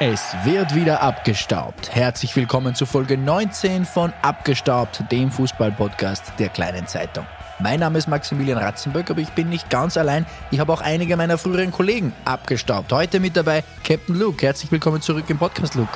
Es 0.00 0.32
wird 0.44 0.76
wieder 0.76 1.02
abgestaubt. 1.02 1.92
Herzlich 1.92 2.36
willkommen 2.36 2.76
zu 2.76 2.86
Folge 2.86 3.18
19 3.18 3.84
von 3.84 4.12
Abgestaubt, 4.22 5.02
dem 5.10 5.32
Fußballpodcast 5.32 6.34
der 6.38 6.50
kleinen 6.50 6.86
Zeitung. 6.86 7.26
Mein 7.58 7.80
Name 7.80 7.98
ist 7.98 8.06
Maximilian 8.06 8.58
Ratzenböck, 8.58 9.10
aber 9.10 9.20
ich 9.20 9.30
bin 9.30 9.48
nicht 9.48 9.70
ganz 9.70 9.96
allein. 9.96 10.24
Ich 10.52 10.60
habe 10.60 10.72
auch 10.72 10.82
einige 10.82 11.16
meiner 11.16 11.36
früheren 11.36 11.72
Kollegen 11.72 12.12
abgestaubt. 12.24 12.92
Heute 12.92 13.18
mit 13.18 13.36
dabei 13.36 13.64
Captain 13.82 14.14
Luke. 14.14 14.46
Herzlich 14.46 14.70
willkommen 14.70 15.02
zurück 15.02 15.24
im 15.26 15.38
Podcast, 15.38 15.74
Luke. 15.74 15.90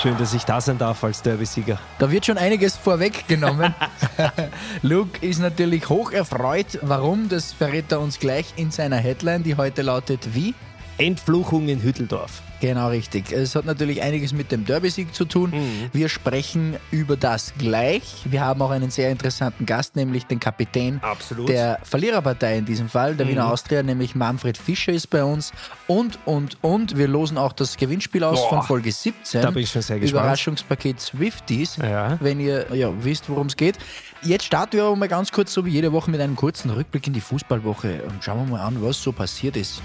Schön, 0.00 0.16
dass 0.16 0.32
ich 0.32 0.44
da 0.44 0.60
sein 0.60 0.78
darf 0.78 1.02
als 1.02 1.20
Derby-Sieger. 1.20 1.80
Da 1.98 2.12
wird 2.12 2.26
schon 2.26 2.38
einiges 2.38 2.76
vorweggenommen. 2.76 3.74
Luke 4.82 5.18
ist 5.20 5.40
natürlich 5.40 5.88
hoch 5.88 6.12
erfreut. 6.12 6.78
Warum? 6.82 7.28
Das 7.28 7.52
verrät 7.52 7.90
er 7.90 7.98
uns 7.98 8.20
gleich 8.20 8.54
in 8.54 8.70
seiner 8.70 8.98
Headline, 8.98 9.42
die 9.42 9.56
heute 9.56 9.82
lautet 9.82 10.32
wie? 10.32 10.54
Entfluchung 10.98 11.68
in 11.68 11.82
Hütteldorf. 11.82 12.42
Genau 12.60 12.88
richtig. 12.88 13.30
Es 13.30 13.54
hat 13.56 13.66
natürlich 13.66 14.00
einiges 14.00 14.32
mit 14.32 14.50
dem 14.50 14.64
Derby-Sieg 14.64 15.14
zu 15.14 15.26
tun. 15.26 15.50
Mhm. 15.50 15.90
Wir 15.92 16.08
sprechen 16.08 16.76
über 16.90 17.14
das 17.16 17.52
gleich. 17.58 18.22
Wir 18.24 18.40
haben 18.40 18.62
auch 18.62 18.70
einen 18.70 18.90
sehr 18.90 19.10
interessanten 19.10 19.66
Gast, 19.66 19.96
nämlich 19.96 20.24
den 20.24 20.40
Kapitän 20.40 20.98
Absolut. 21.02 21.48
der 21.48 21.78
Verliererpartei 21.82 22.56
in 22.56 22.64
diesem 22.64 22.88
Fall, 22.88 23.16
der 23.16 23.26
mhm. 23.26 23.30
Wiener 23.32 23.52
Austria, 23.52 23.82
nämlich 23.82 24.14
Manfred 24.14 24.56
Fischer 24.56 24.92
ist 24.92 25.10
bei 25.10 25.22
uns. 25.22 25.52
Und, 25.88 26.18
und, 26.24 26.56
und 26.62 26.96
wir 26.96 27.06
losen 27.06 27.36
auch 27.36 27.52
das 27.52 27.76
Gewinnspiel 27.76 28.24
aus 28.24 28.40
Boah, 28.40 28.48
von 28.48 28.62
Folge 28.62 28.92
17. 28.92 29.42
Da 29.42 29.50
bin 29.50 29.62
ich 29.62 29.70
schon 29.70 29.82
sehr 29.82 29.98
gespannt. 29.98 30.22
Überraschungspaket 30.22 31.00
Swifties, 31.00 31.76
ja. 31.76 32.16
wenn 32.20 32.40
ihr 32.40 32.74
ja, 32.74 32.90
wisst, 33.04 33.28
worum 33.28 33.48
es 33.48 33.56
geht. 33.56 33.76
Jetzt 34.22 34.44
starten 34.44 34.76
wir 34.76 34.84
aber 34.84 34.96
mal 34.96 35.08
ganz 35.08 35.32
kurz, 35.32 35.52
so 35.52 35.66
wie 35.66 35.70
jede 35.70 35.92
Woche, 35.92 36.10
mit 36.10 36.20
einem 36.20 36.36
kurzen 36.36 36.70
Rückblick 36.70 37.06
in 37.06 37.12
die 37.12 37.20
Fußballwoche 37.20 38.04
und 38.04 38.24
schauen 38.24 38.46
wir 38.46 38.56
mal 38.56 38.64
an, 38.64 38.82
was 38.82 39.02
so 39.02 39.12
passiert 39.12 39.56
ist. 39.58 39.82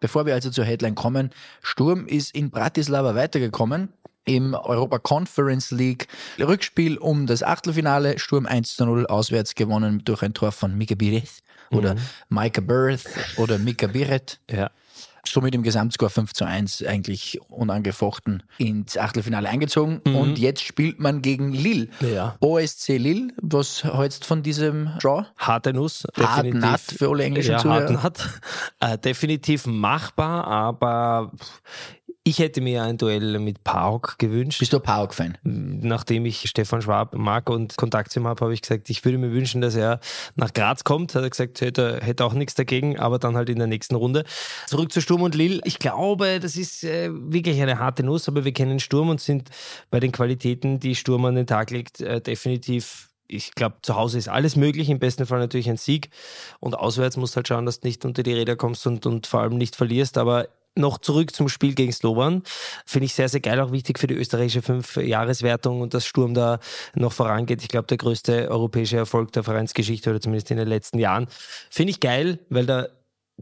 Bevor 0.00 0.26
wir 0.26 0.34
also 0.34 0.50
zur 0.50 0.64
Headline 0.64 0.94
kommen, 0.94 1.30
Sturm 1.62 2.06
ist 2.06 2.34
in 2.34 2.50
Bratislava 2.50 3.14
weitergekommen 3.14 3.92
im 4.24 4.54
Europa 4.54 4.98
Conference 4.98 5.70
League 5.70 6.06
Rückspiel 6.38 6.98
um 6.98 7.26
das 7.26 7.42
Achtelfinale. 7.42 8.18
Sturm 8.18 8.46
1 8.46 8.76
zu 8.76 8.84
0 8.84 9.06
auswärts 9.06 9.54
gewonnen 9.54 10.02
durch 10.04 10.22
ein 10.22 10.34
Tor 10.34 10.52
von 10.52 10.76
Mika 10.76 10.94
Bireth 10.94 11.42
oder 11.70 11.94
mhm. 11.94 12.00
Micah 12.28 12.60
Birth 12.60 13.06
oder 13.36 13.58
Mika 13.58 13.86
Biret. 13.86 14.40
Ja 14.50 14.70
somit 15.30 15.54
im 15.54 15.62
Gesamtscore 15.62 16.10
5 16.10 16.32
zu 16.32 16.44
1 16.44 16.84
eigentlich 16.84 17.40
unangefochten 17.48 18.42
ins 18.58 18.96
Achtelfinale 18.96 19.48
eingezogen. 19.48 20.00
Mhm. 20.06 20.16
Und 20.16 20.38
jetzt 20.38 20.62
spielt 20.62 21.00
man 21.00 21.22
gegen 21.22 21.52
Lille. 21.52 21.88
Ja. 22.00 22.36
OSC 22.40 22.98
Lille, 22.98 23.28
was 23.40 23.84
hältst 23.84 24.24
von 24.24 24.42
diesem 24.42 24.90
Draw? 25.00 25.26
Harte 25.36 25.72
Nuss. 25.72 26.06
Hart 26.16 26.52
Nut 26.52 26.80
für 26.80 27.08
alle 27.10 27.24
englischen 27.24 27.52
ja, 27.52 27.58
Zuhörer. 27.58 28.02
Hart 28.02 28.40
äh, 28.80 28.98
definitiv 28.98 29.66
machbar, 29.66 30.46
aber 30.46 31.32
ich 32.28 32.38
hätte 32.38 32.60
mir 32.60 32.82
ein 32.82 32.98
Duell 32.98 33.38
mit 33.38 33.64
Pauk 33.64 34.18
gewünscht. 34.18 34.58
Bist 34.58 34.74
du 34.74 34.80
Pauk-Fan? 34.80 35.38
Nachdem 35.42 36.26
ich 36.26 36.48
Stefan 36.48 36.82
Schwab 36.82 37.14
mag 37.14 37.48
und 37.48 37.76
Kontakt 37.78 38.12
zu 38.12 38.20
ihm 38.20 38.26
habe, 38.26 38.44
habe 38.44 38.52
ich 38.52 38.60
gesagt, 38.60 38.90
ich 38.90 39.02
würde 39.04 39.16
mir 39.16 39.32
wünschen, 39.32 39.62
dass 39.62 39.74
er 39.74 40.00
nach 40.36 40.52
Graz 40.52 40.84
kommt. 40.84 41.14
Hat 41.14 41.22
er 41.22 41.30
gesagt, 41.30 41.62
hätte, 41.62 42.00
hätte 42.02 42.24
auch 42.26 42.34
nichts 42.34 42.54
dagegen, 42.54 42.98
aber 42.98 43.18
dann 43.18 43.34
halt 43.34 43.48
in 43.48 43.58
der 43.58 43.66
nächsten 43.66 43.94
Runde. 43.94 44.24
Zurück 44.66 44.92
zu 44.92 45.00
Sturm 45.00 45.22
und 45.22 45.34
Lille. 45.34 45.60
Ich 45.64 45.78
glaube, 45.78 46.38
das 46.38 46.56
ist 46.56 46.84
äh, 46.84 47.08
wirklich 47.10 47.60
eine 47.62 47.78
harte 47.78 48.02
Nuss, 48.02 48.28
aber 48.28 48.44
wir 48.44 48.52
kennen 48.52 48.78
Sturm 48.78 49.08
und 49.08 49.22
sind 49.22 49.48
bei 49.90 49.98
den 49.98 50.12
Qualitäten, 50.12 50.80
die 50.80 50.94
Sturm 50.94 51.24
an 51.24 51.34
den 51.34 51.46
Tag 51.46 51.70
legt, 51.70 52.00
äh, 52.00 52.20
definitiv 52.20 53.08
ich 53.30 53.54
glaube, 53.54 53.76
zu 53.82 53.94
Hause 53.94 54.16
ist 54.16 54.28
alles 54.28 54.56
möglich, 54.56 54.88
im 54.88 54.98
besten 54.98 55.26
Fall 55.26 55.38
natürlich 55.38 55.68
ein 55.68 55.76
Sieg. 55.76 56.08
Und 56.60 56.74
auswärts 56.74 57.18
musst 57.18 57.34
du 57.34 57.36
halt 57.36 57.48
schauen, 57.48 57.66
dass 57.66 57.80
du 57.80 57.86
nicht 57.86 58.06
unter 58.06 58.22
die 58.22 58.32
Räder 58.32 58.56
kommst 58.56 58.86
und, 58.86 59.04
und 59.04 59.26
vor 59.26 59.40
allem 59.40 59.58
nicht 59.58 59.76
verlierst. 59.76 60.16
Aber 60.16 60.48
noch 60.78 60.98
zurück 60.98 61.34
zum 61.34 61.48
Spiel 61.48 61.74
gegen 61.74 61.92
Slovan. 61.92 62.42
Finde 62.86 63.06
ich 63.06 63.14
sehr, 63.14 63.28
sehr 63.28 63.40
geil, 63.40 63.60
auch 63.60 63.72
wichtig 63.72 63.98
für 63.98 64.06
die 64.06 64.14
österreichische 64.14 64.62
Fünf-Jahreswertung 64.62 65.80
und 65.80 65.94
dass 65.94 66.06
Sturm 66.06 66.34
da 66.34 66.60
noch 66.94 67.12
vorangeht. 67.12 67.62
Ich 67.62 67.68
glaube, 67.68 67.86
der 67.86 67.98
größte 67.98 68.48
europäische 68.50 68.96
Erfolg 68.96 69.32
der 69.32 69.44
Vereinsgeschichte 69.44 70.10
oder 70.10 70.20
zumindest 70.20 70.50
in 70.50 70.56
den 70.56 70.68
letzten 70.68 70.98
Jahren. 70.98 71.26
Finde 71.70 71.90
ich 71.90 72.00
geil, 72.00 72.38
weil 72.48 72.66
da 72.66 72.88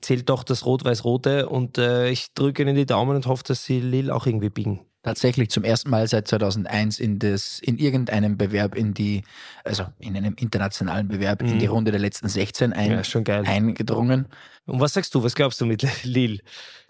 zählt 0.01 0.29
doch 0.29 0.43
das 0.43 0.67
Rot-Weiß-Rote 0.67 1.49
und 1.49 1.79
äh, 1.79 2.11
ich 2.11 2.35
drücke 2.35 2.63
ihnen 2.63 2.77
die 2.77 2.87
Daumen 2.87 3.17
und 3.17 3.27
hoffe, 3.27 3.45
dass 3.47 3.65
sie 3.65 3.81
Lille 3.81 4.15
auch 4.15 4.27
irgendwie 4.27 4.51
biegen 4.51 4.81
tatsächlich 5.07 5.51
zum 5.51 5.63
ersten 5.63 5.89
Mal 5.89 6.09
seit 6.09 6.27
2001 6.27 6.99
in, 6.99 7.21
das, 7.21 7.61
in 7.61 7.79
irgendeinem 7.79 8.37
Bewerb 8.37 8.75
in 8.75 8.93
die, 8.93 9.23
also 9.63 9.85
in 10.01 10.17
einem 10.17 10.35
internationalen 10.37 11.07
Bewerb 11.07 11.43
mhm. 11.43 11.49
in 11.49 11.59
die 11.61 11.67
mhm. 11.67 11.73
Runde 11.73 11.91
der 11.93 12.01
letzten 12.01 12.29
16 12.29 12.73
ein, 12.73 12.91
ja, 12.91 13.43
eingedrungen. 13.43 14.27
Und 14.67 14.81
was 14.81 14.95
sagst 14.95 15.15
du, 15.15 15.23
was 15.23 15.37
glaubst 15.37 15.61
du 15.61 15.67
mit 15.67 15.87
Lille? 16.03 16.41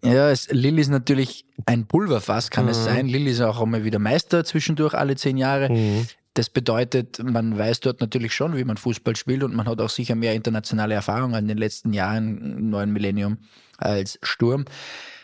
Ja, 0.03 0.31
es, 0.31 0.49
Lille 0.51 0.81
ist 0.81 0.89
natürlich 0.89 1.45
ein 1.67 1.87
Pulverfass, 1.87 2.51
kann 2.51 2.65
mhm. 2.65 2.71
es 2.71 2.85
sein. 2.85 3.07
Lille 3.07 3.31
ist 3.31 3.43
auch 3.43 3.61
immer 3.61 3.85
wieder 3.85 3.99
Meister 3.99 4.45
zwischendurch 4.45 4.95
alle 4.95 5.17
zehn 5.17 5.37
Jahre. 5.37 5.71
Mhm. 5.71 6.07
Das 6.33 6.49
bedeutet, 6.49 7.23
man 7.23 7.59
weiß 7.59 7.81
dort 7.81 8.01
natürlich 8.01 8.35
schon, 8.35 8.57
wie 8.57 8.65
man 8.65 8.79
Fußball 8.79 9.17
spielt 9.17 9.43
und 9.43 9.55
man 9.55 9.67
hat 9.67 9.81
auch 9.81 9.91
sicher 9.91 10.15
mehr 10.15 10.35
internationale 10.35 10.95
Erfahrung 10.95 11.35
in 11.35 11.49
den 11.49 11.59
letzten 11.59 11.93
Jahren 11.93 12.39
im 12.59 12.71
neuen 12.71 12.93
Millennium 12.93 13.39
als 13.79 14.19
Sturm. 14.23 14.65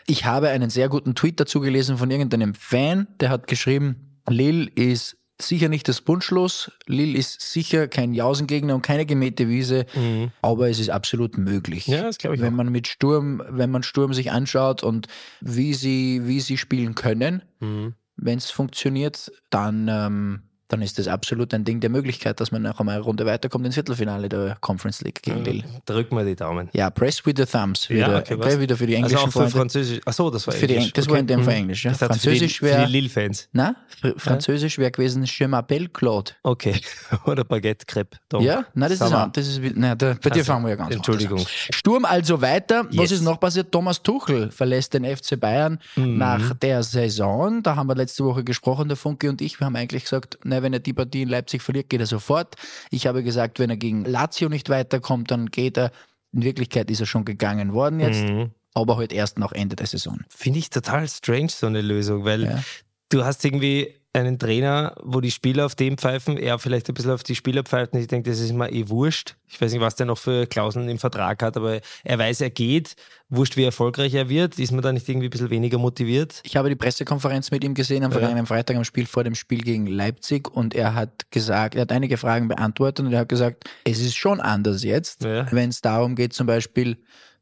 Ich 0.07 0.25
habe 0.25 0.49
einen 0.49 0.69
sehr 0.69 0.89
guten 0.89 1.15
Tweet 1.15 1.39
dazu 1.39 1.59
gelesen 1.59 1.97
von 1.97 2.11
irgendeinem 2.11 2.55
Fan, 2.55 3.07
der 3.19 3.29
hat 3.29 3.47
geschrieben, 3.47 4.19
Lil 4.27 4.71
ist 4.75 5.17
sicher 5.41 5.69
nicht 5.69 5.87
das 5.87 6.07
Wunschlos. 6.07 6.71
Lil 6.85 7.15
ist 7.15 7.41
sicher 7.41 7.87
kein 7.87 8.13
Jausengegner 8.13 8.75
und 8.75 8.81
keine 8.81 9.05
gemähte 9.05 9.47
Wiese, 9.47 9.85
mhm. 9.95 10.31
aber 10.41 10.69
es 10.69 10.79
ist 10.79 10.89
absolut 10.89 11.37
möglich. 11.37 11.87
Ja, 11.87 12.03
das 12.03 12.17
glaube 12.17 12.35
ich. 12.35 12.41
Wenn 12.41 12.53
auch. 12.53 12.57
man 12.57 12.69
mit 12.69 12.87
Sturm, 12.87 13.41
wenn 13.49 13.71
man 13.71 13.83
Sturm 13.83 14.13
sich 14.13 14.31
anschaut 14.31 14.83
und 14.83 15.07
wie 15.41 15.73
sie, 15.73 16.21
wie 16.25 16.39
sie 16.39 16.57
spielen 16.57 16.95
können, 16.95 17.41
mhm. 17.59 17.95
wenn 18.15 18.37
es 18.37 18.51
funktioniert, 18.51 19.31
dann 19.49 19.87
ähm, 19.89 20.41
dann 20.73 20.81
ist 20.81 20.97
das 20.97 21.07
absolut 21.07 21.53
ein 21.53 21.63
Ding 21.63 21.79
der 21.79 21.89
Möglichkeit, 21.89 22.39
dass 22.39 22.51
man 22.51 22.63
noch 22.63 22.79
einmal 22.79 22.95
eine 22.95 23.03
Runde 23.03 23.25
weiterkommt 23.25 23.65
ins 23.65 23.75
Viertelfinale 23.75 24.27
der 24.27 24.57
Conference 24.59 25.01
League 25.01 25.21
gegen 25.21 25.43
Lille. 25.43 25.63
Drücken 25.85 26.15
wir 26.17 26.25
die 26.25 26.35
Daumen. 26.35 26.69
Ja, 26.73 26.89
press 26.89 27.23
with 27.25 27.35
the 27.37 27.45
thumbs. 27.45 27.89
Wieder, 27.89 28.11
ja, 28.11 28.19
okay, 28.19 28.33
okay, 28.33 28.59
wieder 28.59 28.75
für 28.75 28.87
die 28.87 28.95
englischen 28.95 29.17
also 29.17 29.39
auch 29.39 29.43
für 29.43 29.49
Französisch. 29.51 30.01
Achso, 30.05 30.31
das 30.31 30.47
war 30.47 30.55
Englisch. 30.55 30.85
Die, 30.85 30.93
das 30.93 31.05
okay. 31.05 31.11
war 31.13 31.19
in 31.19 31.27
dem 31.27 31.43
Fall 31.43 31.53
Englisch. 31.53 31.85
Ja. 31.85 31.93
Französisch 31.93 32.61
wäre. 32.61 32.81
Für 32.81 32.85
die 32.87 32.91
Lille-Fans. 32.91 33.49
Nein, 33.51 33.75
Französisch 34.17 34.79
wäre 34.79 34.91
gewesen 34.91 35.23
Je 35.25 35.45
m'appelle 35.45 35.89
Claude. 35.89 36.31
Okay. 36.41 36.81
Oder 37.25 37.43
Baguette 37.43 37.85
Crepe. 37.85 38.17
Ja, 38.39 38.65
nein, 38.73 38.89
das 38.89 38.99
Summer. 38.99 39.27
ist, 39.27 39.37
das 39.37 39.47
ist 39.47 39.75
nein, 39.75 39.95
da, 39.97 40.15
bei 40.21 40.29
dir 40.31 40.39
also, 40.39 40.53
fangen 40.53 40.65
wir 40.65 40.71
ja 40.71 40.75
ganz 40.75 40.95
Entschuldigung. 40.95 41.39
An. 41.39 41.45
Sturm 41.71 42.05
also 42.05 42.41
weiter. 42.41 42.87
Yes. 42.89 43.03
Was 43.03 43.11
ist 43.11 43.21
noch 43.21 43.39
passiert? 43.39 43.71
Thomas 43.71 44.01
Tuchel 44.01 44.49
verlässt 44.49 44.95
den 44.95 45.05
FC 45.05 45.39
Bayern 45.39 45.79
mhm. 45.95 46.17
nach 46.17 46.55
der 46.55 46.81
Saison. 46.81 47.61
Da 47.61 47.75
haben 47.75 47.87
wir 47.87 47.95
letzte 47.95 48.25
Woche 48.25 48.43
gesprochen, 48.43 48.87
der 48.87 48.97
Funke 48.97 49.29
und 49.29 49.39
ich. 49.41 49.59
Wir 49.59 49.65
haben 49.65 49.75
eigentlich 49.75 50.03
gesagt, 50.03 50.39
na, 50.43 50.62
wenn 50.63 50.73
er 50.73 50.79
die 50.79 50.93
Partie 50.93 51.21
in 51.21 51.29
Leipzig 51.29 51.61
verliert, 51.61 51.89
geht 51.89 51.99
er 51.99 52.07
sofort. 52.07 52.55
Ich 52.89 53.07
habe 53.07 53.23
gesagt, 53.23 53.59
wenn 53.59 53.69
er 53.69 53.77
gegen 53.77 54.05
Lazio 54.05 54.49
nicht 54.49 54.69
weiterkommt, 54.69 55.31
dann 55.31 55.47
geht 55.47 55.77
er. 55.77 55.91
In 56.31 56.41
Wirklichkeit 56.41 56.89
ist 56.89 56.99
er 56.99 57.05
schon 57.05 57.25
gegangen 57.25 57.73
worden 57.73 57.99
jetzt. 57.99 58.23
Mhm. 58.23 58.51
Aber 58.73 58.97
halt 58.97 59.13
erst 59.13 59.37
nach 59.37 59.51
Ende 59.51 59.75
der 59.75 59.85
Saison. 59.85 60.21
Finde 60.29 60.57
ich 60.57 60.71
total 60.71 61.07
strange, 61.07 61.49
so 61.49 61.67
eine 61.67 61.81
Lösung, 61.81 62.25
weil 62.25 62.43
ja. 62.45 62.63
du 63.09 63.23
hast 63.23 63.45
irgendwie 63.45 63.93
einen 64.13 64.37
Trainer, 64.37 64.95
wo 65.01 65.21
die 65.21 65.31
Spieler 65.31 65.65
auf 65.65 65.73
dem 65.73 65.97
pfeifen, 65.97 66.37
er 66.37 66.59
vielleicht 66.59 66.87
ein 66.87 66.93
bisschen 66.93 67.11
auf 67.11 67.23
die 67.23 67.33
Spieler 67.35 67.63
pfeift 67.63 67.93
und 67.93 67.99
ich 67.99 68.07
denke, 68.07 68.29
das 68.29 68.39
ist 68.39 68.53
mir 68.53 68.71
eh 68.71 68.87
wurscht. 68.87 69.35
Ich 69.47 69.59
weiß 69.59 69.71
nicht, 69.71 69.81
was 69.81 69.95
der 69.95 70.05
noch 70.05 70.19
für 70.19 70.45
Klauseln 70.45 70.87
im 70.87 70.99
Vertrag 70.99 71.41
hat, 71.41 71.57
aber 71.57 71.79
er 72.03 72.19
weiß, 72.19 72.41
er 72.41 72.51
geht. 72.51 72.95
Wurscht, 73.29 73.57
wie 73.57 73.63
erfolgreich 73.63 74.13
er 74.13 74.29
wird. 74.29 74.59
Ist 74.59 74.71
man 74.71 74.83
da 74.83 74.93
nicht 74.93 75.09
irgendwie 75.09 75.27
ein 75.27 75.31
bisschen 75.31 75.49
weniger 75.49 75.79
motiviert? 75.79 76.41
Ich 76.43 76.55
habe 76.55 76.69
die 76.69 76.75
Pressekonferenz 76.75 77.49
mit 77.49 77.63
ihm 77.63 77.73
gesehen 77.73 78.03
am 78.03 78.11
ja. 78.11 78.19
vergangenen 78.19 78.45
Freitag 78.45 78.77
am 78.77 78.83
Spiel 78.83 79.07
vor 79.07 79.23
dem 79.23 79.33
Spiel 79.33 79.61
gegen 79.61 79.87
Leipzig 79.87 80.47
und 80.47 80.75
er 80.75 80.93
hat 80.93 81.31
gesagt, 81.31 81.73
er 81.73 81.81
hat 81.81 81.91
einige 81.91 82.17
Fragen 82.17 82.47
beantwortet 82.47 83.05
und 83.07 83.13
er 83.13 83.21
hat 83.21 83.29
gesagt, 83.29 83.63
es 83.83 83.99
ist 83.99 84.15
schon 84.15 84.39
anders 84.39 84.83
jetzt, 84.83 85.23
ja. 85.23 85.51
wenn 85.51 85.69
es 85.69 85.81
darum 85.81 86.15
geht, 86.15 86.33
zum 86.33 86.45
Beispiel, 86.45 86.97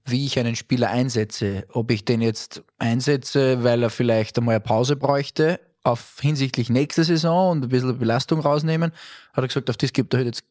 wie 0.06 0.26
ich 0.26 0.40
einen 0.40 0.56
Spieler 0.56 0.90
einsetze. 0.90 1.66
Ob 1.74 1.92
ich 1.92 2.06
den 2.06 2.22
jetzt 2.22 2.64
einsetze, 2.80 3.64
weil 3.66 3.84
er 3.84 3.90
vielleicht 3.90 4.38
einmal 4.38 4.56
eine 4.56 4.62
Pause 4.62 4.96
bräuchte 4.96 5.60
auf 5.84 6.18
hinsichtlich 6.22 6.70
nächste 6.70 7.04
Saison 7.04 7.52
und 7.52 7.64
ein 7.64 7.70
bisschen 7.70 7.98
Belastung 7.98 8.40
rausnehmen, 8.40 8.92
hat 9.34 9.44
er 9.44 9.48
gesagt, 9.48 9.70
auf 9.70 9.78
das 9.78 9.94
gibt 9.94 10.14
er 10.14 10.20
halt 10.20 10.28
jetzt 10.28 10.44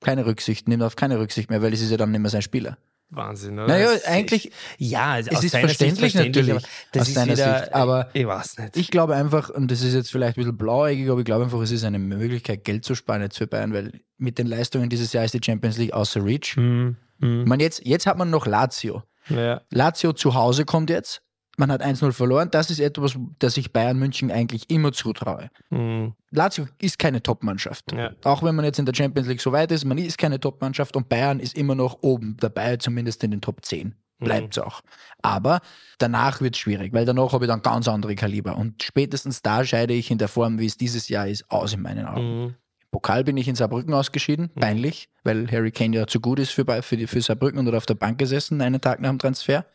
keine 0.00 0.26
Rücksicht, 0.26 0.68
nimmt 0.68 0.82
auf 0.82 0.96
keine 0.96 1.18
Rücksicht 1.18 1.50
mehr, 1.50 1.62
weil 1.62 1.72
es 1.72 1.80
ist 1.80 1.90
ja 1.90 1.96
dann 1.96 2.12
nicht 2.12 2.20
mehr 2.20 2.30
sein 2.30 2.42
Spieler. 2.42 2.78
Wahnsinn, 3.10 3.58
oder? 3.58 3.68
Naja, 3.68 3.90
eigentlich, 4.06 4.50
ja, 4.78 5.12
also 5.12 5.30
es 5.30 5.44
ist 5.44 5.56
verständlich, 5.56 6.12
verständlich, 6.12 6.46
natürlich, 6.48 6.68
das 6.90 7.02
aus 7.02 7.14
seiner 7.14 7.32
wieder, 7.34 7.58
Sicht, 7.60 7.72
aber 7.72 8.10
ich 8.12 8.26
weiß 8.26 8.58
nicht. 8.58 8.76
Ich 8.76 8.90
glaube 8.90 9.14
einfach, 9.14 9.48
und 9.48 9.70
das 9.70 9.82
ist 9.82 9.94
jetzt 9.94 10.10
vielleicht 10.10 10.36
ein 10.36 10.40
bisschen 10.40 10.56
blauäugig, 10.56 11.08
aber 11.08 11.20
ich 11.20 11.24
glaube 11.24 11.44
einfach, 11.44 11.60
es 11.60 11.70
ist 11.70 11.84
eine 11.84 12.00
Möglichkeit, 12.00 12.64
Geld 12.64 12.84
zu 12.84 12.96
sparen 12.96 13.22
jetzt 13.22 13.38
für 13.38 13.46
Bayern, 13.46 13.72
weil 13.72 14.00
mit 14.18 14.38
den 14.38 14.48
Leistungen 14.48 14.88
dieses 14.88 15.12
Jahr 15.12 15.24
ist 15.24 15.34
die 15.34 15.40
Champions 15.44 15.78
League 15.78 15.92
außer 15.92 16.24
Reach. 16.24 16.56
Mhm. 16.56 16.96
Mhm. 17.18 17.44
Meine, 17.46 17.62
jetzt, 17.62 17.86
jetzt 17.86 18.06
hat 18.06 18.18
man 18.18 18.30
noch 18.30 18.46
Lazio. 18.46 19.04
Ja. 19.28 19.62
Lazio 19.70 20.12
zu 20.12 20.34
Hause 20.34 20.64
kommt 20.64 20.90
jetzt, 20.90 21.22
man 21.56 21.70
hat 21.72 21.82
1-0 21.82 22.12
verloren. 22.12 22.48
Das 22.50 22.70
ist 22.70 22.80
etwas, 22.80 23.18
das 23.38 23.56
ich 23.56 23.72
Bayern 23.72 23.98
München 23.98 24.30
eigentlich 24.30 24.70
immer 24.70 24.92
zutraue. 24.92 25.50
Mhm. 25.70 26.14
Lazio 26.30 26.66
ist 26.78 26.98
keine 26.98 27.22
Top-Mannschaft. 27.22 27.92
Ja. 27.92 28.12
Auch 28.24 28.42
wenn 28.42 28.54
man 28.54 28.64
jetzt 28.64 28.78
in 28.78 28.86
der 28.86 28.94
Champions 28.94 29.28
League 29.28 29.40
so 29.40 29.52
weit 29.52 29.72
ist, 29.72 29.84
man 29.84 29.98
ist 29.98 30.18
keine 30.18 30.38
Top-Mannschaft 30.38 30.96
und 30.96 31.08
Bayern 31.08 31.40
ist 31.40 31.56
immer 31.56 31.74
noch 31.74 31.98
oben 32.02 32.36
dabei, 32.38 32.76
zumindest 32.76 33.24
in 33.24 33.30
den 33.30 33.40
Top 33.40 33.64
10. 33.64 33.94
bleibt 34.18 34.56
es 34.56 34.62
auch. 34.62 34.82
Aber 35.22 35.60
danach 35.98 36.40
wird 36.40 36.54
es 36.54 36.60
schwierig, 36.60 36.92
weil 36.92 37.04
danach 37.04 37.32
habe 37.32 37.44
ich 37.44 37.48
dann 37.48 37.62
ganz 37.62 37.88
andere 37.88 38.14
Kaliber. 38.14 38.56
Und 38.56 38.82
spätestens 38.82 39.42
da 39.42 39.64
scheide 39.64 39.94
ich 39.94 40.10
in 40.10 40.18
der 40.18 40.28
Form, 40.28 40.58
wie 40.58 40.66
es 40.66 40.76
dieses 40.76 41.08
Jahr 41.08 41.26
ist, 41.26 41.50
aus 41.50 41.72
in 41.72 41.82
meinen 41.82 42.06
Augen. 42.06 42.42
Mhm. 42.42 42.54
Pokal 42.90 43.24
bin 43.24 43.36
ich 43.36 43.46
in 43.46 43.56
Saarbrücken 43.56 43.92
ausgeschieden, 43.92 44.48
peinlich, 44.54 45.10
weil 45.22 45.50
Harry 45.50 45.70
Kane 45.70 45.94
ja 45.94 46.06
zu 46.06 46.18
gut 46.18 46.38
ist 46.38 46.50
für, 46.50 46.64
für, 46.82 46.96
die, 46.96 47.06
für 47.06 47.20
Saarbrücken 47.20 47.58
und 47.58 47.66
hat 47.66 47.74
auf 47.74 47.84
der 47.84 47.94
Bank 47.94 48.16
gesessen, 48.18 48.60
einen 48.62 48.80
Tag 48.80 49.00
nach 49.00 49.10
dem 49.10 49.18
Transfer. 49.18 49.66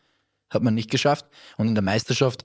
Hat 0.52 0.62
man 0.62 0.74
nicht 0.74 0.90
geschafft. 0.90 1.26
Und 1.56 1.68
in 1.68 1.74
der 1.74 1.82
Meisterschaft, 1.82 2.44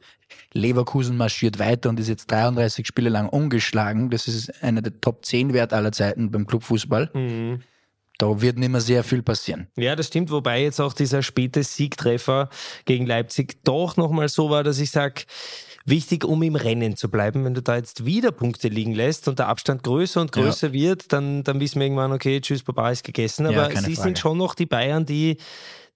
Leverkusen 0.53 1.17
marschiert 1.17 1.59
weiter 1.59 1.89
und 1.89 1.99
ist 1.99 2.07
jetzt 2.07 2.31
33 2.31 2.87
Spiele 2.87 3.09
lang 3.09 3.29
ungeschlagen. 3.29 4.09
Das 4.09 4.27
ist 4.27 4.63
einer 4.63 4.81
der 4.81 4.99
Top 5.01 5.25
10 5.25 5.53
Wert 5.53 5.73
aller 5.73 5.91
Zeiten 5.91 6.31
beim 6.31 6.47
Clubfußball. 6.47 7.09
Mhm. 7.13 7.63
Da 8.17 8.41
wird 8.41 8.57
nicht 8.57 8.69
mehr 8.69 8.81
sehr 8.81 9.03
viel 9.03 9.21
passieren. 9.21 9.67
Ja, 9.75 9.95
das 9.95 10.07
stimmt, 10.07 10.31
wobei 10.31 10.63
jetzt 10.63 10.79
auch 10.81 10.93
dieser 10.93 11.21
späte 11.21 11.63
Siegtreffer 11.63 12.49
gegen 12.85 13.05
Leipzig 13.05 13.63
doch 13.63 13.95
nochmal 13.95 14.27
so 14.27 14.49
war, 14.49 14.63
dass 14.63 14.79
ich 14.79 14.89
sage, 14.89 15.25
wichtig, 15.85 16.25
um 16.25 16.41
im 16.43 16.55
Rennen 16.55 16.95
zu 16.95 17.09
bleiben. 17.09 17.45
Wenn 17.45 17.53
du 17.53 17.61
da 17.61 17.77
jetzt 17.77 18.05
wieder 18.05 18.31
Punkte 18.31 18.67
liegen 18.69 18.93
lässt 18.93 19.27
und 19.27 19.39
der 19.39 19.47
Abstand 19.47 19.83
größer 19.83 20.19
und 20.19 20.31
größer 20.31 20.67
ja. 20.67 20.73
wird, 20.73 21.13
dann, 21.13 21.43
dann 21.43 21.59
wissen 21.59 21.79
wir 21.79 21.85
irgendwann, 21.85 22.11
okay, 22.11 22.41
tschüss, 22.41 22.63
Baba 22.63 22.91
ist 22.91 23.03
gegessen. 23.03 23.45
Aber 23.45 23.71
ja, 23.71 23.81
sie 23.81 23.95
Frage. 23.95 23.95
sind 23.95 24.19
schon 24.19 24.37
noch 24.37 24.55
die 24.55 24.65
Bayern, 24.65 25.05
die 25.05 25.37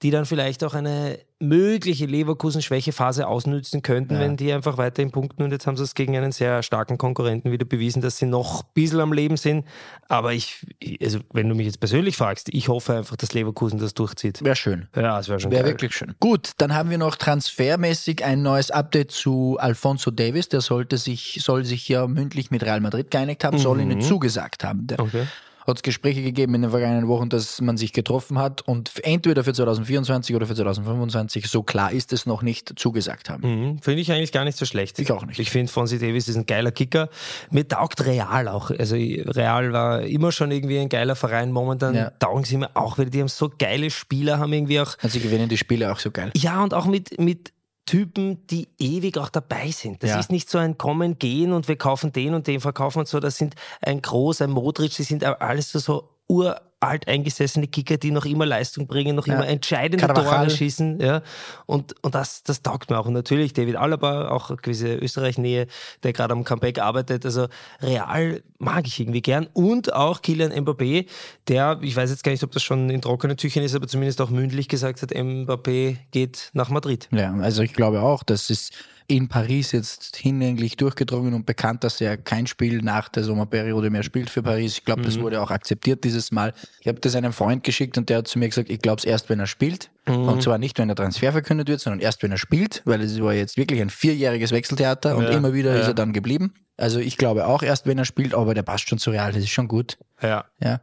die 0.02 0.12
dann 0.12 0.26
vielleicht 0.26 0.64
auch 0.64 0.74
eine 0.74 1.20
mögliche 1.40 2.06
Leverkusen-Schwächephase 2.06 3.28
ausnützen 3.28 3.82
könnten, 3.82 4.16
ja. 4.16 4.20
wenn 4.20 4.38
die 4.38 4.54
einfach 4.54 4.78
weiter 4.78 5.02
in 5.02 5.12
Punkten 5.12 5.44
und 5.44 5.52
jetzt 5.52 5.66
haben 5.66 5.76
sie 5.76 5.84
es 5.84 5.96
gegen 5.96 6.16
einen 6.16 6.32
sehr 6.32 6.64
starken 6.64 6.98
Konkurrenten 6.98 7.52
wieder 7.52 7.66
bewiesen, 7.66 8.02
dass 8.02 8.18
sie 8.18 8.28
noch 8.28 8.64
ein 8.64 8.70
bisschen 8.74 9.00
am 9.00 9.12
Leben 9.12 9.38
sind. 9.38 9.66
Aber 10.08 10.34
ich, 10.34 10.66
also 11.02 11.20
wenn 11.34 11.50
du 11.50 11.56
mich 11.56 11.66
jetzt 11.66 11.80
persönlich 11.80 12.16
fragst, 12.16 12.50
ich 12.54 12.68
hoffe 12.68 12.96
einfach, 12.96 13.16
dass 13.16 13.34
Leverkusen 13.34 13.80
das 13.80 13.94
durchzieht. 13.94 14.44
Wäre 14.44 14.56
schön. 14.56 14.88
Ja, 14.96 15.20
es 15.20 15.30
wäre 15.30 15.40
schon 15.40 15.52
Wäre 15.52 15.66
wirklich 15.66 15.94
schön. 15.94 16.14
Gut, 16.20 16.52
dann 16.58 16.74
haben 16.74 16.90
wir 16.90 16.98
noch 16.98 17.16
transfermäßig 17.16 18.24
ein 18.24 18.42
neues 18.42 18.70
Update 18.72 19.12
zu 19.12 19.58
Alfonso 19.60 20.12
Davis. 20.12 20.50
Der 20.50 20.62
sollte 20.62 20.98
sich, 20.98 21.40
soll 21.42 21.66
sich 21.66 21.88
ja 21.90 22.08
mündlich 22.08 22.52
mit 22.52 22.64
Real 22.64 22.82
Madrid 22.82 23.10
geeinigt 23.10 23.44
haben, 23.44 23.58
mhm. 23.58 23.62
soll 23.62 23.82
ihnen 23.82 24.02
zugesagt 24.02 24.64
haben. 24.64 24.88
Der 24.88 25.00
okay 25.00 25.26
hat 25.68 25.78
es 25.78 25.84
Gespräche 25.84 26.22
gegeben 26.22 26.56
in 26.56 26.62
den 26.64 26.72
vergangenen 26.72 27.08
Wochen, 27.08 27.30
dass 27.30 27.62
man 27.62 27.78
sich 27.78 27.94
getroffen 27.94 28.38
hat 28.38 28.62
und 28.62 28.92
entweder 29.04 29.44
für 29.44 29.54
2024 29.54 30.36
oder 30.36 30.48
für 30.48 30.56
2025, 30.56 31.48
so 31.48 31.64
klar 31.64 31.92
ist 31.92 32.14
es 32.14 32.26
noch 32.26 32.42
nicht, 32.42 32.80
zugesagt 32.80 33.30
haben. 33.30 33.44
Mhm, 33.44 33.82
finde 33.82 34.02
ich 34.02 34.12
eigentlich 34.12 34.32
gar 34.32 34.44
nicht 34.44 34.58
so 34.58 34.66
schlecht. 34.66 35.00
Ich 35.00 35.12
auch 35.12 35.26
nicht. 35.26 35.40
Ich 35.40 35.52
finde, 35.52 35.72
Fonsi 35.72 36.00
Davis 36.00 36.28
ist 36.28 36.36
ein 36.36 36.46
geiler 36.46 36.72
Kicker. 36.72 37.10
Mir 37.50 37.68
taugt 37.68 38.06
Real 38.06 38.48
auch. 38.48 38.72
Also 38.72 38.96
Real 38.96 39.74
war 39.74 40.02
immer 40.02 40.32
schon 40.32 40.52
irgendwie 40.52 40.80
ein 40.80 40.90
geiler 40.90 41.16
Verein. 41.16 41.52
Momentan 41.52 41.96
ja. 41.96 42.10
taugen 42.12 42.44
sie 42.44 42.58
mir 42.58 42.76
auch 42.76 42.98
wieder. 42.98 43.10
Die 43.10 43.20
haben 43.20 43.28
so 43.28 43.52
geile 43.58 43.90
Spieler, 43.90 44.40
haben 44.40 44.54
irgendwie 44.54 44.80
auch. 44.80 44.98
Also 45.02 45.10
sie 45.10 45.20
gewinnen 45.20 45.50
die 45.50 45.58
Spiele 45.58 45.92
auch 45.92 46.00
so 46.00 46.12
geil. 46.12 46.32
Ja, 46.36 46.64
und 46.64 46.74
auch 46.74 46.86
mit, 46.86 47.20
mit 47.20 47.52
Typen, 47.86 48.46
die 48.48 48.70
ewig 48.80 49.18
auch 49.18 49.30
dabei 49.30 49.72
sind. 49.72 50.04
Das 50.04 50.12
ja. 50.12 50.20
ist 50.20 50.32
nicht 50.32 50.50
so 50.50 50.58
ein 50.58 50.78
Kommen, 50.78 51.18
Gehen 51.18 51.52
und 51.52 51.68
wir 51.68 51.78
kaufen 51.78 52.14
den 52.14 52.34
und 52.34 52.48
den 52.48 52.60
verkaufen 52.62 53.00
und 53.00 53.08
so. 53.08 53.20
Das 53.20 53.38
sind 53.38 53.56
ein 53.82 54.02
Groß, 54.02 54.42
ein 54.42 54.52
Modric, 54.52 54.96
die 54.96 55.04
sind 55.04 55.24
alles 55.24 55.72
so, 55.72 55.80
so 55.80 56.10
ur 56.28 56.62
alteingesessene 56.82 57.68
Kicker, 57.68 57.98
die 57.98 58.12
noch 58.12 58.26
immer 58.26 58.46
Leistung 58.46 58.88
bringen, 58.88 59.16
noch 59.16 59.28
ja. 59.28 59.36
immer 59.36 59.48
entscheidende 59.48 60.06
Carvajal. 60.06 60.48
Tore 60.48 60.50
schießen. 60.50 61.00
Ja. 61.00 61.22
Und, 61.66 61.96
und 62.04 62.16
das, 62.16 62.44
das 62.44 62.62
taugt 62.64 62.90
mir 62.90 63.00
auch. 63.00 63.06
Und 63.06 63.14
natürlich 63.14 63.54
David 63.54 63.76
Alaba, 63.76 64.30
auch 64.30 64.50
eine 64.50 64.58
gewisse 64.58 64.96
Österreich-Nähe, 64.96 65.68
der 66.04 66.14
gerade 66.14 66.34
am 66.34 66.44
Comeback 66.44 66.80
arbeitet. 66.80 67.26
Also 67.26 67.48
Real 67.82 68.42
mag 68.58 68.88
ich 68.88 69.00
irgendwie 69.00 69.22
gern. 69.22 69.48
Und 69.54 69.94
auch 69.94 70.22
Kylian 70.22 70.52
Mbappé, 70.52 71.06
der, 71.48 71.80
ich 71.82 71.96
weiß 71.96 72.10
jetzt 72.10 72.24
gar 72.24 72.32
nicht, 72.32 72.44
ob 72.44 72.52
das 72.52 72.64
schon 72.64 72.90
in 72.90 73.02
trockenen 73.02 73.38
Tüchern 73.38 73.64
ist, 73.64 73.76
aber 73.76 73.88
zumindest 73.88 74.20
auch 74.20 74.30
mündlich 74.30 74.68
gesagt 74.68 75.02
hat, 75.04 75.12
Mbappé 75.12 75.98
geht 76.12 76.50
nach 76.54 76.70
Madrid. 76.70 77.08
Ja, 77.12 77.34
also 77.36 77.62
ich 77.62 77.74
glaube 77.74 78.02
auch, 78.02 78.24
das 78.24 78.50
ist 78.50 78.74
in 79.12 79.28
Paris 79.28 79.74
jetzt 79.74 80.16
hinlänglich 80.16 80.78
durchgedrungen 80.78 81.34
und 81.34 81.46
bekannt, 81.46 81.84
dass 81.84 82.00
er 82.00 82.16
kein 82.16 82.48
Spiel 82.48 82.82
nach 82.82 83.10
der 83.10 83.26
Sommerperiode 83.26 83.90
mehr 83.90 84.04
spielt 84.04 84.30
für 84.30 84.42
Paris. 84.42 84.78
Ich 84.78 84.86
glaube, 84.86 85.02
mhm. 85.02 85.06
das 85.06 85.20
wurde 85.20 85.42
auch 85.42 85.52
akzeptiert 85.52 86.06
dieses 86.06 86.32
Mal. 86.32 86.54
Ich 86.80 86.88
habe 86.88 87.00
das 87.02 87.16
einem 87.16 87.34
Freund 87.34 87.66
geschickt 87.66 87.98
und 87.98 88.10
der 88.10 88.20
hat 88.20 88.30
zu 88.30 88.40
mir 88.40 88.48
gesagt, 88.48 88.70
ich 88.70 88.80
glaube 88.80 89.00
es 89.00 89.06
erst, 89.06 89.30
wenn 89.30 89.42
er 89.42 89.48
spielt. 89.48 89.92
Mhm. 90.08 90.30
Und 90.30 90.42
zwar 90.42 90.58
nicht, 90.58 90.80
wenn 90.80 90.88
der 90.88 90.96
Transfer 90.96 91.34
verkündet 91.34 91.68
wird, 91.68 91.82
sondern 91.82 92.00
erst, 92.00 92.24
wenn 92.24 92.32
er 92.32 92.38
spielt, 92.38 92.82
weil 92.86 93.02
es 93.02 93.22
war 93.22 93.34
jetzt 93.34 93.58
wirklich 93.58 93.82
ein 93.82 93.90
vierjähriges 93.90 94.52
Wechseltheater 94.52 95.18
und 95.18 95.26
ja, 95.26 95.32
immer 95.32 95.54
wieder 95.54 95.74
ja. 95.74 95.82
ist 95.82 95.88
er 95.88 95.94
dann 95.94 96.14
geblieben. 96.14 96.54
Also 96.78 97.00
ich 97.00 97.18
glaube 97.18 97.46
auch 97.48 97.64
erst, 97.64 97.86
wenn 97.86 97.98
er 97.98 98.06
spielt, 98.06 98.34
aber 98.34 98.54
der 98.54 98.64
passt 98.64 98.88
schon 98.88 98.98
zu 98.98 99.12
Real, 99.12 99.34
das 99.34 99.44
ist 99.44 99.50
schon 99.50 99.68
gut. 99.68 99.98
Ja. 100.22 100.46
ja. 100.64 100.80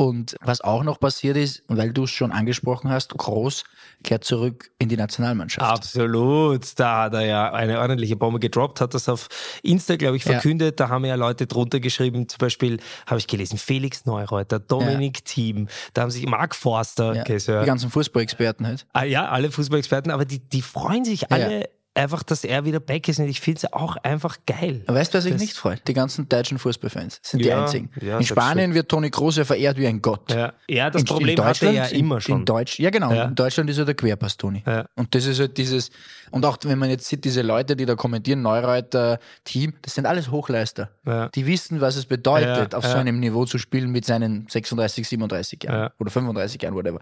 Und 0.00 0.34
was 0.40 0.62
auch 0.62 0.82
noch 0.82 0.98
passiert 0.98 1.36
ist, 1.36 1.62
weil 1.68 1.92
du 1.92 2.04
es 2.04 2.10
schon 2.10 2.32
angesprochen 2.32 2.90
hast, 2.90 3.10
Groß 3.18 3.64
kehrt 4.02 4.24
zurück 4.24 4.70
in 4.78 4.88
die 4.88 4.96
Nationalmannschaft. 4.96 5.70
Absolut. 5.70 6.66
Da 6.80 7.02
hat 7.02 7.12
er 7.12 7.26
ja 7.26 7.52
eine 7.52 7.78
ordentliche 7.80 8.16
Bombe 8.16 8.40
gedroppt, 8.40 8.80
hat 8.80 8.94
das 8.94 9.10
auf 9.10 9.28
Insta, 9.62 9.96
glaube 9.96 10.16
ich, 10.16 10.24
verkündet. 10.24 10.80
Ja. 10.80 10.86
Da 10.86 10.90
haben 10.90 11.04
ja 11.04 11.16
Leute 11.16 11.46
drunter 11.46 11.80
geschrieben, 11.80 12.30
zum 12.30 12.38
Beispiel 12.38 12.80
habe 13.06 13.18
ich 13.18 13.26
gelesen, 13.26 13.58
Felix 13.58 14.06
Neureuter, 14.06 14.58
Dominik 14.58 15.18
ja. 15.18 15.24
Thiem, 15.26 15.68
da 15.92 16.00
haben 16.00 16.10
sich 16.10 16.24
Mark 16.24 16.54
Forster, 16.54 17.14
ja. 17.14 17.24
die 17.24 17.66
ganzen 17.66 17.90
Fußballexperten 17.90 18.66
halt. 18.66 18.86
Ah, 18.94 19.04
ja, 19.04 19.28
alle 19.28 19.50
Fußballexperten, 19.50 20.10
aber 20.12 20.24
die, 20.24 20.38
die 20.38 20.62
freuen 20.62 21.04
sich 21.04 21.30
alle 21.30 21.68
einfach, 21.94 22.22
dass 22.22 22.44
er 22.44 22.64
wieder 22.64 22.80
back 22.80 23.08
ist 23.08 23.18
und 23.18 23.28
ich 23.28 23.40
finde 23.40 23.58
es 23.58 23.72
auch 23.72 23.96
einfach 23.96 24.38
geil. 24.46 24.82
Weißt 24.86 25.12
du, 25.12 25.20
sich 25.20 25.32
das 25.32 25.40
nicht 25.40 25.56
freut? 25.56 25.86
Die 25.88 25.92
ganzen 25.92 26.28
deutschen 26.28 26.58
Fußballfans 26.58 27.20
sind 27.22 27.40
ja, 27.40 27.56
die 27.56 27.62
einzigen. 27.62 27.90
Ja, 28.00 28.18
in 28.18 28.24
Spanien 28.24 28.74
wird 28.74 28.88
Toni 28.88 29.10
Kroos 29.10 29.36
ja 29.36 29.44
verehrt 29.44 29.76
wie 29.76 29.86
ein 29.86 30.00
Gott. 30.00 30.30
Ja, 30.30 30.52
ja 30.68 30.90
das 30.90 31.02
in, 31.02 31.06
Problem 31.06 31.36
in 31.36 31.44
hat 31.44 31.62
er 31.62 31.72
ja 31.72 31.84
immer 31.86 32.20
schon. 32.20 32.40
In 32.40 32.44
Deutsch, 32.44 32.78
ja 32.78 32.90
genau, 32.90 33.10
in 33.10 33.34
Deutschland 33.34 33.68
ist 33.70 33.78
er 33.78 33.84
der 33.84 33.94
Querpass 33.94 34.36
Toni. 34.36 34.62
Und 34.94 35.14
das 35.14 35.26
ist 35.26 35.40
halt 35.40 35.58
dieses, 35.58 35.90
und 36.30 36.44
auch 36.44 36.58
wenn 36.62 36.78
man 36.78 36.90
jetzt 36.90 37.06
sieht, 37.06 37.24
diese 37.24 37.42
Leute, 37.42 37.74
die 37.74 37.86
da 37.86 37.96
kommentieren, 37.96 38.42
Neureuter, 38.42 39.18
Team, 39.44 39.74
das 39.82 39.94
sind 39.94 40.06
alles 40.06 40.30
Hochleister. 40.30 40.90
Die 41.34 41.46
wissen, 41.46 41.80
was 41.80 41.96
es 41.96 42.06
bedeutet, 42.06 42.74
auf 42.74 42.86
so 42.86 42.96
einem 42.96 43.18
Niveau 43.18 43.44
zu 43.44 43.58
spielen 43.58 43.90
mit 43.90 44.04
seinen 44.04 44.46
36, 44.48 45.08
37 45.08 45.64
Jahren 45.64 45.90
oder 45.98 46.10
35 46.10 46.62
Jahren, 46.62 46.74
whatever. 46.74 47.00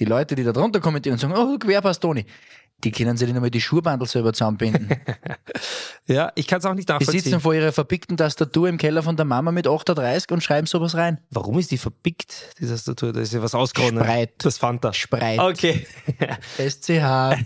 Die 0.00 0.06
Leute, 0.06 0.34
die 0.34 0.42
da 0.42 0.52
drunter 0.52 0.80
kommentieren 0.80 1.14
und 1.14 1.18
sagen, 1.20 1.34
oh, 1.36 1.58
Querpass 1.58 2.00
Toni, 2.00 2.24
die 2.84 2.90
können 2.90 3.16
sich 3.16 3.28
nicht 3.28 3.36
einmal 3.36 3.50
die 3.50 3.60
Schuhbandel 3.60 4.08
selber 4.08 4.32
zusammenbinden. 4.32 4.88
ja, 6.06 6.32
ich 6.34 6.46
kann 6.46 6.58
es 6.58 6.64
auch 6.64 6.74
nicht 6.74 6.88
nachvollziehen. 6.88 7.12
Die 7.12 7.20
sitzen 7.20 7.40
vor 7.40 7.54
ihrer 7.54 7.72
verpickten 7.72 8.16
Tastatur 8.16 8.68
im 8.68 8.78
Keller 8.78 9.02
von 9.02 9.16
der 9.16 9.24
Mama 9.24 9.52
mit 9.52 9.68
38 9.68 10.30
und 10.32 10.42
schreiben 10.42 10.66
sowas 10.66 10.96
rein. 10.96 11.18
Warum 11.30 11.58
ist 11.58 11.70
die 11.70 11.78
verpickt, 11.78 12.56
die 12.58 12.66
Tastatur? 12.66 13.12
Da 13.12 13.20
ist 13.20 13.32
ja 13.32 13.42
was 13.42 13.54
ausgehauen. 13.54 13.96
Spreit. 13.96 14.32
Das 14.38 14.58
Fanta. 14.58 14.92
Spreit. 14.92 15.38
Okay. 15.38 15.86
S-C-H-P-R-I-T. 16.58 17.42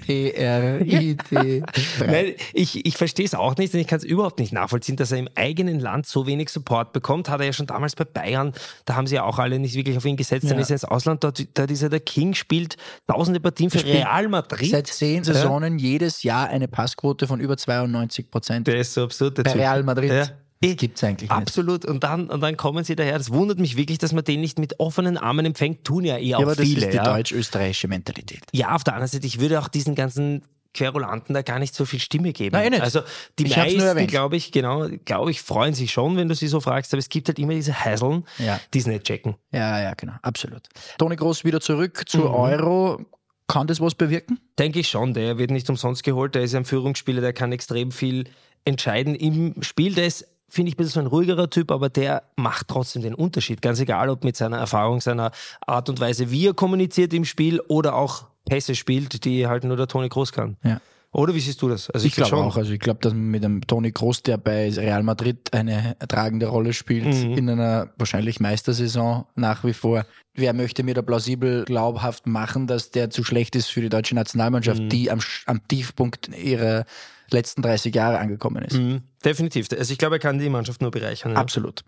Nein, 2.07 2.35
ich, 2.55 2.87
ich 2.87 2.97
verstehe 2.97 3.27
es 3.27 3.35
auch 3.35 3.57
nicht 3.57 3.75
und 3.75 3.81
ich 3.81 3.87
kann 3.87 3.99
es 3.99 4.05
überhaupt 4.05 4.39
nicht 4.39 4.53
nachvollziehen, 4.53 4.97
dass 4.97 5.13
er 5.13 5.19
im 5.19 5.29
eigenen 5.35 5.81
Land 5.81 6.07
so 6.07 6.27
wenig 6.27 6.49
Support 6.49 6.93
bekommt. 6.95 7.29
Hat 7.29 7.41
er 7.41 7.47
ja 7.47 7.53
schon 7.53 7.67
damals 7.67 7.95
bei 7.95 8.05
Bayern, 8.05 8.55
da 8.87 8.95
haben 8.97 9.07
sie 9.07 9.17
ja 9.17 9.25
auch 9.25 9.39
alle 9.39 9.59
nicht 9.59 9.75
wirklich 9.75 9.99
auf 9.99 10.05
ihn 10.07 10.17
gesetzt. 10.17 10.45
Ja. 10.45 10.51
Dann 10.51 10.61
ist 10.61 10.71
er 10.71 10.77
ins 10.77 10.85
Ausland, 10.85 11.23
dort, 11.25 11.47
dort 11.59 11.71
ist 11.71 11.83
er 11.83 11.91
der 11.91 12.01
King, 12.01 12.33
spielt 12.35 12.77
tausende 13.07 13.41
Partien 13.41 13.69
für 13.71 13.85
Real 13.85 14.29
Madrid. 14.29 14.71
Seit 14.71 14.87
zehn 14.87 15.26
Saisonen 15.33 15.79
ja. 15.79 15.89
jedes 15.89 16.23
Jahr 16.23 16.49
eine 16.49 16.69
Passquote 16.69 17.27
von 17.27 17.41
über 17.41 17.57
92 17.57 18.31
Prozent. 18.31 18.67
Der 18.67 18.77
ist 18.77 18.95
so 18.95 19.05
absurd. 19.05 19.43
Bei 19.43 19.53
Real 19.53 19.83
Madrid. 19.83 20.11
Ja. 20.11 20.27
Das 20.63 20.77
gibt 20.77 20.97
es 20.97 21.05
eigentlich 21.05 21.31
nicht. 21.31 21.37
Absolut. 21.37 21.85
Und 21.85 22.03
dann, 22.03 22.31
und 22.31 22.41
dann 22.41 22.57
kommen 22.57 22.83
sie 22.83 22.97
daher. 22.97 23.19
Das 23.19 23.31
wundert 23.31 23.59
mich 23.59 23.77
wirklich, 23.77 23.99
dass 23.99 24.13
man 24.13 24.25
den 24.25 24.41
nicht 24.41 24.59
mit 24.59 24.81
offenen 24.81 25.19
Armen 25.19 25.45
empfängt. 25.45 25.85
Tun 25.85 26.05
ja 26.05 26.17
eher 26.17 26.25
ja, 26.25 26.37
auch 26.39 26.43
aber 26.43 26.57
viele. 26.57 26.77
Das 26.77 26.85
ist 26.85 26.93
die 26.93 26.97
ja. 26.97 27.05
deutsch-österreichische 27.05 27.89
Mentalität. 27.89 28.43
Ja, 28.53 28.75
auf 28.75 28.83
der 28.83 28.95
anderen 28.95 29.11
Seite, 29.11 29.27
ich 29.27 29.39
würde 29.39 29.61
auch 29.61 29.69
diesen 29.69 29.95
ganzen 29.95 30.43
Querulanten 30.77 31.35
da 31.35 31.43
gar 31.43 31.59
nicht 31.59 31.75
so 31.75 31.85
viel 31.85 31.99
Stimme 31.99 32.33
geben. 32.33 32.55
Nein, 32.55 32.71
nicht. 32.71 32.83
Also 32.83 33.01
die 33.39 33.47
ich 33.47 33.57
meisten, 33.57 34.07
glaube 34.07 34.37
ich, 34.37 34.53
genau, 34.53 34.89
glaube 35.05 35.31
ich, 35.31 35.43
freuen 35.43 35.75
sich 35.75 35.91
schon, 35.91 36.17
wenn 36.17 36.29
du 36.29 36.35
sie 36.35 36.49
so 36.49 36.61
fragst, 36.61 36.93
aber 36.93 36.99
es 36.99 37.09
gibt 37.09 37.29
halt 37.29 37.39
immer 37.39 37.55
diese 37.55 37.85
Heiseln, 37.85 38.25
ja. 38.39 38.61
die 38.73 38.79
es 38.79 38.87
nicht 38.87 39.05
checken. 39.05 39.37
Ja, 39.53 39.81
ja, 39.81 39.95
genau, 39.95 40.15
absolut. 40.23 40.63
Toni 40.99 41.17
Groß 41.17 41.45
wieder 41.45 41.61
zurück 41.61 42.05
zur 42.07 42.29
mhm. 42.29 42.35
Euro. 42.35 43.07
Kann 43.49 43.67
das 43.67 43.81
was 43.81 43.95
bewirken? 43.95 44.41
Denke 44.59 44.81
ich 44.81 44.89
schon. 44.89 45.15
Der 45.15 45.39
wird 45.39 45.51
nicht 45.51 45.69
umsonst 45.71 46.03
geholt. 46.03 46.35
Der 46.35 46.43
ist 46.43 46.55
ein 46.55 46.65
Führungsspieler, 46.65 47.21
der 47.21 47.33
kann 47.33 47.53
extrem 47.53 47.93
viel 47.93 48.25
entscheiden 48.65 49.15
im 49.15 49.63
Spiel. 49.63 49.95
Der 49.95 50.07
ist 50.07 50.27
finde 50.49 50.69
ich, 50.69 50.75
ein 50.75 50.79
bisschen 50.79 50.93
so 50.93 51.01
ein 51.01 51.07
ruhigerer 51.07 51.51
Typ, 51.51 51.71
aber 51.71 51.89
der 51.89 52.23
macht 52.37 52.69
trotzdem 52.69 53.03
den 53.03 53.15
Unterschied. 53.15 53.63
Ganz 53.63 53.81
egal, 53.81 54.09
ob 54.09 54.25
mit 54.25 54.37
seiner 54.37 54.59
Erfahrung, 54.59 55.01
seiner 55.01 55.33
Art 55.67 55.89
und 55.89 56.01
Weise, 56.01 56.31
wie 56.31 56.47
er 56.47 56.55
kommuniziert 56.55 57.13
im 57.15 57.25
Spiel 57.25 57.61
oder 57.69 57.95
auch 57.95 58.27
Pässe 58.45 58.75
spielt, 58.75 59.25
die 59.25 59.47
halt 59.47 59.65
nur 59.65 59.77
der 59.77 59.89
Toni 59.89 60.09
Groß 60.09 60.33
kann. 60.33 60.57
Ja. 60.63 60.81
Oder 61.17 61.35
wie 61.35 61.41
siehst 61.41 61.63
du 61.63 61.69
das? 61.71 61.89
Also 61.89 62.07
ich, 62.07 62.13
ich 62.13 62.25
glaube 62.25 62.45
auch. 62.45 62.59
Also 62.59 62.73
ich 62.73 62.79
glaube, 62.79 63.01
dass 63.01 63.15
man 63.15 63.31
mit 63.31 63.43
einem 63.43 63.67
Toni 63.67 63.91
Kroos, 63.91 64.23
der 64.23 64.37
bei 64.37 64.71
Real 64.71 65.03
Madrid 65.03 65.51
eine 65.55 65.97
tragende 66.09 66.47
Rolle 66.47 66.75
spielt, 66.75 67.07
mhm. 67.07 67.33
in 67.33 67.49
einer 67.49 67.89
wahrscheinlich 67.97 68.39
Meistersaison 68.39 69.25
nach 69.35 69.65
wie 69.65 69.73
vor. 69.73 70.05
Wer 70.35 70.53
möchte 70.53 70.83
mir 70.83 70.93
da 70.93 71.01
plausibel 71.01 71.65
glaubhaft 71.65 72.27
machen, 72.27 72.67
dass 72.67 72.91
der 72.91 73.09
zu 73.09 73.25
schlecht 73.25 73.57
ist 73.57 73.69
für 73.69 73.81
die 73.81 73.89
deutsche 73.89 74.15
Nationalmannschaft, 74.15 74.83
mhm. 74.83 74.89
die 74.91 75.11
am, 75.11 75.21
am 75.47 75.67
Tiefpunkt 75.67 76.29
ihrer 76.37 76.85
letzten 77.31 77.63
30 77.63 77.95
Jahre 77.95 78.19
angekommen 78.19 78.63
ist. 78.63 78.77
Mhm, 78.77 79.01
definitiv. 79.25 79.69
Also 79.73 79.93
ich 79.93 79.99
glaube, 79.99 80.17
er 80.17 80.21
kann 80.21 80.39
die 80.39 80.51
Mannschaft 80.51 80.83
nur 80.83 80.91
bereichern. 80.91 81.33
Ja. 81.33 81.39
Absolut 81.39 81.83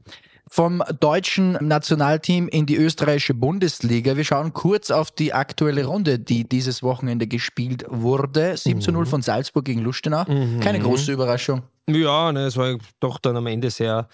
vom 0.51 0.83
deutschen 1.01 1.53
Nationalteam 1.61 2.49
in 2.49 2.67
die 2.67 2.77
österreichische 2.77 3.35
Bundesliga. 3.35 4.17
Wir 4.17 4.25
schauen 4.25 4.53
kurz 4.53 4.91
auf 4.91 5.11
die 5.11 5.33
aktuelle 5.33 5.85
Runde, 5.85 6.19
die 6.19 6.49
dieses 6.49 6.83
Wochenende 6.83 7.27
gespielt 7.27 7.85
wurde. 7.89 8.57
7 8.57 8.81
zu 8.81 8.93
0 8.93 9.05
mhm. 9.05 9.09
von 9.09 9.23
Salzburg 9.23 9.65
gegen 9.65 9.83
Lustenau. 9.83 10.25
Mhm. 10.25 10.61
Keine 10.61 10.81
große 10.81 11.13
Überraschung. 11.13 11.63
Ja, 11.89 12.33
ne, 12.33 12.47
es 12.47 12.57
war 12.57 12.77
doch 13.01 13.19
dann 13.19 13.37
am 13.37 13.47
Ende 13.47 13.71
sehr, 13.71 14.09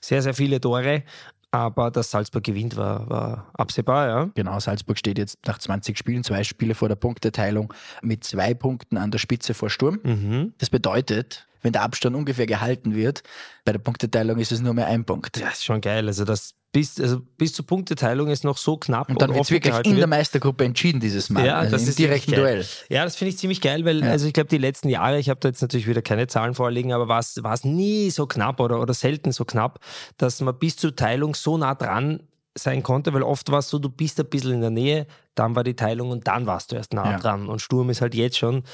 sehr, 0.00 0.20
sehr 0.22 0.34
viele 0.34 0.60
Tore. 0.60 1.04
Aber 1.52 1.90
dass 1.90 2.10
Salzburg 2.10 2.44
gewinnt, 2.44 2.76
war, 2.76 3.08
war 3.10 3.50
absehbar, 3.54 4.08
ja. 4.08 4.30
Genau, 4.34 4.60
Salzburg 4.60 4.98
steht 4.98 5.18
jetzt 5.18 5.38
nach 5.46 5.58
20 5.58 5.98
Spielen, 5.98 6.22
zwei 6.22 6.44
Spiele 6.44 6.74
vor 6.74 6.88
der 6.88 6.94
Punkteteilung, 6.94 7.74
mit 8.02 8.22
zwei 8.22 8.54
Punkten 8.54 8.96
an 8.96 9.10
der 9.10 9.18
Spitze 9.18 9.52
vor 9.54 9.68
Sturm. 9.68 9.98
Mhm. 10.04 10.54
Das 10.58 10.70
bedeutet, 10.70 11.48
wenn 11.62 11.72
der 11.72 11.82
Abstand 11.82 12.14
ungefähr 12.14 12.46
gehalten 12.46 12.94
wird. 12.94 13.22
Bei 13.64 13.72
der 13.72 13.80
Punkteteilung 13.80 14.38
ist 14.38 14.52
es 14.52 14.60
nur 14.60 14.74
mehr 14.74 14.86
ein 14.86 15.04
Punkt. 15.04 15.40
Das 15.42 15.54
ist 15.54 15.64
schon 15.64 15.80
geil. 15.80 16.06
Also 16.06 16.24
das 16.24 16.54
bis, 16.72 17.00
also 17.00 17.20
bis 17.36 17.52
zur 17.52 17.66
Punkteteilung 17.66 18.28
ist 18.28 18.44
noch 18.44 18.56
so 18.56 18.76
knapp. 18.76 19.08
Und 19.08 19.20
dann 19.20 19.34
wird 19.34 19.44
es 19.44 19.50
wirklich 19.50 19.74
in 19.84 19.96
der 19.96 20.06
Meistergruppe 20.06 20.64
entschieden, 20.64 21.00
dieses 21.00 21.28
Mal. 21.28 21.44
Ja, 21.44 21.56
also 21.56 21.72
das 21.72 21.88
ist 21.88 21.98
direkten 21.98 22.32
Duell. 22.32 22.64
Ja, 22.88 23.04
das 23.04 23.16
finde 23.16 23.30
ich 23.30 23.38
ziemlich 23.38 23.60
geil, 23.60 23.84
weil 23.84 24.04
ja. 24.04 24.10
also 24.10 24.26
ich 24.26 24.32
glaube, 24.32 24.48
die 24.48 24.58
letzten 24.58 24.88
Jahre, 24.88 25.18
ich 25.18 25.28
habe 25.28 25.40
da 25.40 25.48
jetzt 25.48 25.62
natürlich 25.62 25.88
wieder 25.88 26.02
keine 26.02 26.28
Zahlen 26.28 26.54
vorliegen, 26.54 26.92
aber 26.92 27.08
war 27.08 27.18
es 27.18 27.64
nie 27.64 28.10
so 28.10 28.26
knapp 28.26 28.60
oder, 28.60 28.80
oder 28.80 28.94
selten 28.94 29.32
so 29.32 29.44
knapp, 29.44 29.80
dass 30.16 30.40
man 30.40 30.58
bis 30.58 30.76
zur 30.76 30.94
Teilung 30.94 31.34
so 31.34 31.58
nah 31.58 31.74
dran 31.74 32.22
sein 32.56 32.82
konnte, 32.82 33.12
weil 33.14 33.22
oft 33.22 33.50
war 33.50 33.60
es 33.60 33.68
so, 33.68 33.78
du 33.78 33.88
bist 33.88 34.18
ein 34.20 34.26
bisschen 34.26 34.54
in 34.54 34.60
der 34.60 34.70
Nähe, 34.70 35.06
dann 35.34 35.56
war 35.56 35.64
die 35.64 35.74
Teilung 35.74 36.10
und 36.10 36.26
dann 36.26 36.46
warst 36.46 36.72
du 36.72 36.76
erst 36.76 36.92
nah 36.92 37.12
ja. 37.12 37.18
dran. 37.18 37.48
Und 37.48 37.60
Sturm 37.60 37.90
ist 37.90 38.00
halt 38.00 38.14
jetzt 38.14 38.38
schon 38.38 38.64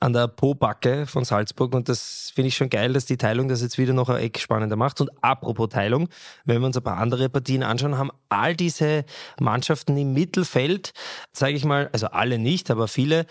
an 0.00 0.12
der 0.12 0.28
Po-Backe 0.28 1.06
von 1.06 1.24
Salzburg 1.24 1.74
und 1.74 1.88
das 1.88 2.32
finde 2.34 2.48
ich 2.48 2.56
schon 2.56 2.68
geil, 2.68 2.92
dass 2.92 3.06
die 3.06 3.16
Teilung 3.16 3.48
das 3.48 3.62
jetzt 3.62 3.78
wieder 3.78 3.92
noch 3.92 4.08
ein 4.08 4.18
Eck 4.18 4.38
spannender 4.38 4.76
macht. 4.76 5.00
Und 5.00 5.10
apropos 5.22 5.68
Teilung, 5.70 6.08
wenn 6.44 6.60
wir 6.60 6.66
uns 6.66 6.76
ein 6.76 6.82
paar 6.82 6.98
andere 6.98 7.28
Partien 7.28 7.62
anschauen, 7.62 7.96
haben 7.96 8.10
all 8.28 8.54
diese 8.54 9.04
Mannschaften 9.40 9.96
im 9.96 10.12
Mittelfeld, 10.12 10.92
sage 11.32 11.54
ich 11.54 11.64
mal, 11.64 11.88
also 11.92 12.08
alle 12.08 12.38
nicht, 12.38 12.70
aber 12.70 12.88
viele, 12.88 13.26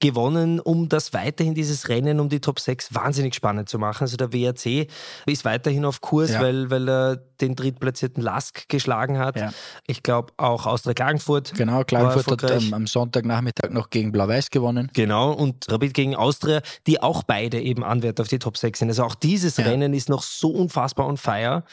gewonnen, 0.00 0.60
um 0.60 0.88
das 0.88 1.12
weiterhin 1.12 1.54
dieses 1.54 1.88
Rennen 1.88 2.20
um 2.20 2.28
die 2.28 2.40
Top 2.40 2.60
6 2.60 2.94
wahnsinnig 2.94 3.34
spannend 3.34 3.68
zu 3.68 3.78
machen. 3.78 4.02
Also 4.02 4.16
der 4.16 4.32
WRC 4.32 4.88
ist 5.26 5.44
weiterhin 5.44 5.84
auf 5.84 6.00
Kurs, 6.00 6.32
ja. 6.32 6.40
weil, 6.40 6.70
weil 6.70 6.88
er 6.88 7.16
den 7.40 7.56
drittplatzierten 7.56 8.22
Lask 8.22 8.68
geschlagen 8.68 9.18
hat. 9.18 9.36
Ja. 9.36 9.52
Ich 9.86 10.02
glaube 10.02 10.32
auch 10.36 10.66
Austria 10.66 10.94
Klagenfurt. 10.94 11.54
Genau, 11.54 11.84
Klagenfurt 11.84 12.17
hat 12.26 12.50
ähm, 12.50 12.74
am 12.74 12.86
Sonntagnachmittag 12.86 13.70
noch 13.70 13.90
gegen 13.90 14.12
Blau-Weiß 14.12 14.50
gewonnen. 14.50 14.90
Genau, 14.94 15.32
und 15.32 15.70
Rapid 15.70 15.94
gegen 15.94 16.16
Austria, 16.16 16.62
die 16.86 17.02
auch 17.02 17.22
beide 17.22 17.60
eben 17.60 17.84
Anwärter 17.84 18.22
auf 18.22 18.28
die 18.28 18.38
Top 18.38 18.56
6 18.56 18.78
sind. 18.78 18.88
Also 18.88 19.04
auch 19.04 19.14
dieses 19.14 19.56
ja. 19.56 19.64
Rennen 19.64 19.94
ist 19.94 20.08
noch 20.08 20.22
so 20.22 20.50
unfassbar 20.50 21.06
on 21.06 21.16
fire. 21.16 21.64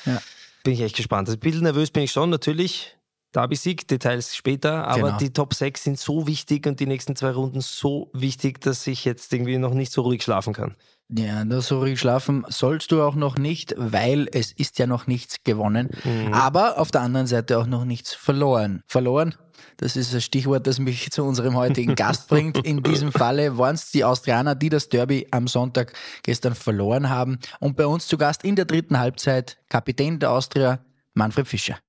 Bin 0.63 0.73
ich 0.73 0.81
echt 0.81 0.95
gespannt. 0.95 1.27
Also 1.27 1.37
ein 1.37 1.41
bisschen 1.41 1.63
nervös 1.63 1.91
bin 1.91 2.03
ich 2.03 2.11
schon, 2.11 2.29
natürlich. 2.29 2.95
Derby-Sieg, 3.35 3.87
Details 3.87 4.33
später, 4.33 4.87
aber 4.87 5.01
genau. 5.01 5.17
die 5.17 5.31
Top 5.31 5.53
6 5.53 5.83
sind 5.83 5.99
so 5.99 6.25
wichtig 6.25 6.65
und 6.67 6.79
die 6.79 6.87
nächsten 6.87 7.17
zwei 7.17 7.31
Runden 7.31 7.59
so 7.59 8.09
wichtig, 8.13 8.61
dass 8.61 8.87
ich 8.87 9.03
jetzt 9.03 9.33
irgendwie 9.33 9.57
noch 9.57 9.73
nicht 9.73 9.91
so 9.91 10.03
ruhig 10.03 10.23
schlafen 10.23 10.53
kann. 10.53 10.75
Ja, 11.09 11.45
nur 11.45 11.61
so 11.61 11.79
ruhig 11.79 11.99
schlafen 11.99 12.45
sollst 12.47 12.91
du 12.91 13.03
auch 13.03 13.13
noch 13.13 13.37
nicht, 13.37 13.75
weil 13.77 14.27
es 14.31 14.53
ist 14.53 14.79
ja 14.79 14.87
noch 14.87 15.05
nichts 15.05 15.37
gewonnen, 15.43 15.89
mhm. 16.03 16.33
aber 16.33 16.79
auf 16.79 16.89
der 16.89 17.01
anderen 17.01 17.27
Seite 17.27 17.59
auch 17.59 17.67
noch 17.67 17.85
nichts 17.85 18.13
verloren. 18.13 18.81
Verloren, 18.87 19.35
das 19.77 19.95
ist 19.95 20.13
ein 20.13 20.21
Stichwort, 20.21 20.67
das 20.67 20.79
mich 20.79 21.11
zu 21.11 21.23
unserem 21.23 21.55
heutigen 21.55 21.95
Gast 21.95 22.27
bringt. 22.29 22.65
In 22.65 22.83
diesem 22.83 23.11
Falle 23.11 23.57
waren 23.57 23.75
es 23.75 23.91
die 23.91 24.03
Austrianer, 24.03 24.55
die 24.55 24.69
das 24.69 24.89
Derby 24.89 25.27
am 25.31 25.47
Sonntag 25.47 25.93
gestern 26.23 26.55
verloren 26.55 27.09
haben. 27.09 27.39
Und 27.59 27.75
bei 27.75 27.85
uns 27.85 28.07
zu 28.07 28.17
Gast 28.17 28.43
in 28.43 28.55
der 28.55 28.65
dritten 28.65 28.97
Halbzeit 28.97 29.57
Kapitän 29.69 30.19
der 30.19 30.31
Austria, 30.31 30.79
Manfred 31.13 31.47
Fischer. 31.47 31.79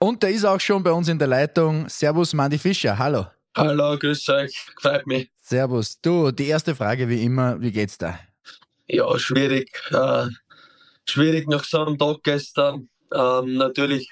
Und 0.00 0.22
der 0.22 0.30
ist 0.30 0.44
auch 0.44 0.60
schon 0.60 0.82
bei 0.82 0.92
uns 0.92 1.08
in 1.08 1.18
der 1.18 1.28
Leitung. 1.28 1.88
Servus, 1.88 2.32
Mandy 2.32 2.58
Fischer. 2.58 2.96
Hallo. 2.98 3.26
Hallo, 3.56 3.98
grüß 3.98 4.28
euch. 4.28 4.56
Freut 4.80 5.06
mich. 5.08 5.30
Servus. 5.36 6.00
Du, 6.00 6.30
die 6.30 6.46
erste 6.46 6.76
Frage 6.76 7.08
wie 7.08 7.24
immer, 7.24 7.60
wie 7.60 7.72
geht's 7.72 7.98
da? 7.98 8.18
Ja, 8.86 9.18
schwierig. 9.18 9.68
Äh, 9.90 10.26
schwierig 11.04 11.48
nach 11.48 11.64
so 11.64 11.84
einem 11.84 11.98
Tag 11.98 12.22
gestern. 12.22 12.88
Ähm, 13.12 13.54
natürlich 13.54 14.08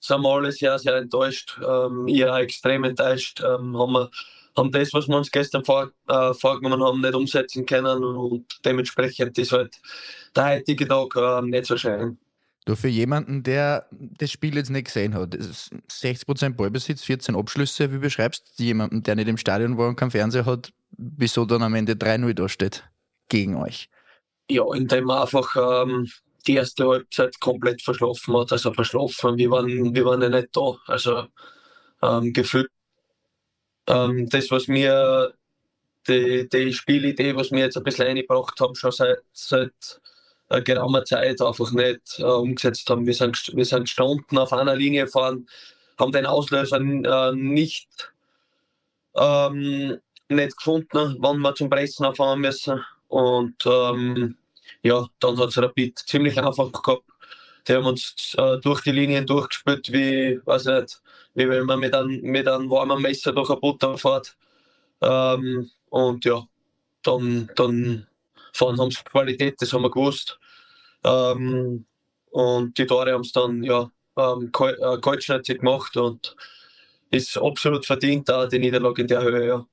sind 0.00 0.22
wir 0.22 0.28
alle 0.30 0.50
sehr, 0.52 0.78
sehr 0.78 0.96
enttäuscht. 0.96 1.58
Ähm, 1.66 2.08
ich 2.08 2.24
auch 2.24 2.38
extrem 2.38 2.84
enttäuscht. 2.84 3.40
Ähm, 3.40 3.78
haben, 3.78 3.92
wir, 3.92 4.10
haben 4.56 4.72
das, 4.72 4.92
was 4.92 5.06
wir 5.06 5.16
uns 5.16 5.30
gestern 5.30 5.64
vor, 5.64 5.90
äh, 6.08 6.34
vorgenommen 6.34 6.82
haben, 6.82 7.00
nicht 7.00 7.14
umsetzen 7.14 7.66
können 7.66 8.02
und 8.02 8.46
dementsprechend 8.64 9.38
ist 9.38 9.52
halt 9.52 9.80
der 10.34 10.56
heutige 10.56 10.88
Tag 10.88 11.14
äh, 11.16 11.42
nicht 11.42 11.66
so 11.66 11.76
schön. 11.76 12.18
Du, 12.66 12.76
für 12.76 12.88
jemanden, 12.88 13.42
der 13.42 13.86
das 13.90 14.30
Spiel 14.30 14.54
jetzt 14.56 14.70
nicht 14.70 14.84
gesehen 14.84 15.14
hat, 15.14 15.34
60% 15.34 16.56
Ballbesitz, 16.56 17.02
14 17.02 17.34
Abschlüsse, 17.34 17.92
wie 17.92 17.98
beschreibst 17.98 18.58
du 18.58 18.62
jemanden, 18.62 19.02
der 19.02 19.16
nicht 19.16 19.28
im 19.28 19.38
Stadion 19.38 19.78
war 19.78 19.88
und 19.88 19.96
keinen 19.96 20.10
Fernseher 20.10 20.44
hat, 20.44 20.72
wieso 20.96 21.46
dann 21.46 21.62
am 21.62 21.74
Ende 21.74 21.94
3-0 21.94 22.34
da 22.34 22.48
steht 22.48 22.84
gegen 23.28 23.56
euch? 23.56 23.88
Ja, 24.50 24.64
indem 24.74 25.04
man 25.04 25.22
einfach 25.22 25.56
ähm, 25.56 26.10
die 26.46 26.56
erste 26.56 26.86
Halbzeit 26.86 27.38
komplett 27.40 27.82
verschlafen 27.82 28.36
hat. 28.36 28.52
Also 28.52 28.72
verschlafen, 28.72 29.36
wir 29.36 29.50
waren, 29.50 29.94
wir 29.94 30.04
waren 30.04 30.22
ja 30.22 30.28
nicht 30.28 30.48
da. 30.52 30.76
Also 30.86 31.26
ähm, 32.02 32.32
gefühlt 32.32 32.70
ähm, 33.86 34.28
das, 34.28 34.50
was 34.50 34.68
mir 34.68 35.34
die, 36.08 36.48
die 36.48 36.72
Spielidee, 36.72 37.36
was 37.36 37.50
wir 37.50 37.60
jetzt 37.60 37.76
ein 37.76 37.84
bisschen 37.84 38.06
eingebracht 38.06 38.58
haben, 38.60 38.74
schon 38.74 38.92
seit, 38.92 39.18
seit 39.32 40.00
geraumer 40.64 41.04
Zeit 41.04 41.40
einfach 41.40 41.70
nicht 41.72 42.18
äh, 42.18 42.24
umgesetzt 42.24 42.88
haben. 42.90 43.06
Wir 43.06 43.14
sind, 43.14 43.50
wir 43.54 43.64
sind 43.64 43.84
gestanden 43.84 44.38
auf 44.38 44.52
einer 44.52 44.74
Linie 44.74 45.06
fahren, 45.06 45.46
haben 45.98 46.12
den 46.12 46.26
Auslöser 46.26 46.80
äh, 46.80 47.34
nicht, 47.34 48.12
ähm, 49.14 49.98
nicht 50.28 50.56
gefunden, 50.56 51.16
wann 51.20 51.38
wir 51.38 51.54
zum 51.54 51.70
Pressen 51.70 52.12
fahren 52.14 52.40
müssen. 52.40 52.84
Und 53.08 53.54
ähm, 53.66 54.36
ja, 54.82 55.06
dann 55.20 55.38
hat 55.38 55.48
es 55.48 55.58
Rapid 55.58 55.98
ziemlich 55.98 56.38
einfach 56.38 56.70
gehabt. 56.72 57.04
Die 57.68 57.74
haben 57.74 57.86
uns 57.86 58.34
äh, 58.38 58.58
durch 58.58 58.82
die 58.82 58.92
Linien 58.92 59.26
durchgespielt, 59.26 59.92
wie, 59.92 60.40
weiß 60.44 60.64
nicht, 60.66 61.02
wie 61.34 61.48
wenn 61.48 61.66
man 61.66 61.80
mit 61.80 61.94
einem, 61.94 62.20
mit 62.22 62.48
einem 62.48 62.70
warmen 62.70 63.02
Messer 63.02 63.32
durch 63.32 63.50
eine 63.50 63.60
Butter 63.60 63.98
fährt. 63.98 64.36
Ähm, 65.02 65.70
und 65.90 66.24
ja, 66.24 66.46
dann, 67.02 67.50
dann 67.56 68.06
fahren 68.52 68.78
haben 68.78 68.90
sie 68.90 69.02
Qualität, 69.04 69.56
das 69.60 69.72
haben 69.72 69.82
wir 69.82 69.90
gewusst. 69.90 70.38
Ähm, 71.04 71.84
und 72.30 72.78
die 72.78 72.86
Tore 72.86 73.12
haben 73.12 73.22
es 73.22 73.32
dann 73.32 73.62
ja 73.62 73.90
ähm, 74.16 74.50
kaltschnäuzig 74.52 75.58
gemacht 75.58 75.96
und 75.96 76.36
ist 77.10 77.36
absolut 77.36 77.84
verdient, 77.86 78.28
da 78.28 78.46
die 78.46 78.58
Niederlage 78.58 79.02
in 79.02 79.08
der 79.08 79.22
Höhe. 79.22 79.46
Ja. 79.46 79.66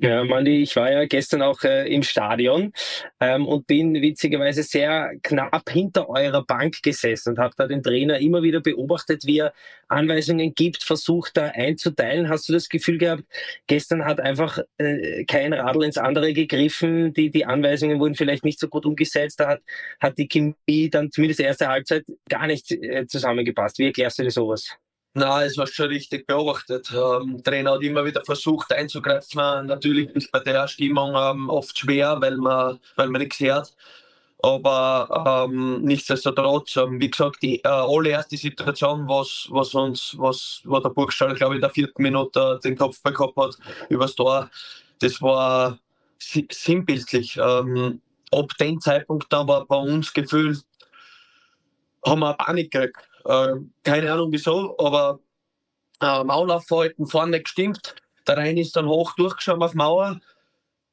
Ja, 0.00 0.22
Mandy, 0.22 0.62
ich 0.62 0.76
war 0.76 0.92
ja 0.92 1.06
gestern 1.06 1.42
auch 1.42 1.64
äh, 1.64 1.92
im 1.92 2.04
Stadion 2.04 2.72
ähm, 3.18 3.48
und 3.48 3.66
bin 3.66 3.94
witzigerweise 3.94 4.62
sehr 4.62 5.10
knapp 5.24 5.68
hinter 5.68 6.08
eurer 6.08 6.44
Bank 6.44 6.84
gesessen 6.84 7.30
und 7.30 7.38
habe 7.40 7.54
da 7.56 7.66
den 7.66 7.82
Trainer 7.82 8.20
immer 8.20 8.44
wieder 8.44 8.60
beobachtet, 8.60 9.24
wie 9.26 9.38
er 9.38 9.52
Anweisungen 9.88 10.54
gibt, 10.54 10.84
versucht 10.84 11.36
da 11.36 11.46
einzuteilen. 11.46 12.28
Hast 12.28 12.48
du 12.48 12.52
das 12.52 12.68
Gefühl 12.68 12.98
gehabt, 12.98 13.24
gestern 13.66 14.04
hat 14.04 14.20
einfach 14.20 14.60
äh, 14.76 15.24
kein 15.24 15.52
Radl 15.52 15.82
ins 15.82 15.98
andere 15.98 16.32
gegriffen, 16.32 17.12
die, 17.12 17.30
die 17.30 17.44
Anweisungen 17.44 17.98
wurden 17.98 18.14
vielleicht 18.14 18.44
nicht 18.44 18.60
so 18.60 18.68
gut 18.68 18.86
umgesetzt, 18.86 19.40
da 19.40 19.48
hat, 19.48 19.62
hat 19.98 20.16
die 20.16 20.28
Chemie 20.28 20.90
dann 20.90 21.10
zumindest 21.10 21.40
erste 21.40 21.66
Halbzeit 21.66 22.04
gar 22.28 22.46
nicht 22.46 22.70
äh, 22.70 23.06
zusammengepasst. 23.08 23.80
Wie 23.80 23.86
erklärst 23.86 24.20
du 24.20 24.22
dir 24.22 24.30
sowas? 24.30 24.78
Nein, 25.14 25.46
es 25.46 25.56
war 25.56 25.66
schon 25.66 25.88
richtig 25.88 26.26
beobachtet. 26.26 26.92
Ähm, 26.92 27.42
der 27.42 27.44
Trainer 27.44 27.72
hat 27.72 27.82
immer 27.82 28.04
wieder 28.04 28.24
versucht 28.24 28.72
einzugreifen. 28.72 29.66
Natürlich 29.66 30.10
ist 30.10 30.30
bei 30.30 30.40
der 30.40 30.68
Stimmung 30.68 31.14
ähm, 31.16 31.48
oft 31.48 31.76
schwer, 31.76 32.20
weil 32.20 32.36
man, 32.36 32.78
weil 32.96 33.08
man 33.08 33.22
nichts 33.22 33.40
hört. 33.40 33.74
Aber 34.42 35.46
ähm, 35.50 35.82
nichtsdestotrotz, 35.82 36.76
ähm, 36.76 37.00
wie 37.00 37.10
gesagt, 37.10 37.42
die 37.42 37.62
äh, 37.64 37.68
allererste 37.68 38.36
Situation, 38.36 39.08
was, 39.08 39.48
was 39.50 39.74
uns, 39.74 40.14
was, 40.18 40.60
wo 40.64 40.78
der 40.78 40.90
Burgstall, 40.90 41.34
glaube 41.34 41.54
ich, 41.54 41.58
in 41.58 41.62
der 41.62 41.70
vierten 41.70 42.02
Minute 42.02 42.60
den 42.62 42.76
Kopfball 42.76 43.12
gehabt 43.12 43.36
hat, 43.36 43.56
übers 43.88 44.14
Tor, 44.14 44.48
das 45.00 45.20
war 45.20 45.78
sinnbildlich. 46.18 47.36
Ähm, 47.36 48.00
ab 48.30 48.52
dem 48.60 48.80
Zeitpunkt 48.80 49.32
dann 49.32 49.48
war 49.48 49.66
bei 49.66 49.76
uns 49.76 50.12
gefühlt, 50.12 50.64
haben 52.06 52.20
wir 52.20 52.34
Panik 52.34 52.70
gekriegt. 52.70 53.07
Äh, 53.24 53.54
keine 53.84 54.12
Ahnung 54.12 54.32
wieso, 54.32 54.76
aber 54.78 55.20
äh, 56.00 56.24
Maulaufverhalten 56.24 57.06
vorne 57.06 57.42
gestimmt. 57.42 57.96
Der 58.26 58.36
Rhein 58.36 58.56
ist 58.56 58.76
dann 58.76 58.86
hoch 58.86 59.14
durchgeschoben 59.16 59.62
auf 59.62 59.74
Mauer. 59.74 60.20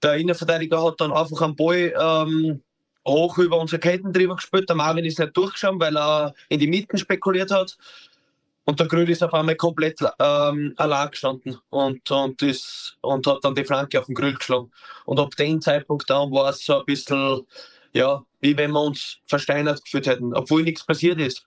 Der 0.03 0.15
Innenverteidiger 0.15 0.83
hat 0.83 1.01
dann 1.01 1.11
einfach 1.11 1.41
am 1.41 1.55
Ball 1.55 1.93
ähm, 1.99 2.61
hoch 3.07 3.37
über 3.37 3.59
unsere 3.59 3.79
Ketten 3.79 4.13
drüber 4.13 4.35
gespielt. 4.35 4.69
Der 4.69 4.75
Marvin 4.75 5.05
ist 5.05 5.19
nicht 5.19 5.35
durchgeschoben, 5.35 5.79
weil 5.79 5.97
er 5.97 6.33
in 6.49 6.59
die 6.59 6.67
Mitten 6.67 6.97
spekuliert 6.97 7.51
hat. 7.51 7.77
und 8.65 8.79
der 8.79 8.87
Grüll 8.87 9.09
ist 9.09 9.23
auf 9.23 9.33
einmal 9.33 9.55
komplett 9.55 9.99
ähm, 10.19 10.73
allein 10.77 11.11
gestanden 11.11 11.57
und, 11.69 12.09
und, 12.09 12.41
ist, 12.41 12.97
und 13.01 13.27
hat 13.27 13.43
dann 13.43 13.55
die 13.55 13.63
Flanke 13.63 13.99
auf 13.99 14.07
den 14.07 14.15
Grüll 14.15 14.33
geschlagen. 14.33 14.71
Und 15.05 15.19
ab 15.19 15.35
dem 15.35 15.61
Zeitpunkt 15.61 16.09
dann 16.09 16.31
war 16.31 16.49
es 16.49 16.65
so 16.65 16.79
ein 16.79 16.85
bisschen, 16.85 17.45
ja, 17.93 18.23
wie 18.41 18.57
wenn 18.57 18.71
wir 18.71 18.81
uns 18.81 19.19
versteinert 19.27 19.83
gefühlt 19.83 20.07
hätten, 20.07 20.33
obwohl 20.33 20.63
nichts 20.63 20.83
passiert 20.83 21.19
ist. 21.19 21.45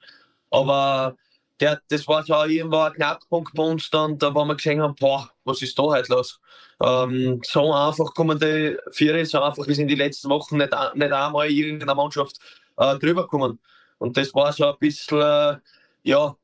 Aber 0.51 1.17
der, 1.61 1.81
das 1.89 2.07
war 2.07 2.25
so 2.25 2.35
irgendwo 2.45 2.79
ein 2.79 2.93
Knackpunkt 2.93 3.55
bei 3.55 3.63
uns 3.63 3.91
dann, 3.91 4.19
da 4.19 4.35
wo 4.35 4.45
wir 4.45 4.55
gesehen 4.55 4.81
haben, 4.81 4.95
boah, 4.95 5.31
was 5.45 5.63
ist 5.63 5.79
da 5.79 5.85
heute 5.85 6.13
los? 6.13 6.41
Ähm, 6.81 7.41
so 7.45 7.73
einfach 7.73 8.15
kommen 8.15 8.39
die 8.39 8.77
Viere, 8.93 9.25
so 9.27 9.43
einfach 9.43 9.67
ist 9.67 9.79
in 9.79 9.89
die 9.89 9.97
letzten 9.97 10.29
Wochen 10.31 10.59
nicht, 10.59 10.73
nicht 10.95 11.13
einmal 11.13 11.51
irgendeiner 11.51 11.95
Mannschaft 11.95 12.39
äh, 12.77 12.97
drüber 12.99 13.23
gekommen. 13.23 13.59
Und 13.99 14.17
das 14.17 14.33
war 14.35 14.53
so 14.53 14.67
ein 14.67 14.79
bisschen, 14.79 15.21
äh, 15.21 15.57
ja, 16.05 16.37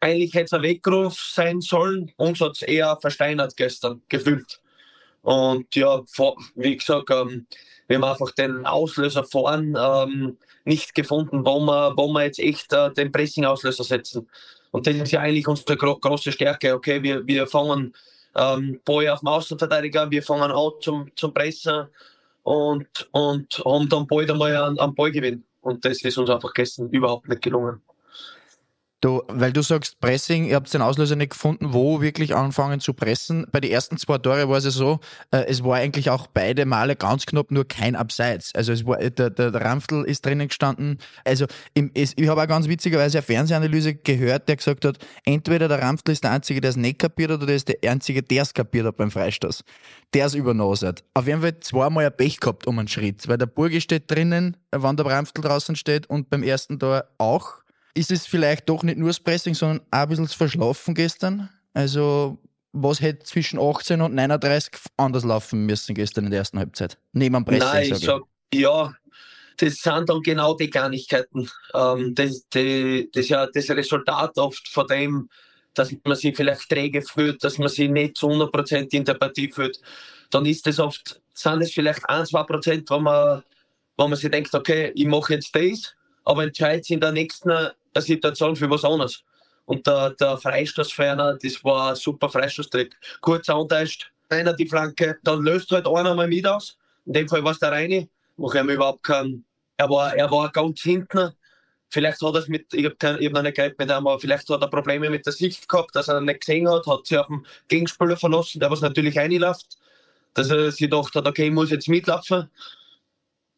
eigentlich 0.00 0.34
hätte 0.34 0.44
es 0.46 0.52
ein 0.52 0.62
Weckruf 0.62 1.18
sein 1.18 1.60
sollen. 1.60 2.12
Uns 2.16 2.40
hat 2.40 2.52
es 2.52 2.62
eher 2.62 2.98
versteinert 3.00 3.56
gestern 3.56 4.02
gefühlt. 4.08 4.60
Und 5.22 5.74
ja, 5.76 6.02
wie 6.54 6.76
gesagt, 6.76 7.10
ähm, 7.10 7.46
wir 7.86 7.96
haben 7.96 8.04
einfach 8.04 8.30
den 8.32 8.66
Auslöser 8.66 9.24
vorn 9.24 9.76
ähm, 9.78 10.38
nicht 10.64 10.94
gefunden, 10.94 11.44
wo 11.44 11.60
wir, 11.60 11.94
wo 11.96 12.08
wir 12.08 12.24
jetzt 12.24 12.38
echt 12.38 12.72
äh, 12.72 12.92
den 12.92 13.12
Pressing-Auslöser 13.12 13.84
setzen. 13.84 14.28
Und 14.70 14.86
das 14.86 14.94
ist 14.94 15.12
ja 15.12 15.20
eigentlich 15.20 15.48
unsere 15.48 15.76
gro 15.76 15.96
große 15.96 16.32
Stärke. 16.32 16.74
Okay, 16.74 17.02
wir, 17.02 17.26
wir 17.26 17.46
fangen 17.46 17.94
ähm, 18.36 18.80
Ball 18.84 19.08
auf 19.08 19.20
dem 19.20 19.28
Außenverteidiger, 19.28 20.10
wir 20.10 20.22
fangen 20.22 20.50
an 20.50 20.72
zum, 20.80 21.10
zum 21.16 21.34
Pressen 21.34 21.86
und, 22.42 23.08
und 23.12 23.62
haben 23.64 23.88
dann 23.88 24.06
bald 24.06 24.30
einmal 24.30 24.56
einen, 24.56 24.78
einen 24.78 24.94
Ballgewinn. 24.94 25.44
Und 25.60 25.84
das 25.84 26.02
ist 26.02 26.16
uns 26.16 26.30
einfach 26.30 26.52
gestern 26.54 26.88
überhaupt 26.90 27.28
nicht 27.28 27.42
gelungen. 27.42 27.82
Du, 29.02 29.22
weil 29.28 29.50
du 29.50 29.62
sagst 29.62 29.98
Pressing, 30.00 30.44
ihr 30.44 30.56
habt 30.56 30.72
den 30.74 30.82
Auslöser 30.82 31.16
nicht 31.16 31.30
gefunden, 31.30 31.72
wo 31.72 32.02
wirklich 32.02 32.36
anfangen 32.36 32.80
zu 32.80 32.92
pressen. 32.92 33.46
Bei 33.50 33.58
den 33.58 33.70
ersten 33.70 33.96
zwei 33.96 34.18
Tore 34.18 34.46
war 34.50 34.58
es 34.58 34.64
ja 34.64 34.70
so, 34.70 35.00
äh, 35.30 35.46
es 35.46 35.64
war 35.64 35.76
eigentlich 35.76 36.10
auch 36.10 36.26
beide 36.26 36.66
Male 36.66 36.96
ganz 36.96 37.24
knapp 37.24 37.50
nur 37.50 37.66
kein 37.66 37.96
Abseits. 37.96 38.54
Also 38.54 38.72
es 38.72 38.84
war, 38.84 38.98
der, 38.98 39.30
der, 39.30 39.50
der 39.50 39.60
Ramftl 39.62 40.04
ist 40.04 40.26
drinnen 40.26 40.48
gestanden. 40.48 40.98
Also 41.24 41.46
im, 41.72 41.90
es, 41.94 42.12
ich 42.14 42.28
habe 42.28 42.42
auch 42.42 42.46
ganz 42.46 42.68
witzigerweise 42.68 43.18
eine 43.18 43.22
Fernsehanalyse 43.22 43.94
gehört, 43.94 44.48
der 44.48 44.56
gesagt 44.56 44.84
hat, 44.84 44.98
entweder 45.24 45.66
der 45.68 45.80
Ramftl 45.80 46.12
ist 46.12 46.22
der 46.24 46.32
Einzige, 46.32 46.60
der 46.60 46.68
es 46.68 46.76
nicht 46.76 46.98
kapiert 46.98 47.30
hat, 47.30 47.38
oder 47.38 47.46
der 47.46 47.56
ist 47.56 47.68
der 47.68 47.90
Einzige, 47.90 48.22
der 48.22 48.42
es 48.42 48.52
kapiert 48.52 48.86
hat 48.86 48.98
beim 48.98 49.10
Freistoß. 49.10 49.64
Der 50.12 50.26
es 50.26 50.34
übernommen 50.34 50.76
hat. 50.82 51.02
Auf 51.14 51.26
jeden 51.26 51.40
Fall 51.40 51.58
zweimal 51.60 52.04
ein 52.04 52.14
Pech 52.14 52.38
gehabt 52.38 52.66
um 52.66 52.78
einen 52.78 52.88
Schritt, 52.88 53.26
weil 53.28 53.38
der 53.38 53.46
Burgi 53.46 53.80
steht 53.80 54.10
drinnen, 54.10 54.58
wann 54.72 54.98
der 54.98 55.06
Ramftl 55.06 55.40
draußen 55.40 55.74
steht 55.74 56.10
und 56.10 56.28
beim 56.28 56.42
ersten 56.42 56.78
Tor 56.78 57.04
auch 57.16 57.59
ist 57.94 58.10
es 58.10 58.26
vielleicht 58.26 58.68
doch 58.68 58.82
nicht 58.82 58.98
nur 58.98 59.08
das 59.08 59.20
Pressing, 59.20 59.54
sondern 59.54 59.80
auch 59.90 59.98
ein 59.98 60.08
bisschen 60.08 60.24
das 60.24 60.34
Verschlafen 60.34 60.94
gestern? 60.94 61.48
Also, 61.74 62.38
was 62.72 63.00
hätte 63.00 63.24
zwischen 63.24 63.58
18 63.58 64.00
und 64.00 64.14
39 64.14 64.74
anders 64.96 65.24
laufen 65.24 65.66
müssen 65.66 65.94
gestern 65.94 66.24
in 66.24 66.30
der 66.30 66.40
ersten 66.40 66.58
Halbzeit? 66.58 66.98
Neben 67.12 67.34
dem 67.34 67.44
Pressing. 67.44 67.68
Nein, 67.68 67.92
ich 67.92 67.98
sag, 67.98 68.22
ja, 68.54 68.94
das 69.56 69.74
sind 69.76 70.08
dann 70.08 70.22
genau 70.22 70.54
die 70.54 70.70
Kleinigkeiten. 70.70 71.50
Ähm, 71.74 72.14
das, 72.14 72.46
die, 72.54 73.08
das 73.12 73.24
ist 73.24 73.30
ja 73.30 73.46
das 73.46 73.70
Resultat 73.70 74.36
oft 74.38 74.68
von 74.68 74.86
dem, 74.86 75.28
dass 75.74 75.94
man 76.04 76.16
sich 76.16 76.36
vielleicht 76.36 76.68
träge 76.68 77.02
fühlt, 77.02 77.42
dass 77.44 77.58
man 77.58 77.68
sich 77.68 77.88
nicht 77.88 78.16
zu 78.16 78.28
100% 78.28 78.92
in 78.92 79.04
der 79.04 79.14
Partie 79.14 79.50
fühlt. 79.50 79.80
Dann 80.30 80.46
ist 80.46 80.66
es 80.66 80.78
oft, 80.78 81.20
sind 81.34 81.62
es 81.62 81.72
vielleicht 81.72 82.08
1, 82.08 82.32
2%, 82.32 82.84
wo 82.88 82.98
man, 82.98 83.42
wo 83.96 84.08
man 84.08 84.18
sich 84.18 84.30
denkt, 84.30 84.54
okay, 84.54 84.92
ich 84.94 85.06
mache 85.06 85.34
jetzt 85.34 85.54
das, 85.54 85.94
aber 86.24 86.44
entscheidet 86.44 86.84
sich 86.84 86.94
in 86.94 87.00
der 87.00 87.12
nächsten 87.12 87.50
eine 87.94 88.02
Situation 88.02 88.56
für 88.56 88.70
was 88.70 88.84
anderes. 88.84 89.24
Und 89.66 89.86
der, 89.86 90.10
der 90.10 90.36
Freistoßferner, 90.36 91.38
das 91.42 91.62
war 91.62 91.90
ein 91.90 91.96
super 91.96 92.28
Freistoßtrick. 92.28 92.96
Kurz 93.20 93.48
antäuscht, 93.48 94.10
einer 94.28 94.52
die 94.52 94.66
Flanke, 94.66 95.18
dann 95.22 95.42
löst 95.42 95.70
halt 95.70 95.86
einer 95.86 96.14
mal 96.14 96.28
mit 96.28 96.46
aus. 96.46 96.76
In 97.06 97.12
dem 97.12 97.28
Fall 97.28 97.44
war 97.44 97.52
es 97.52 97.58
der 97.58 97.72
Reine. 97.72 98.08
Mach 98.36 98.54
ihm 98.54 98.68
überhaupt 98.68 99.02
keinen. 99.02 99.44
Er 99.76 99.88
war, 99.88 100.14
er 100.14 100.30
war 100.30 100.50
ganz 100.50 100.80
hinten. 100.80 101.32
Vielleicht 101.88 102.22
hat 102.22 102.34
er 102.34 102.40
es 102.40 102.48
mit, 102.48 102.72
ich 102.72 102.84
habe 102.84 102.96
hab 103.00 103.32
noch 103.32 103.42
nicht 103.42 103.56
gehört 103.56 103.78
mit 103.78 103.88
ihm, 103.88 104.06
aber 104.06 104.20
vielleicht 104.20 104.48
hat 104.48 104.62
er 104.62 104.68
Probleme 104.68 105.10
mit 105.10 105.26
der 105.26 105.32
Sicht 105.32 105.68
gehabt, 105.68 105.96
dass 105.96 106.06
er 106.06 106.18
ihn 106.18 106.26
nicht 106.26 106.40
gesehen 106.40 106.68
hat, 106.68 106.86
hat 106.86 107.06
sich 107.06 107.18
auf 107.18 107.26
den 107.26 107.44
Gegenspieler 107.66 108.16
verlassen, 108.16 108.60
der 108.60 108.70
was 108.70 108.80
natürlich 108.80 109.18
reinläuft. 109.18 109.76
Dass 110.34 110.50
er 110.50 110.70
sich 110.70 110.80
gedacht 110.80 111.14
hat, 111.16 111.26
okay, 111.26 111.46
ich 111.46 111.52
muss 111.52 111.70
jetzt 111.70 111.88
mitlaufen. 111.88 112.48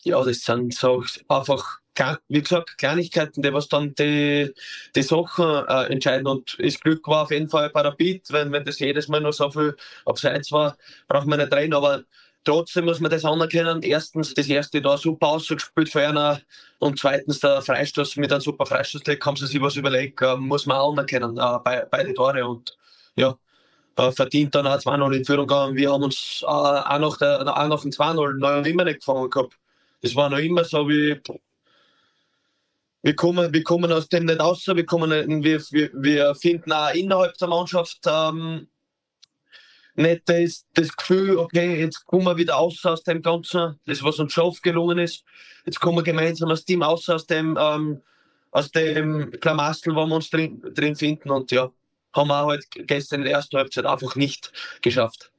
Ja, 0.04 0.22
das 0.24 0.40
sind 0.42 0.74
so 0.74 1.04
einfach 1.28 1.82
wie 2.28 2.42
gesagt, 2.42 2.78
Kleinigkeiten, 2.78 3.42
die 3.42 3.52
was 3.52 3.68
dann 3.68 3.94
die, 3.94 4.52
die 4.94 5.02
Sachen 5.02 5.66
äh, 5.68 5.92
entscheiden. 5.92 6.26
Und 6.26 6.56
das 6.58 6.80
Glück 6.80 7.06
war 7.06 7.24
auf 7.24 7.30
jeden 7.30 7.48
Fall 7.48 7.70
bei 7.70 7.82
Rapid, 7.82 8.32
wenn, 8.32 8.52
wenn 8.52 8.64
das 8.64 8.78
jedes 8.78 9.08
Mal 9.08 9.20
nur 9.20 9.32
so 9.32 9.50
viel 9.50 9.76
abseits 10.06 10.50
war, 10.52 10.76
braucht 11.08 11.26
man 11.26 11.38
nicht 11.38 11.52
rein. 11.52 11.74
Aber 11.74 12.02
trotzdem 12.44 12.86
muss 12.86 13.00
man 13.00 13.10
das 13.10 13.24
anerkennen. 13.24 13.82
Erstens, 13.82 14.34
das 14.34 14.48
erste 14.48 14.80
da 14.80 14.96
super 14.96 15.28
ausgespielt 15.28 15.90
für 15.90 16.06
einer 16.06 16.40
und 16.78 16.98
zweitens 16.98 17.40
der 17.40 17.62
Freistoß 17.62 18.16
mit 18.16 18.32
einem 18.32 18.40
super 18.40 18.66
Freistoß, 18.66 19.02
haben 19.24 19.36
sie 19.36 19.46
sich 19.46 19.60
was 19.60 19.76
überlegt, 19.76 20.22
äh, 20.22 20.36
muss 20.36 20.66
man 20.66 20.78
auch 20.78 20.92
anerkennen, 20.92 21.36
äh, 21.36 21.58
bei, 21.62 21.86
beide 21.90 22.14
Tore. 22.14 22.46
Und 22.46 22.76
ja, 23.16 23.36
äh, 23.96 24.12
verdient 24.12 24.54
dann 24.54 24.66
auch 24.66 24.78
2-0 24.78 25.12
in 25.14 25.24
Führung 25.24 25.46
gegangen. 25.46 25.76
Wir 25.76 25.92
haben 25.92 26.04
uns 26.04 26.40
äh, 26.42 26.46
auch 26.46 26.98
nach, 26.98 27.16
der, 27.18 27.40
auch 27.42 27.68
nach 27.68 27.82
dem 27.82 27.90
2-0 27.92 28.38
noch 28.38 28.64
immer 28.66 28.84
nicht 28.84 29.00
gefangen 29.00 29.30
gehabt. 29.30 29.58
Das 30.02 30.14
war 30.16 30.28
noch 30.28 30.38
immer 30.38 30.64
so 30.64 30.88
wie, 30.88 31.20
wir 33.02 33.16
kommen, 33.16 33.52
wir 33.52 33.62
kommen 33.64 33.92
aus 33.92 34.08
dem 34.08 34.26
nicht 34.26 34.40
raus, 34.40 34.66
wir, 34.66 34.86
kommen, 34.86 35.10
wir, 35.42 35.60
wir, 35.60 36.34
finden 36.34 36.72
auch 36.72 36.94
innerhalb 36.94 37.36
der 37.38 37.48
Mannschaft 37.48 38.00
ähm, 38.06 38.68
nicht 39.94 40.22
das, 40.28 40.66
das 40.74 40.96
Gefühl, 40.96 41.36
okay, 41.36 41.80
jetzt 41.80 42.04
kommen 42.06 42.24
wir 42.24 42.36
wieder 42.36 42.54
raus 42.54 42.84
aus 42.84 43.02
dem 43.02 43.22
Ganzen, 43.22 43.78
das 43.86 44.02
was 44.02 44.18
uns 44.18 44.32
schon 44.32 44.44
oft 44.44 44.62
gelungen 44.62 44.98
ist. 44.98 45.24
Jetzt 45.66 45.80
kommen 45.80 45.98
wir 45.98 46.02
gemeinsam 46.02 46.50
als 46.50 46.64
Team 46.64 46.82
raus 46.82 47.08
aus 47.08 47.26
dem, 47.26 47.56
ähm, 47.60 48.02
aus 48.50 48.70
dem 48.70 49.30
Klamastel, 49.40 49.94
wo 49.94 50.06
wir 50.06 50.16
uns 50.16 50.30
drin, 50.30 50.62
drin 50.74 50.96
finden 50.96 51.30
und 51.30 51.50
ja, 51.52 51.70
haben 52.14 52.28
wir 52.28 52.46
halt 52.46 52.66
gestern 52.70 53.20
in 53.20 53.24
der 53.26 53.34
ersten 53.34 53.56
Halbzeit 53.56 53.86
einfach 53.86 54.16
nicht 54.16 54.52
geschafft. 54.80 55.32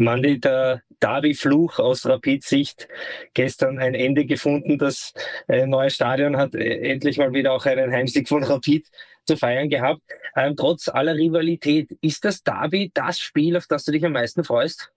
Mandy, 0.00 0.40
der 0.40 0.82
Derby-Fluch 1.00 1.78
aus 1.78 2.06
Rapid-Sicht 2.06 2.88
gestern 3.34 3.78
ein 3.78 3.94
Ende 3.94 4.24
gefunden. 4.24 4.78
Das 4.78 5.12
äh, 5.46 5.66
neue 5.66 5.90
Stadion 5.90 6.38
hat 6.38 6.54
äh, 6.54 6.90
endlich 6.90 7.18
mal 7.18 7.34
wieder 7.34 7.52
auch 7.52 7.66
einen 7.66 7.92
Heimsieg 7.92 8.26
von 8.26 8.42
Rapid 8.42 8.88
zu 9.26 9.36
feiern 9.36 9.68
gehabt. 9.68 10.00
Ähm, 10.34 10.56
trotz 10.56 10.88
aller 10.88 11.14
Rivalität, 11.14 11.90
ist 12.00 12.24
das 12.24 12.42
Derby 12.42 12.90
das 12.94 13.20
Spiel, 13.20 13.58
auf 13.58 13.66
das 13.66 13.84
du 13.84 13.92
dich 13.92 14.04
am 14.04 14.12
meisten 14.12 14.42
freust? 14.42 14.90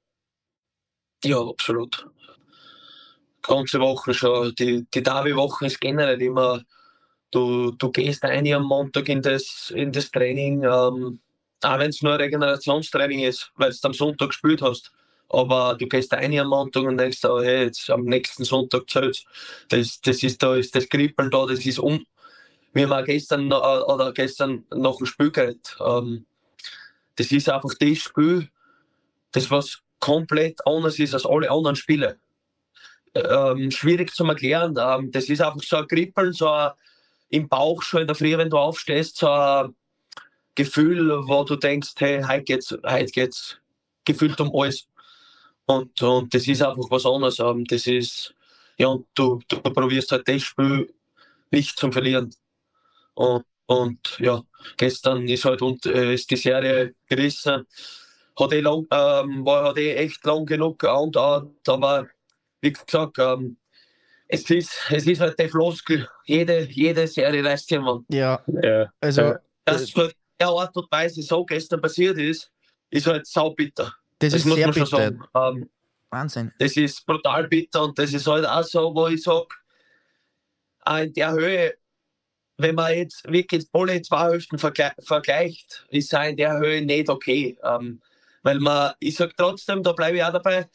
Ja, 1.25 1.41
absolut. 1.41 2.07
Ganze 3.41 3.81
Woche 3.81 4.13
schon. 4.13 4.55
Die, 4.55 4.85
die 4.93 5.03
Derby-Woche 5.03 5.65
ist 5.65 5.81
generell 5.81 6.21
immer, 6.21 6.61
du, 7.31 7.71
du 7.71 7.91
gehst 7.91 8.23
ein 8.23 8.53
am 8.53 8.63
Montag 8.63 9.09
in 9.09 9.21
das, 9.21 9.73
in 9.75 9.91
das 9.91 10.11
Training. 10.11 10.63
Ähm, 10.63 11.19
auch 11.65 11.79
wenn 11.79 11.89
es 11.89 12.01
nur 12.01 12.17
Regenerationstraining 12.17 13.21
ist, 13.21 13.51
weil 13.55 13.71
du 13.71 13.77
am 13.83 13.93
Sonntag 13.93 14.29
gespielt 14.29 14.61
hast. 14.61 14.91
Aber 15.29 15.75
du 15.75 15.87
gehst 15.87 16.13
ein 16.13 16.37
am 16.37 16.47
Montag 16.47 16.83
und 16.83 16.97
denkst, 16.97 17.25
oh, 17.25 17.41
hey, 17.41 17.65
jetzt 17.65 17.89
am 17.89 18.03
nächsten 18.03 18.43
Sonntag 18.43 18.89
zählt 18.89 19.23
das, 19.69 19.99
das 20.01 20.21
ist 20.21 20.43
da, 20.43 20.55
ist 20.55 20.75
das 20.75 20.87
Kribbeln 20.87 21.31
da, 21.31 21.45
das 21.45 21.65
ist 21.65 21.79
um. 21.79 22.05
Wir 22.73 22.89
haben 22.89 23.05
gestern 23.05 23.51
oder 23.51 24.11
gestern 24.13 24.65
noch 24.73 24.99
ein 24.99 25.05
Spiel 25.05 25.31
geredet. 25.31 25.75
Ähm, 25.79 26.25
das 27.15 27.31
ist 27.31 27.49
einfach 27.49 27.73
das 27.79 27.97
Spiel, 27.97 28.49
das 29.31 29.49
was 29.51 29.79
komplett 29.99 30.59
anders 30.65 30.99
ist 30.99 31.13
als 31.13 31.25
alle 31.25 31.49
anderen 31.49 31.75
Spiele. 31.75 32.17
Ähm, 33.15 33.69
schwierig 33.71 34.13
zu 34.13 34.25
erklären. 34.25 34.75
Ähm, 34.79 35.11
das 35.11 35.29
ist 35.29 35.41
einfach 35.41 35.61
so 35.61 35.77
ein 35.77 35.87
Kribbeln, 35.87 36.33
so 36.33 36.49
ein, 36.49 36.71
im 37.29 37.47
Bauch 37.47 37.81
schon 37.83 38.01
in 38.01 38.07
der 38.07 38.15
Früh, 38.15 38.37
wenn 38.37 38.49
du 38.49 38.57
aufstehst, 38.57 39.17
so 39.17 39.29
ein, 39.29 39.75
Gefühl, 40.55 41.09
wo 41.27 41.43
du 41.43 41.55
denkst, 41.55 41.93
hey, 41.97 42.23
heute 42.23 42.43
geht's, 42.43 42.75
heute 42.85 43.11
geht's 43.11 43.57
gefühlt 44.05 44.39
um 44.39 44.51
alles. 44.53 44.87
Und, 45.65 46.01
und 46.01 46.33
das 46.33 46.47
ist 46.47 46.61
einfach 46.61 46.89
was 46.89 47.05
anderes. 47.05 47.39
Ähm, 47.39 47.65
das 47.65 47.87
ist, 47.87 48.33
ja, 48.77 48.87
und 48.87 49.07
du, 49.15 49.39
du 49.47 49.59
probierst 49.61 50.11
halt 50.11 50.27
das 50.27 50.41
Spiel 50.41 50.93
nicht 51.51 51.77
zum 51.77 51.91
Verlieren. 51.91 52.33
Und, 53.13 53.45
und 53.65 54.17
ja, 54.19 54.43
gestern 54.77 55.27
ist 55.27 55.45
halt 55.45 55.61
und, 55.61 55.85
äh, 55.85 56.13
ist 56.13 56.29
die 56.29 56.37
Serie 56.37 56.93
gerissen. 57.07 57.65
Hat 58.39 58.51
eh 58.51 58.61
lang, 58.61 58.87
ähm, 58.91 59.45
war 59.45 59.69
hat 59.69 59.77
eh 59.77 59.93
echt 59.93 60.25
lang 60.25 60.45
genug 60.45 60.83
und 60.83 61.15
aber 61.15 62.07
wie 62.61 62.73
gesagt, 62.73 63.19
ähm, 63.19 63.57
es 64.27 64.49
ist, 64.49 64.71
es 64.89 65.05
ist 65.05 65.21
halt 65.21 65.37
der 65.37 65.49
Floskel, 65.49 66.09
jede, 66.25 66.67
jede 66.71 67.07
Serie 67.07 67.43
reißt 67.43 67.69
jemand. 67.69 68.05
Ja, 68.09 68.41
ja. 68.63 68.91
also 68.99 69.35
das, 69.65 69.93
halt 69.93 70.15
der 70.39 70.47
Art 70.47 70.75
und 70.75 70.91
Weise 70.91 71.21
so 71.21 71.45
gestern 71.45 71.81
passiert 71.81 72.17
ist, 72.17 72.51
ist 72.89 73.07
halt 73.07 73.25
saubitter. 73.27 73.93
Das, 74.19 74.31
das 74.31 74.41
ist 74.41 74.45
muss 74.45 74.55
sehr 74.55 74.67
man 74.67 74.73
schon 74.73 74.85
sagen. 74.85 75.23
Ähm, 75.35 75.69
Wahnsinn. 76.09 76.51
Das 76.59 76.77
ist 76.77 77.05
brutal 77.05 77.47
bitter 77.47 77.83
und 77.83 77.97
das 77.97 78.13
ist 78.13 78.27
halt 78.27 78.45
auch 78.45 78.63
so, 78.63 78.93
wo 78.93 79.07
ich 79.07 79.23
sage, 79.23 79.47
in 81.01 81.13
der 81.13 81.31
Höhe 81.31 81.73
wenn 82.57 82.75
man 82.75 82.95
jetzt 82.95 83.29
wirklich 83.31 83.65
alle 83.73 84.01
zwei 84.01 84.29
Hälften 84.29 84.57
vergleicht, 84.57 85.85
ist 85.89 86.13
er 86.13 86.29
in 86.29 86.37
der 86.37 86.57
Höhe 86.57 86.81
nicht 86.81 87.09
okay. 87.09 87.57
Ähm, 87.63 88.01
weil 88.43 88.59
man, 88.59 88.93
ich 88.99 89.15
sage 89.15 89.33
trotzdem, 89.35 89.83
da 89.83 89.93
bleibe 89.93 90.17
ich 90.17 90.23
auch 90.23 90.33
dabei, 90.33 90.67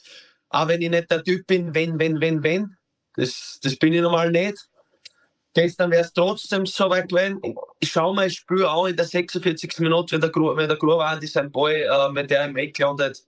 auch 0.49 0.68
wenn 0.68 0.83
ich 0.83 0.90
nicht 0.90 1.11
der 1.11 1.23
Typ 1.23 1.47
bin, 1.47 1.75
wenn, 1.75 1.99
wenn, 1.99 2.21
wenn, 2.21 2.42
wenn, 2.42 2.77
das, 3.14 3.59
das 3.62 3.77
bin 3.77 3.92
ich 3.92 4.01
normal 4.01 4.31
nicht. 4.31 4.68
Gestern 5.59 5.90
wäre 5.90 6.03
es 6.03 6.12
trotzdem 6.12 6.66
so 6.66 6.88
weit 6.88 7.09
gewesen. 7.09 7.40
Ich 7.81 7.90
schaue 7.90 8.14
mal, 8.14 8.29
ich 8.29 8.37
spüre 8.37 8.71
auch 8.71 8.87
in 8.87 8.94
der 8.94 9.07
46. 9.07 9.81
Minute, 9.81 10.12
wenn 10.12 10.21
der, 10.21 10.31
Gru 10.31 10.57
wenn 10.57 10.68
der 10.68 10.79
Gruber 10.79 11.18
sein 11.21 11.51
Boy, 11.51 11.83
äh, 11.83 12.14
wenn 12.14 12.29
der 12.29 12.44
im 12.44 12.57
Eck 12.57 12.79
landet, 12.79 13.25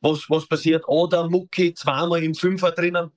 was, 0.00 0.30
was 0.30 0.46
passiert. 0.46 0.86
Oder 0.86 1.28
Mucki 1.28 1.74
zweimal 1.74 2.22
im 2.22 2.36
Fünfer 2.36 2.70
drinnen. 2.70 3.10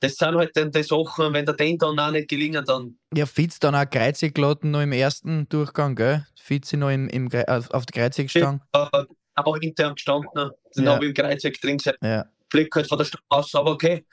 Das 0.00 0.16
sind 0.16 0.36
halt 0.36 0.54
dann 0.54 0.70
die 0.70 0.82
Sachen, 0.82 1.32
wenn 1.32 1.46
der 1.46 1.54
den 1.54 1.78
dann 1.78 1.98
auch 1.98 2.10
nicht 2.10 2.28
gelingen, 2.28 2.62
dann. 2.66 2.98
Ja, 3.14 3.24
Fitz 3.24 3.58
dann 3.58 3.74
auch 3.74 3.88
Kreuzig 3.88 4.34
geladen 4.34 4.72
noch 4.72 4.82
im 4.82 4.92
ersten 4.92 5.48
Durchgang, 5.48 5.96
gell? 5.96 6.26
Fitz 6.38 6.74
noch 6.74 6.90
im, 6.90 7.08
im, 7.08 7.30
auf 7.46 7.86
der 7.86 8.02
Kreuzig 8.02 8.30
gestanden. 8.30 8.60
Ja, 8.74 8.90
äh, 8.92 9.04
auch 9.36 9.56
intern 9.56 9.94
gestanden. 9.94 10.50
Den 10.76 10.84
ja. 10.84 10.92
habe 10.92 11.06
ich 11.06 11.08
im 11.08 11.24
Kreuzig 11.24 11.58
drin 11.62 11.78
gesehen. 11.78 11.96
Ja. 12.02 12.26
Blick 12.50 12.76
halt 12.76 12.86
von 12.86 12.98
der 12.98 13.06
Straße, 13.06 13.58
aber 13.58 13.70
okay. 13.70 14.04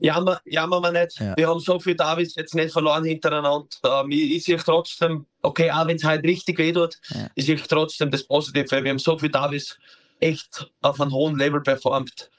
Jammer, 0.00 0.40
jammern 0.44 0.82
wir 0.82 0.92
nicht. 0.92 1.20
Ja. 1.20 1.36
Wir 1.36 1.48
haben 1.48 1.60
so 1.60 1.78
viel 1.78 1.94
Davis 1.94 2.34
jetzt 2.34 2.54
nicht 2.54 2.72
verloren 2.72 3.04
hintereinander. 3.04 3.66
Ähm, 3.84 4.10
ich, 4.10 4.36
ich 4.36 4.44
sehe 4.44 4.56
trotzdem, 4.56 5.26
okay, 5.42 5.70
auch 5.70 5.86
wenn 5.86 5.96
es 5.96 6.04
halt 6.04 6.24
richtig 6.24 6.58
weh 6.58 6.72
tut, 6.72 6.98
ja. 7.10 7.28
ich 7.34 7.46
sehe 7.46 7.56
trotzdem 7.56 8.10
das 8.10 8.24
Positive. 8.24 8.82
Wir 8.82 8.90
haben 8.90 8.98
so 8.98 9.18
viel 9.18 9.30
Davis 9.30 9.78
echt 10.20 10.70
auf 10.82 11.00
einem 11.00 11.12
hohen 11.12 11.38
Level 11.38 11.60
performt. 11.60 12.30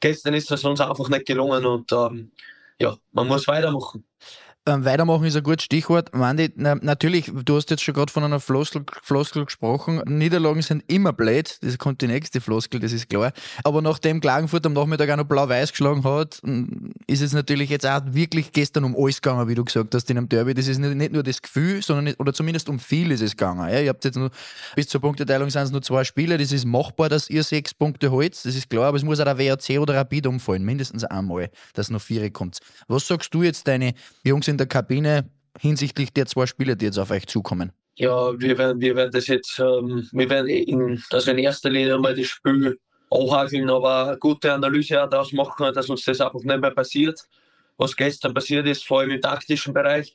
Gestern 0.00 0.34
ist 0.34 0.50
es 0.50 0.64
uns 0.64 0.80
einfach 0.80 1.08
nicht 1.08 1.26
gelungen 1.26 1.64
und 1.66 1.92
ähm, 1.92 2.32
ja, 2.78 2.96
man 3.12 3.28
muss 3.28 3.46
weitermachen. 3.46 4.04
Ähm, 4.66 4.84
weitermachen 4.84 5.24
ist 5.24 5.36
ein 5.36 5.42
gutes 5.42 5.64
Stichwort. 5.64 6.14
Mandy, 6.14 6.52
na, 6.54 6.74
natürlich, 6.74 7.32
du 7.32 7.56
hast 7.56 7.70
jetzt 7.70 7.82
schon 7.82 7.94
gerade 7.94 8.12
von 8.12 8.24
einer 8.24 8.40
Floskel, 8.40 8.84
Floskel 9.02 9.46
gesprochen. 9.46 10.02
Niederlagen 10.04 10.60
sind 10.60 10.84
immer 10.86 11.14
blöd. 11.14 11.56
Das 11.62 11.78
kommt 11.78 12.02
die 12.02 12.06
nächste 12.06 12.42
Floskel, 12.42 12.78
das 12.78 12.92
ist 12.92 13.08
klar. 13.08 13.32
Aber 13.64 13.80
nachdem 13.80 14.20
Klagenfurt 14.20 14.66
am 14.66 14.74
Nachmittag 14.74 15.08
auch 15.08 15.16
noch 15.16 15.24
blau-weiß 15.24 15.70
geschlagen 15.70 16.04
hat, 16.04 16.42
ist 17.06 17.22
es 17.22 17.32
natürlich 17.32 17.70
jetzt 17.70 17.86
auch 17.86 18.02
wirklich 18.08 18.52
gestern 18.52 18.84
um 18.84 18.94
alles 18.94 19.22
gegangen, 19.22 19.48
wie 19.48 19.54
du 19.54 19.64
gesagt 19.64 19.94
hast, 19.94 20.10
in 20.10 20.18
einem 20.18 20.28
Derby. 20.28 20.52
Das 20.52 20.68
ist 20.68 20.76
nicht, 20.76 20.94
nicht 20.94 21.12
nur 21.12 21.22
das 21.22 21.40
Gefühl, 21.40 21.82
sondern 21.82 22.14
oder 22.18 22.34
zumindest 22.34 22.68
um 22.68 22.78
viel 22.78 23.12
ist 23.12 23.22
es 23.22 23.30
gegangen. 23.30 23.66
Ja, 23.66 23.80
ihr 23.80 23.88
habt 23.88 24.04
jetzt 24.04 24.16
nur, 24.16 24.30
bis 24.76 24.88
zur 24.88 25.00
Punkteteilung 25.00 25.48
sind 25.48 25.62
es 25.62 25.70
nur 25.70 25.80
zwei 25.80 26.04
Spiele. 26.04 26.36
Das 26.36 26.52
ist 26.52 26.66
machbar, 26.66 27.08
dass 27.08 27.30
ihr 27.30 27.44
sechs 27.44 27.72
Punkte 27.72 28.10
holt. 28.10 28.34
Das 28.34 28.54
ist 28.54 28.68
klar, 28.68 28.88
aber 28.88 28.98
es 28.98 29.04
muss 29.04 29.20
auch 29.20 29.24
der 29.24 29.38
WAC 29.38 29.80
oder 29.80 29.94
Rapid 29.94 30.26
umfallen. 30.26 30.66
Mindestens 30.66 31.04
einmal, 31.04 31.48
dass 31.72 31.88
noch 31.88 32.02
vier 32.02 32.30
kommt. 32.30 32.58
Was 32.88 33.06
sagst 33.06 33.32
du 33.32 33.42
jetzt 33.42 33.66
deine 33.66 33.94
Jungs 34.22 34.49
in 34.50 34.58
der 34.58 34.66
Kabine 34.66 35.30
hinsichtlich 35.58 36.12
der 36.12 36.26
zwei 36.26 36.46
Spieler, 36.46 36.74
die 36.74 36.86
jetzt 36.86 36.98
auf 36.98 37.10
euch 37.10 37.26
zukommen? 37.26 37.72
Ja, 37.96 38.38
wir 38.38 38.56
werden, 38.56 38.80
wir 38.80 38.96
werden 38.96 39.10
das 39.12 39.26
jetzt, 39.26 39.58
ähm, 39.58 40.08
wir 40.12 40.30
werden 40.30 40.48
in, 40.48 41.02
also 41.10 41.30
in 41.30 41.38
erster 41.38 41.70
Linie 41.70 41.98
mal 41.98 42.14
das 42.14 42.26
Spiel 42.26 42.78
anhakeln, 43.10 43.68
aber 43.68 44.08
eine 44.08 44.18
gute 44.18 44.52
Analyse 44.52 44.94
daraus 45.10 45.32
machen, 45.32 45.72
dass 45.74 45.90
uns 45.90 46.04
das 46.04 46.20
einfach 46.20 46.40
nicht 46.40 46.60
mehr 46.60 46.70
passiert. 46.70 47.20
Was 47.76 47.96
gestern 47.96 48.34
passiert 48.34 48.66
ist, 48.66 48.86
vor 48.86 49.00
allem 49.00 49.10
im 49.10 49.20
taktischen 49.20 49.74
Bereich, 49.74 50.14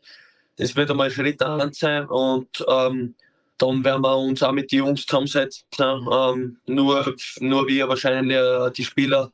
das 0.58 0.76
wird 0.76 0.90
einmal 0.90 1.12
Schritt 1.12 1.42
an 1.42 1.74
sein 1.74 2.08
und 2.08 2.64
ähm, 2.68 3.16
dann 3.58 3.84
werden 3.84 4.02
wir 4.02 4.18
uns 4.18 4.44
auch 4.44 4.52
mit 4.52 4.72
den 4.72 4.80
Jungs 4.80 5.06
zusammensetzen. 5.06 5.66
Ähm, 5.80 6.58
nur, 6.68 7.16
nur 7.40 7.68
wir 7.68 7.88
wahrscheinlich 7.88 8.38
äh, 8.38 8.72
die 8.72 8.84
Spieler, 8.84 9.32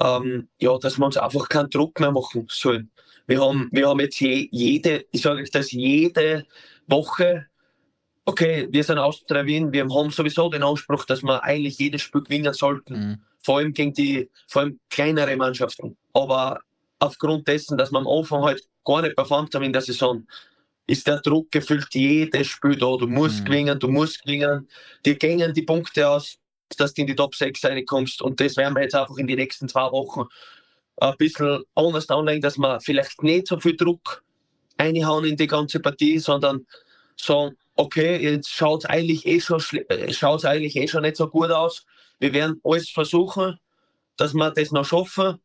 ähm, 0.00 0.48
ja, 0.58 0.76
dass 0.78 0.98
wir 0.98 1.06
uns 1.06 1.16
einfach 1.16 1.48
keinen 1.48 1.70
Druck 1.70 1.98
mehr 2.00 2.12
machen 2.12 2.46
sollen. 2.50 2.90
Wir 3.28 3.42
haben, 3.42 3.68
wir 3.72 3.88
haben 3.88 4.00
jetzt 4.00 4.18
je, 4.20 4.48
jede, 4.50 5.04
ich 5.12 5.20
sage 5.20 5.42
euch 5.42 5.50
das, 5.50 5.70
jede 5.70 6.46
Woche, 6.86 7.46
okay, 8.24 8.66
wir 8.70 8.82
sind 8.82 8.98
Austria 8.98 9.44
Wien, 9.44 9.70
wir 9.70 9.82
haben 9.82 10.10
sowieso 10.10 10.48
den 10.48 10.62
Anspruch, 10.62 11.04
dass 11.04 11.22
wir 11.22 11.44
eigentlich 11.44 11.78
jedes 11.78 12.00
Spiel 12.02 12.22
gewinnen 12.22 12.54
sollten. 12.54 12.94
Mhm. 12.94 13.20
Vor 13.40 13.58
allem 13.58 13.74
gegen 13.74 13.92
die, 13.92 14.30
vor 14.46 14.62
allem 14.62 14.80
kleinere 14.88 15.36
Mannschaften. 15.36 15.96
Aber 16.14 16.60
aufgrund 16.98 17.46
dessen, 17.46 17.76
dass 17.76 17.92
wir 17.92 17.98
am 17.98 18.08
Anfang 18.08 18.42
halt 18.42 18.66
gar 18.84 19.02
nicht 19.02 19.14
performt 19.14 19.54
haben 19.54 19.64
in 19.64 19.74
der 19.74 19.82
Saison, 19.82 20.26
ist 20.86 21.06
der 21.06 21.20
Druck 21.20 21.50
gefühlt 21.50 21.94
jedes 21.94 22.46
Spiel 22.46 22.76
da. 22.76 22.96
Du 22.96 23.06
musst 23.06 23.40
mhm. 23.40 23.44
gewinnen, 23.44 23.78
du 23.78 23.88
musst 23.88 24.22
gewinnen. 24.22 24.66
Die 25.04 25.16
gehen 25.16 25.52
die 25.52 25.62
Punkte 25.62 26.08
aus, 26.08 26.38
dass 26.78 26.94
du 26.94 27.02
in 27.02 27.08
die 27.08 27.14
Top 27.14 27.34
6 27.34 27.62
reinkommst. 27.62 28.22
Und 28.22 28.40
das 28.40 28.56
werden 28.56 28.74
wir 28.74 28.84
jetzt 28.84 28.94
einfach 28.94 29.18
in 29.18 29.26
die 29.26 29.36
nächsten 29.36 29.68
zwei 29.68 29.92
Wochen 29.92 30.24
ein 31.00 31.16
bisschen 31.16 31.62
anders 31.74 32.08
anlegen, 32.08 32.42
dass 32.42 32.58
wir 32.58 32.80
vielleicht 32.80 33.22
nicht 33.22 33.46
so 33.46 33.58
viel 33.58 33.76
Druck 33.76 34.22
einhauen 34.76 35.24
in 35.24 35.36
die 35.36 35.46
ganze 35.46 35.80
Partie, 35.80 36.18
sondern 36.18 36.66
sagen, 37.16 37.56
okay, 37.76 38.16
jetzt 38.16 38.50
schaut 38.50 38.84
es 38.84 38.90
eigentlich, 38.90 39.26
eh 39.26 39.40
schon, 39.40 39.62
äh, 39.88 40.12
schaut's 40.12 40.44
eigentlich 40.44 40.76
eh 40.76 40.88
schon 40.88 41.02
nicht 41.02 41.16
so 41.16 41.28
gut 41.28 41.50
aus. 41.50 41.84
Wir 42.18 42.32
werden 42.32 42.60
alles 42.64 42.90
versuchen, 42.90 43.58
dass 44.16 44.34
wir 44.34 44.50
das 44.50 44.72
noch 44.72 44.84
schaffen. 44.84 45.38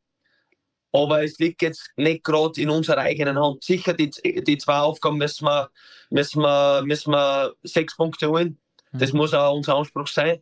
Aber 0.92 1.24
es 1.24 1.40
liegt 1.40 1.64
jetzt 1.64 1.90
nicht 1.96 2.24
gerade 2.24 2.62
in 2.62 2.70
unserer 2.70 3.00
eigenen 3.00 3.40
Hand. 3.40 3.64
Sicher, 3.64 3.94
die, 3.94 4.12
die 4.12 4.58
zwei 4.60 4.78
Aufgaben 4.78 5.18
müssen 5.18 5.46
wir, 5.46 5.72
müssen, 6.12 6.42
wir, 6.42 6.84
müssen 6.84 7.12
wir 7.12 7.54
sechs 7.64 7.98
Punkte 7.98 8.30
holen. 8.30 8.60
Das 8.92 9.12
mhm. 9.12 9.18
muss 9.20 9.34
auch 9.34 9.56
unser 9.56 9.76
Anspruch 9.76 10.08
sein. 10.08 10.40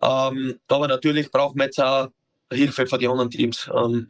Ähm, 0.00 0.58
aber 0.68 0.88
natürlich 0.88 1.30
brauchen 1.30 1.58
wir 1.58 1.66
jetzt 1.66 1.80
auch 1.80 2.08
Hilfe 2.52 2.86
von 2.86 2.98
den 2.98 3.10
anderen 3.10 3.30
Teams. 3.30 3.70
Ähm, 3.74 4.08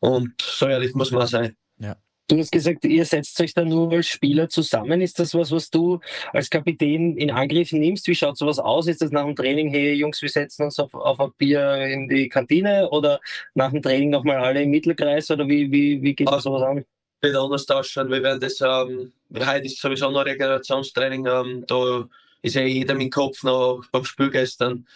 und 0.00 0.32
so 0.42 0.66
ehrlich 0.66 0.94
muss 0.94 1.10
man 1.10 1.26
sein. 1.26 1.56
Ja. 1.78 1.96
Du 2.28 2.38
hast 2.38 2.50
gesagt, 2.50 2.84
ihr 2.84 3.04
setzt 3.04 3.38
euch 3.40 3.52
dann 3.52 3.68
nur 3.68 3.92
als 3.92 4.06
Spieler 4.06 4.48
zusammen. 4.48 5.00
Ist 5.00 5.18
das 5.18 5.34
was, 5.34 5.50
was 5.50 5.70
du 5.70 6.00
als 6.32 6.48
Kapitän 6.48 7.16
in 7.16 7.30
Angriff 7.30 7.72
nimmst? 7.72 8.06
Wie 8.06 8.14
schaut 8.14 8.38
sowas 8.38 8.58
aus? 8.58 8.86
Ist 8.86 9.02
das 9.02 9.10
nach 9.10 9.24
dem 9.24 9.36
Training, 9.36 9.70
hey 9.70 9.92
Jungs, 9.92 10.22
wir 10.22 10.28
setzen 10.28 10.64
uns 10.64 10.78
auf, 10.78 10.94
auf 10.94 11.20
ein 11.20 11.30
Bier 11.36 11.86
in 11.86 12.08
die 12.08 12.28
Kantine 12.28 12.88
oder 12.90 13.20
nach 13.54 13.70
dem 13.70 13.82
Training 13.82 14.10
nochmal 14.10 14.38
alle 14.38 14.62
im 14.62 14.70
Mittelkreis 14.70 15.30
oder 15.30 15.46
wie, 15.46 15.70
wie, 15.70 16.00
wie 16.02 16.14
geht 16.14 16.28
das 16.28 16.44
sowas 16.44 16.62
an? 16.62 16.84
Wird 17.20 17.36
anders 17.36 17.68
ausschauen. 17.68 18.10
Wir 18.10 18.22
werden 18.22 18.40
das, 18.40 18.60
ähm, 18.60 19.12
heute 19.38 19.66
ist 19.66 19.80
sowieso 19.80 20.10
noch 20.10 20.24
Regenerationstraining, 20.24 21.26
ähm, 21.26 21.64
da 21.66 22.08
ist 22.40 22.54
ja 22.54 22.62
jeder 22.62 22.94
mit 22.94 23.02
dem 23.04 23.10
Kopf 23.10 23.42
noch 23.42 23.82
beim 23.92 24.04
Spiel 24.04 24.30
gestern 24.30 24.86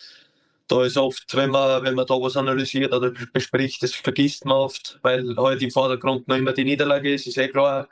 da 0.69 0.85
ist 0.85 0.97
oft, 0.97 1.35
wenn 1.37 1.51
man, 1.51 1.83
wenn 1.85 1.95
man 1.95 2.07
da 2.07 2.15
was 2.15 2.37
analysiert 2.37 2.93
oder 2.93 3.13
bespricht, 3.33 3.83
das 3.83 3.95
vergisst 3.95 4.45
man 4.45 4.57
oft, 4.57 4.99
weil 5.03 5.37
halt 5.37 5.63
im 5.63 5.71
Vordergrund 5.71 6.27
noch 6.29 6.37
immer 6.37 6.53
die 6.53 6.65
Niederlage 6.65 7.15
ist, 7.15 7.27
ist 7.27 7.39
eh 7.39 7.49
klar. 7.49 7.89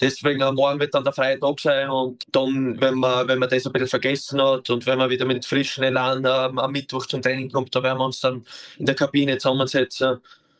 Deswegen 0.00 0.42
morgen 0.54 0.80
wird 0.80 0.94
dann 0.94 1.04
der 1.04 1.12
freie 1.12 1.38
Tag 1.38 1.60
sein 1.60 1.88
und 1.88 2.24
dann, 2.32 2.80
wenn 2.80 2.94
man, 2.94 3.28
wenn 3.28 3.38
man 3.38 3.48
das 3.48 3.64
ein 3.64 3.72
bisschen 3.72 3.88
vergessen 3.88 4.42
hat 4.42 4.68
und 4.68 4.86
wenn 4.86 4.98
man 4.98 5.08
wieder 5.08 5.24
mit 5.24 5.44
frischen 5.46 5.84
Elan 5.84 6.24
ähm, 6.24 6.58
am 6.58 6.72
Mittwoch 6.72 7.06
zum 7.06 7.22
Training 7.22 7.50
kommt, 7.50 7.74
da 7.74 7.82
werden 7.82 7.98
wir 7.98 8.04
uns 8.06 8.20
dann 8.20 8.44
in 8.78 8.86
der 8.86 8.96
Kabine 8.96 9.38
zusammensetzen 9.38 10.18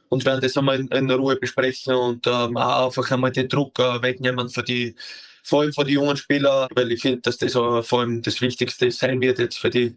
und 0.08 0.24
werden 0.24 0.40
das 0.40 0.56
einmal 0.56 0.78
in, 0.78 0.88
in 0.88 1.10
Ruhe 1.10 1.36
besprechen 1.36 1.94
und 1.94 2.26
ähm, 2.28 2.56
auch 2.56 2.86
einfach 2.86 3.10
einmal 3.10 3.32
den 3.32 3.48
Druck 3.48 3.78
äh, 3.80 4.02
wegnehmen 4.02 4.48
für 4.48 4.62
die, 4.62 4.94
vor 5.42 5.62
allem 5.62 5.72
für 5.72 5.84
die 5.84 5.94
jungen 5.94 6.16
Spieler, 6.16 6.68
weil 6.74 6.92
ich 6.92 7.02
finde, 7.02 7.22
dass 7.22 7.38
das 7.38 7.52
vor 7.54 8.00
allem 8.00 8.22
das 8.22 8.40
Wichtigste 8.40 8.90
sein 8.92 9.20
wird 9.20 9.40
jetzt 9.40 9.58
für 9.58 9.70
die 9.70 9.96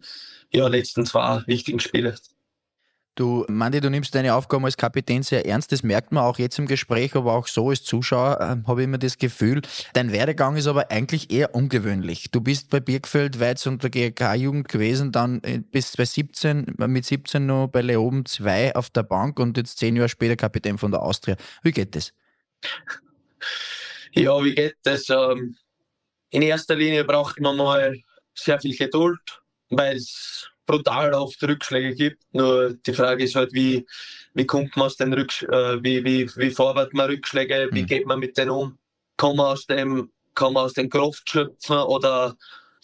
ja, 0.52 0.68
letzten 0.68 1.06
zwei 1.06 1.42
wichtigen 1.46 1.80
Spiele. 1.80 2.14
Du, 3.18 3.44
Mandy, 3.48 3.80
du 3.80 3.90
nimmst 3.90 4.14
deine 4.14 4.32
Aufgaben 4.32 4.64
als 4.64 4.76
Kapitän 4.76 5.24
sehr 5.24 5.44
ernst. 5.44 5.72
Das 5.72 5.82
merkt 5.82 6.12
man 6.12 6.22
auch 6.22 6.38
jetzt 6.38 6.56
im 6.60 6.68
Gespräch, 6.68 7.16
aber 7.16 7.32
auch 7.32 7.48
so 7.48 7.70
als 7.70 7.82
Zuschauer 7.82 8.38
äh, 8.40 8.68
habe 8.68 8.80
ich 8.80 8.84
immer 8.84 8.98
das 8.98 9.18
Gefühl. 9.18 9.60
Dein 9.92 10.12
Werdegang 10.12 10.54
ist 10.54 10.68
aber 10.68 10.92
eigentlich 10.92 11.32
eher 11.32 11.52
ungewöhnlich. 11.52 12.30
Du 12.30 12.40
bist 12.40 12.70
bei 12.70 12.78
Birkfeld 12.78 13.40
weit 13.40 13.66
unter 13.66 13.90
GK-Jugend 13.90 14.68
gewesen, 14.68 15.10
dann 15.10 15.42
äh, 15.42 15.58
bis 15.58 15.96
bei 15.96 16.04
17, 16.04 16.76
mit 16.76 17.06
17 17.06 17.44
noch 17.44 17.66
bei 17.66 17.82
Leoben 17.82 18.24
2 18.24 18.76
auf 18.76 18.88
der 18.90 19.02
Bank 19.02 19.40
und 19.40 19.56
jetzt 19.56 19.80
zehn 19.80 19.96
Jahre 19.96 20.08
später 20.08 20.36
Kapitän 20.36 20.78
von 20.78 20.92
der 20.92 21.02
Austria. 21.02 21.34
Wie 21.64 21.72
geht 21.72 21.96
das? 21.96 22.12
Ja, 24.12 24.44
wie 24.44 24.54
geht 24.54 24.76
das? 24.84 25.10
Ähm, 25.10 25.56
in 26.30 26.42
erster 26.42 26.76
Linie 26.76 27.02
braucht 27.02 27.40
man 27.40 27.56
mal 27.56 28.00
sehr 28.32 28.60
viel 28.60 28.76
Geduld 28.76 29.40
weil 29.70 29.96
es 29.96 30.48
brutal 30.66 31.14
oft 31.14 31.42
Rückschläge 31.42 31.94
gibt. 31.94 32.22
Nur 32.32 32.74
die 32.74 32.92
Frage 32.92 33.24
ist 33.24 33.34
halt, 33.34 33.52
wie, 33.52 33.86
wie 34.34 34.46
kommt 34.46 34.76
man 34.76 34.86
aus 34.86 34.96
den 34.96 35.12
Rücksch 35.12 35.42
äh, 35.44 35.82
wie, 35.82 36.04
wie, 36.04 36.30
wie 36.36 36.50
verarbeitet 36.50 36.94
man 36.94 37.10
Rückschläge, 37.10 37.68
wie 37.72 37.82
mhm. 37.82 37.86
geht 37.86 38.06
man 38.06 38.20
mit 38.20 38.36
denen 38.36 38.50
um? 38.50 38.78
Kann 39.16 39.36
man 39.36 39.46
aus 39.46 39.66
dem, 39.66 40.10
kann 40.34 40.52
man 40.52 40.64
aus 40.64 40.74
dem 40.74 40.90
Kraft 40.90 41.28
schöpfen 41.28 41.78
oder 41.78 42.36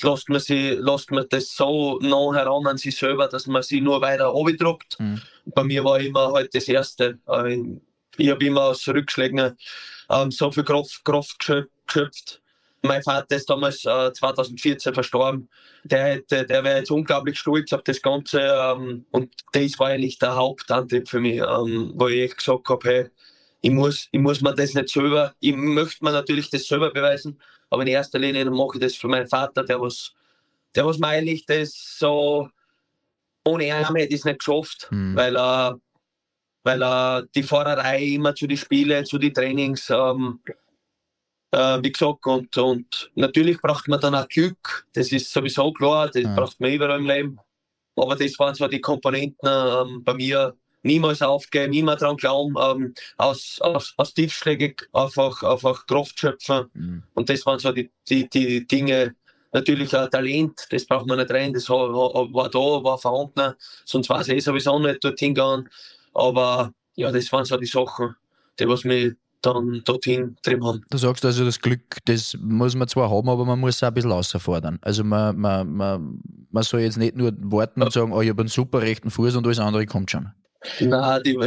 lässt 0.02 0.28
man, 0.28 0.40
sie, 0.40 0.70
lässt 0.70 1.10
man 1.10 1.26
das 1.28 1.54
so 1.54 1.98
nah 2.00 2.34
heran 2.34 2.66
an 2.66 2.78
sich 2.78 2.96
selber, 2.96 3.28
dass 3.28 3.46
man 3.46 3.62
sie 3.62 3.80
nur 3.80 4.00
weiter 4.00 4.34
abdruckt? 4.34 4.98
Mhm. 4.98 5.20
Bei 5.46 5.62
mir 5.62 5.84
war 5.84 6.00
immer 6.00 6.32
halt 6.32 6.54
das 6.54 6.66
Erste. 6.66 7.18
Ich 8.16 8.30
habe 8.30 8.46
immer 8.46 8.62
aus 8.62 8.88
Rückschlägen 8.88 9.56
ähm, 10.10 10.30
so 10.30 10.50
viel 10.50 10.64
Kraft, 10.64 11.04
Kraft 11.04 11.38
geschöpft 11.38 12.40
mein 12.84 13.02
Vater 13.02 13.36
ist 13.36 13.48
damals 13.48 13.84
äh, 13.84 14.12
2014 14.12 14.94
verstorben. 14.94 15.48
Der, 15.84 16.04
hätte, 16.04 16.46
der 16.46 16.62
wäre 16.62 16.78
jetzt 16.78 16.90
unglaublich 16.90 17.38
stolz 17.38 17.72
auf 17.72 17.82
das 17.82 18.00
Ganze. 18.00 18.40
Ähm, 18.40 19.06
und 19.10 19.32
das 19.52 19.78
war 19.78 19.88
eigentlich 19.88 20.18
der 20.18 20.36
Hauptantrieb 20.36 21.08
für 21.08 21.20
mich, 21.20 21.38
ähm, 21.38 21.92
wo 21.94 22.08
ich 22.08 22.36
gesagt 22.36 22.68
habe, 22.68 22.88
hey, 22.88 23.10
ich 23.62 23.70
muss, 23.70 24.08
ich 24.12 24.20
muss 24.20 24.42
mir 24.42 24.54
das 24.54 24.74
nicht 24.74 24.90
selber, 24.90 25.34
ich 25.40 25.56
möchte 25.56 26.04
mir 26.04 26.12
natürlich 26.12 26.50
das 26.50 26.66
selber 26.66 26.90
beweisen, 26.90 27.40
aber 27.70 27.80
in 27.82 27.88
erster 27.88 28.18
Linie 28.18 28.44
mache 28.50 28.72
ich 28.74 28.80
das 28.80 28.94
für 28.94 29.08
meinen 29.08 29.26
Vater, 29.26 29.64
der 29.64 29.80
was, 29.80 30.12
der 30.74 30.84
was 30.84 30.98
meilig, 30.98 31.46
das 31.46 31.96
so, 31.98 32.50
ohne 33.42 33.66
ihn 33.66 33.72
hätte 33.72 34.02
ich 34.02 34.20
es 34.20 34.24
nicht 34.26 34.40
geschafft, 34.40 34.88
mhm. 34.90 35.16
weil 35.16 35.34
er, 35.38 35.80
weil 36.62 36.82
er 36.82 37.22
die 37.34 37.42
Fahrerei 37.42 38.02
immer 38.04 38.34
zu 38.34 38.46
den 38.46 38.58
Spielen, 38.58 39.06
zu 39.06 39.16
den 39.16 39.32
Trainings, 39.32 39.88
ähm, 39.88 40.40
äh, 41.54 41.82
wie 41.82 41.92
gesagt, 41.92 42.26
und, 42.26 42.56
und 42.58 43.10
natürlich 43.14 43.60
braucht 43.60 43.88
man 43.88 44.00
dann 44.00 44.14
auch 44.14 44.28
Glück, 44.28 44.86
das 44.92 45.12
ist 45.12 45.32
sowieso 45.32 45.72
klar, 45.72 46.10
das 46.10 46.22
ja. 46.22 46.34
braucht 46.34 46.60
man 46.60 46.72
überall 46.72 46.98
im 46.98 47.06
Leben. 47.06 47.38
Aber 47.96 48.16
das 48.16 48.38
waren 48.38 48.54
so 48.54 48.66
die 48.66 48.80
Komponenten 48.80 49.48
ähm, 49.48 50.02
bei 50.04 50.14
mir, 50.14 50.54
niemals 50.84 51.22
aufgeben, 51.22 51.72
immer 51.72 51.96
dran 51.96 52.16
glauben, 52.16 52.54
ähm, 52.60 52.94
aus, 53.16 53.58
aus, 53.60 53.94
aus 53.96 54.14
Tiefschläge 54.14 54.74
einfach, 54.92 55.42
einfach 55.42 55.86
Kraft 55.86 56.18
schöpfen. 56.18 56.66
Mhm. 56.74 57.02
Und 57.14 57.28
das 57.30 57.44
waren 57.46 57.58
so 57.58 57.72
die, 57.72 57.90
die, 58.08 58.28
die 58.28 58.66
Dinge, 58.66 59.14
natürlich 59.52 59.96
ein 59.96 60.10
Talent, 60.10 60.66
das 60.70 60.84
braucht 60.84 61.06
man 61.06 61.18
nicht 61.18 61.30
rein, 61.30 61.52
das 61.52 61.70
war, 61.70 61.88
war 61.90 62.50
da, 62.50 62.58
war 62.58 62.98
vorhanden, 62.98 63.54
sonst 63.84 64.08
war 64.10 64.20
es 64.20 64.28
eh 64.28 64.40
sowieso 64.40 64.78
nicht 64.78 65.02
dorthin 65.02 65.34
gegangen. 65.34 65.70
Aber 66.12 66.72
ja, 66.96 67.10
das 67.10 67.32
waren 67.32 67.44
so 67.44 67.56
die 67.56 67.66
Sachen, 67.66 68.14
die 68.58 68.68
was 68.68 68.84
mich 68.84 69.14
dann 69.44 69.82
dorthin 69.84 70.36
drin 70.42 70.64
haben. 70.64 70.84
Du 70.90 70.98
sagst 70.98 71.24
also, 71.24 71.44
das 71.44 71.60
Glück, 71.60 71.98
das 72.04 72.36
muss 72.40 72.74
man 72.74 72.88
zwar 72.88 73.10
haben, 73.10 73.28
aber 73.28 73.44
man 73.44 73.60
muss 73.60 73.76
es 73.76 73.82
auch 73.82 73.88
ein 73.88 73.94
bisschen 73.94 74.12
außerfordern. 74.12 74.78
Also 74.82 75.04
man, 75.04 75.36
man, 75.38 75.70
man, 75.70 76.20
man 76.50 76.62
soll 76.62 76.80
jetzt 76.80 76.98
nicht 76.98 77.16
nur 77.16 77.32
warten 77.38 77.82
und 77.82 77.92
sagen, 77.92 78.12
oh, 78.12 78.20
ich 78.20 78.30
habe 78.30 78.42
einen 78.42 78.48
super 78.48 78.82
rechten 78.82 79.10
Fuß 79.10 79.36
und 79.36 79.46
alles 79.46 79.58
andere 79.58 79.86
kommt 79.86 80.10
schon. 80.10 80.32
Nein, 80.80 81.22
die 81.24 81.38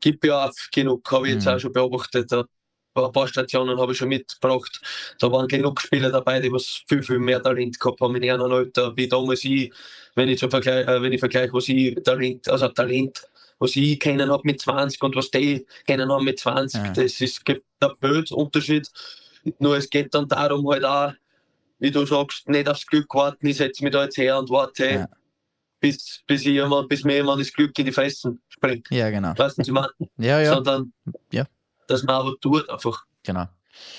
gibt 0.00 0.24
ja 0.24 0.46
auch 0.46 0.52
genug, 0.72 1.10
habe 1.10 1.28
ich 1.28 1.34
jetzt 1.34 1.46
mhm. 1.46 1.52
auch 1.52 1.58
schon 1.58 1.72
beobachtet. 1.72 2.32
Ein 2.32 3.12
paar 3.12 3.26
Stationen 3.26 3.78
habe 3.78 3.92
ich 3.92 3.98
schon 3.98 4.08
mitgebracht. 4.08 4.80
Da 5.18 5.30
waren 5.30 5.48
genug 5.48 5.80
Spieler 5.80 6.10
dabei, 6.10 6.40
die 6.40 6.52
was 6.52 6.84
viel, 6.86 7.02
viel 7.02 7.18
mehr 7.18 7.42
Talent 7.42 7.78
gehabt 7.80 8.00
haben 8.00 8.14
in 8.14 8.22
ihrem 8.22 8.40
Alter, 8.40 8.96
wie 8.96 9.08
damals 9.08 9.44
ich, 9.44 9.72
wenn 10.14 10.28
ich, 10.28 10.38
zum 10.38 10.50
Vergleich, 10.50 10.86
äh, 10.86 11.02
wenn 11.02 11.12
ich 11.12 11.18
vergleiche, 11.18 11.52
was 11.52 11.68
ich 11.68 11.96
Talent, 12.04 12.48
also 12.48 12.68
Talent, 12.68 13.26
was 13.58 13.76
ich 13.76 13.98
kennen 14.00 14.30
habe 14.30 14.42
mit 14.44 14.60
20 14.60 15.02
und 15.02 15.16
was 15.16 15.30
die 15.30 15.66
kennen 15.86 16.10
haben 16.10 16.24
mit 16.24 16.38
20, 16.38 16.82
ja. 16.82 16.92
das 16.92 17.20
ist 17.20 17.44
gibt 17.44 17.64
ein 17.80 18.24
Unterschied. 18.30 18.90
Nur 19.58 19.76
es 19.76 19.90
geht 19.90 20.14
dann 20.14 20.28
darum 20.28 20.68
halt 20.68 20.84
auch, 20.84 21.12
wie 21.78 21.90
du 21.90 22.06
sagst, 22.06 22.48
nicht 22.48 22.68
aufs 22.68 22.86
Glück 22.86 23.14
warten, 23.14 23.46
ich 23.46 23.58
setze 23.58 23.84
mich 23.84 23.92
da 23.92 24.04
jetzt 24.04 24.16
her 24.16 24.38
und 24.38 24.50
warte. 24.50 24.90
Ja 24.90 25.08
bis, 25.84 26.22
bis, 26.26 26.44
jemand, 26.44 26.88
bis 26.88 27.04
mir 27.04 27.16
jemand 27.16 27.42
das 27.42 27.52
Glück 27.52 27.78
in 27.78 27.84
die 27.84 27.92
Fressen 27.92 28.40
springt. 28.48 28.88
Ja, 28.90 29.10
genau. 29.10 29.34
Weißt 29.36 29.58
du, 29.58 29.74
was 29.74 29.88
ich 29.98 30.08
Ja, 30.24 30.40
ja. 30.40 30.54
Sondern, 30.54 30.94
ja. 31.30 31.44
dass 31.88 32.02
man 32.04 32.16
aber 32.16 32.32
tut 32.40 32.68
einfach. 32.70 33.04
Genau. 33.22 33.46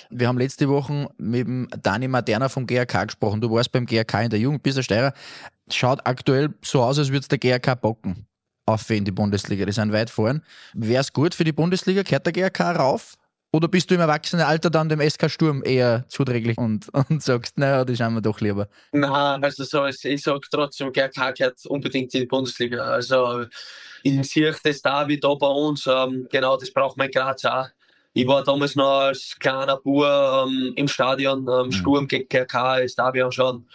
Wir 0.10 0.28
haben 0.28 0.40
letzte 0.40 0.68
Woche 0.68 1.10
mit 1.18 1.46
dem 1.46 1.68
Dani 1.84 2.08
Materna 2.08 2.50
vom 2.50 2.66
GRK 2.66 3.06
gesprochen. 3.06 3.40
Du 3.40 3.52
warst 3.52 3.72
beim 3.72 3.86
GRK 3.86 4.24
in 4.24 4.30
der 4.32 4.40
Jugend, 4.40 4.64
bist 4.64 4.78
der 4.78 4.84
Steirer. 4.84 5.14
Schaut 5.70 6.00
aktuell 6.06 6.56
so 6.64 6.82
aus, 6.82 6.98
als 6.98 7.10
würde 7.10 7.20
es 7.20 7.28
der 7.28 7.38
GRK 7.38 7.76
bocken. 7.76 8.26
Auf 8.68 8.90
in 8.90 9.06
die 9.06 9.12
Bundesliga. 9.12 9.66
Die 9.66 9.72
sind 9.72 9.94
weit 9.94 10.10
vorn. 10.10 10.42
Wäre 10.74 11.02
es 11.02 11.14
gut 11.14 11.36
für 11.36 11.44
die 11.44 11.52
Bundesliga? 11.52 12.04
Kehrt 12.04 12.26
der 12.26 12.34
GRK 12.34 12.72
rauf? 12.72 13.16
Oder 13.56 13.70
bist 13.70 13.90
du 13.90 13.96
im 13.96 14.02
Erwachsenenalter 14.02 14.70
dann 14.70 14.90
dem 14.90 15.00
SK 15.08 15.30
Sturm 15.30 15.64
eher 15.64 16.04
zuträglich 16.10 16.58
und, 16.58 16.90
und 17.10 17.24
sagst, 17.24 17.58
naja, 17.58 17.86
das 17.86 17.98
schauen 17.98 18.14
wir 18.16 18.22
doch 18.22 18.42
lieber? 18.42 18.68
Nein, 18.92 19.44
also 19.44 19.64
so, 19.64 19.86
ich 19.86 20.22
sage 20.22 20.42
trotzdem, 20.52 20.92
GRK 20.92 21.32
gehört 21.32 21.66
unbedingt 21.68 22.14
in 22.16 22.22
die 22.22 22.26
Bundesliga. 22.26 22.84
Also 22.84 23.46
ich 24.04 24.30
sehe 24.30 24.54
das 24.64 24.82
da 24.82 25.08
wie 25.08 25.20
da 25.20 25.34
bei 25.36 25.48
uns, 25.48 25.88
ähm, 25.88 26.28
genau 26.30 26.58
das 26.58 26.72
braucht 26.72 26.98
man 26.98 27.08
in 27.08 27.14
Graz 27.14 27.46
auch. 27.46 27.68
Ich 28.14 28.28
war 28.28 28.44
damals 28.44 28.76
noch 28.76 29.00
als 29.00 29.36
kleiner 29.40 29.78
Bub 29.78 30.04
ähm, 30.04 30.74
im 30.76 30.88
Stadion, 30.88 31.48
ähm, 31.48 31.68
mhm. 31.68 31.72
Sturm 31.72 32.08
gegen 32.08 32.28
GRK, 32.28 32.80
ist 32.80 33.00
da 33.00 33.10
anschauen. 33.10 33.66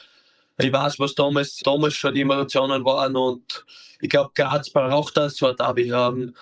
Ich 0.63 0.73
weiß, 0.73 0.99
was 0.99 1.15
damals, 1.15 1.57
damals 1.59 1.95
schon 1.95 2.15
die 2.15 2.23
Emotionen 2.23 2.85
waren 2.85 3.17
und 3.17 3.65
ich 4.01 4.09
glaube, 4.09 4.31
Graz 4.35 4.71
braucht 4.71 5.17
das 5.17 5.37
so 5.37 5.49
ein 5.49 5.57
Derby. 5.57 5.93
Ähm, 5.93 6.35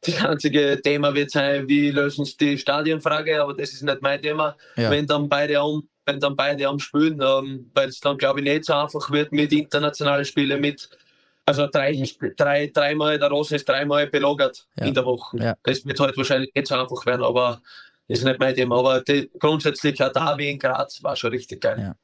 das 0.00 0.24
einzige 0.24 0.80
Thema 0.82 1.14
wird 1.14 1.30
sein, 1.30 1.68
wie 1.68 1.90
lösen 1.90 2.24
sie 2.24 2.36
die 2.36 2.58
Stadionfrage, 2.58 3.40
aber 3.40 3.54
das 3.54 3.72
ist 3.72 3.82
nicht 3.82 4.02
mein 4.02 4.20
Thema. 4.20 4.56
Ja. 4.76 4.90
Wenn 4.90 5.06
dann 5.06 5.28
beide 5.28 5.60
am, 5.60 5.88
wenn 6.06 6.18
dann 6.18 6.34
beide 6.34 6.66
am 6.66 6.78
Spielen, 6.80 7.20
ähm, 7.22 7.70
weil 7.74 7.88
es 7.88 8.00
dann 8.00 8.18
glaube 8.18 8.40
ich 8.40 8.44
nicht 8.44 8.64
so 8.64 8.74
einfach 8.74 9.10
wird 9.10 9.30
mit 9.30 9.52
internationalen 9.52 10.24
Spielen, 10.24 10.60
mit 10.60 10.88
also 11.44 11.66
drei, 11.66 12.00
drei, 12.36 12.68
dreimal, 12.68 13.18
der 13.18 13.28
Rose 13.28 13.56
ist 13.56 13.68
dreimal 13.68 14.06
belagert 14.06 14.66
ja. 14.76 14.86
in 14.86 14.94
der 14.94 15.04
Woche. 15.04 15.36
Ja. 15.38 15.54
Das 15.62 15.84
wird 15.84 15.98
halt 16.00 16.16
wahrscheinlich 16.16 16.52
nicht 16.54 16.66
so 16.66 16.74
einfach 16.76 17.04
werden, 17.06 17.24
aber 17.24 17.60
das 18.08 18.18
ist 18.18 18.24
nicht 18.24 18.40
mein 18.40 18.54
Thema. 18.54 18.78
Aber 18.78 19.00
die, 19.00 19.30
grundsätzlich 19.38 19.98
ja 19.98 20.08
da 20.08 20.36
wie 20.38 20.50
in 20.50 20.58
Graz 20.58 21.02
war 21.02 21.16
schon 21.16 21.30
richtig 21.30 21.60
geil. 21.60 21.94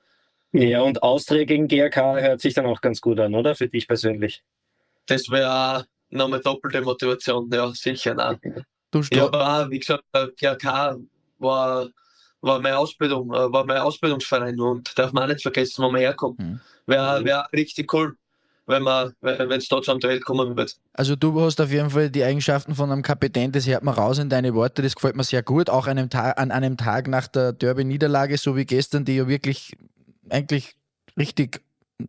Ja. 0.52 0.82
und 0.82 1.02
Austria 1.02 1.44
gegen 1.44 1.68
GRK 1.68 2.20
hört 2.20 2.40
sich 2.40 2.54
dann 2.54 2.66
auch 2.66 2.80
ganz 2.80 3.00
gut 3.00 3.20
an, 3.20 3.34
oder? 3.34 3.54
Für 3.54 3.68
dich 3.68 3.87
persönlich? 3.87 4.42
Das 5.06 5.30
wäre 5.30 5.87
nochmal 6.11 6.40
doppelte 6.40 6.80
Motivation, 6.80 7.50
ja, 7.52 7.70
sicher. 7.74 8.14
Nein. 8.14 8.64
Du 8.90 9.02
ja, 9.12 9.24
aber 9.24 9.64
auch, 9.64 9.70
wie 9.70 9.78
gesagt, 9.78 10.04
GRK 10.38 10.96
war, 11.38 11.88
war, 12.40 12.61
meine 12.61 12.78
Ausbildung, 12.78 13.32
äh, 13.32 13.52
war 13.52 13.64
mein 13.64 13.78
Ausbildungsverein 13.78 14.58
und 14.61 14.98
darf 14.98 15.12
man 15.12 15.24
auch 15.24 15.28
nicht 15.28 15.42
vergessen, 15.42 15.82
wo 15.82 15.90
man 15.90 16.00
herkommt. 16.00 16.38
Mhm. 16.38 16.61
Wäre 16.87 17.24
wär 17.24 17.46
richtig 17.52 17.92
cool, 17.92 18.16
wenn 18.66 18.82
man, 18.82 19.12
wenn 19.20 19.50
es 19.52 19.68
dort 19.68 19.84
zum 19.84 20.00
Duell 20.00 20.20
kommen 20.20 20.56
wird. 20.56 20.76
Also 20.94 21.16
du 21.16 21.38
hast 21.40 21.61
auf 21.61 21.70
jeden 21.70 21.90
Fall 21.90 22.08
die 22.08 22.24
Eigenschaften 22.24 22.74
von 22.74 22.90
einem 22.90 23.02
Kapitän, 23.02 23.52
das 23.52 23.66
hört 23.66 23.82
man 23.82 23.94
raus 23.94 24.18
in 24.18 24.30
deine 24.30 24.54
Worte, 24.54 24.80
das 24.80 24.94
gefällt 24.94 25.16
mir 25.16 25.24
sehr 25.24 25.42
gut, 25.42 25.68
auch 25.68 25.87
einem 25.87 26.08
an 26.12 26.50
einem 26.50 26.78
Tag 26.78 27.08
nach 27.08 27.26
der 27.28 27.52
Derby-Niederlage, 27.52 28.38
so 28.38 28.56
wie 28.56 28.64
gestern, 28.64 29.04
die 29.04 29.16
ja 29.16 29.28
wirklich 29.28 29.76
eigentlich 30.30 30.74
richtig, 31.16 31.62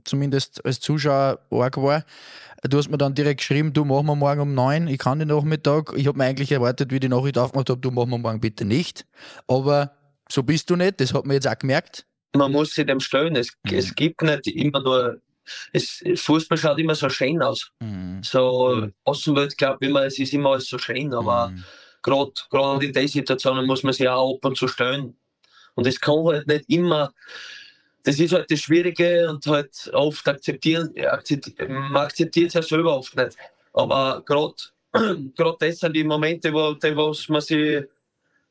zumindest 0.04 0.64
als 0.66 0.80
Zuschauer, 0.80 1.40
arg 1.52 1.78
war. 1.78 2.04
Du 2.64 2.78
hast 2.78 2.90
mir 2.90 2.98
dann 2.98 3.16
direkt 3.16 3.40
geschrieben, 3.40 3.72
du 3.72 3.86
machen 3.86 4.06
wir 4.08 4.16
morgen 4.16 4.42
um 4.42 4.54
neun, 4.54 4.88
ich 4.88 4.98
kann 4.98 5.20
den 5.20 5.30
Nachmittag. 5.30 5.94
Ich 5.96 6.08
habe 6.08 6.18
mir 6.18 6.26
eigentlich 6.26 6.52
erwartet, 6.52 6.92
wie 6.92 7.00
die 7.00 7.08
Nachricht 7.08 7.38
aufgemacht 7.38 7.70
habe, 7.70 7.80
du 7.80 7.92
machen 7.92 8.10
wir 8.10 8.18
morgen 8.18 8.42
bitte 8.42 8.66
nicht. 8.66 9.06
Aber 9.48 9.94
so 10.30 10.44
bist 10.44 10.70
du 10.70 10.76
nicht, 10.76 11.00
das 11.00 11.14
hat 11.14 11.26
man 11.26 11.36
jetzt 11.36 11.48
auch 11.48 11.58
gemerkt. 11.58 12.06
Man 12.36 12.52
muss 12.52 12.74
sich 12.74 12.86
dem 12.86 13.00
stellen. 13.00 13.36
Es, 13.36 13.54
mhm. 13.64 13.78
es 13.78 13.96
gibt 13.96 14.22
nicht 14.22 14.48
immer 14.48 14.82
nur 14.84 15.22
es, 15.74 16.04
Fußball 16.16 16.58
schaut 16.58 16.80
immer 16.80 16.96
so 16.96 17.10
schön 17.10 17.42
aus. 17.42 17.72
Mhm. 17.80 18.22
So 18.24 18.76
mhm. 18.76 18.94
Außenwelt 19.04 19.58
glaubt 19.58 19.84
immer, 19.84 20.06
es 20.06 20.20
ist 20.20 20.34
immer 20.34 20.52
alles 20.52 20.68
so 20.68 20.78
schön, 20.78 21.14
aber 21.14 21.50
mhm. 21.50 21.64
gerade 22.02 22.86
in 22.86 22.94
den 22.94 23.08
Situationen 23.08 23.66
muss 23.66 23.84
man 23.84 23.94
sich 23.94 24.08
auch 24.08 24.36
ab 24.36 24.46
und 24.46 24.58
zu 24.58 24.68
stellen. 24.68 25.18
Und 25.76 25.88
es 25.88 26.00
kann 26.00 26.24
halt 26.26 26.48
nicht 26.48 26.66
immer 26.68 27.14
das 28.04 28.20
ist 28.20 28.34
halt 28.34 28.50
das 28.50 28.60
Schwierige 28.60 29.30
und 29.30 29.46
halt 29.46 29.90
oft 29.94 30.28
akzeptieren, 30.28 30.94
man 31.68 31.98
akzeptiert 31.98 32.48
es 32.48 32.54
ja 32.54 32.62
selber 32.62 32.98
oft 32.98 33.16
nicht. 33.16 33.38
Aber 33.74 34.24
gerade 34.26 34.56
das 35.60 35.80
sind 35.80 35.96
die 35.96 36.04
Momente, 36.04 36.54
wo, 36.54 36.76
wo 36.76 37.16
man 37.32 37.42
sich 37.42 37.86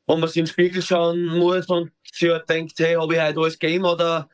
wo 0.09 0.17
man 0.17 0.27
sich 0.27 0.37
im 0.37 0.47
Spiegel 0.47 0.81
schauen 0.81 1.23
muss 1.25 1.67
und 1.67 1.91
sich 2.11 2.31
halt 2.31 2.49
denkt, 2.49 2.79
hey, 2.79 2.95
habe 2.95 3.13
ich 3.13 3.21
heute 3.21 3.39
alles 3.39 3.59
gegeben 3.59 3.85
oder, 3.85 4.27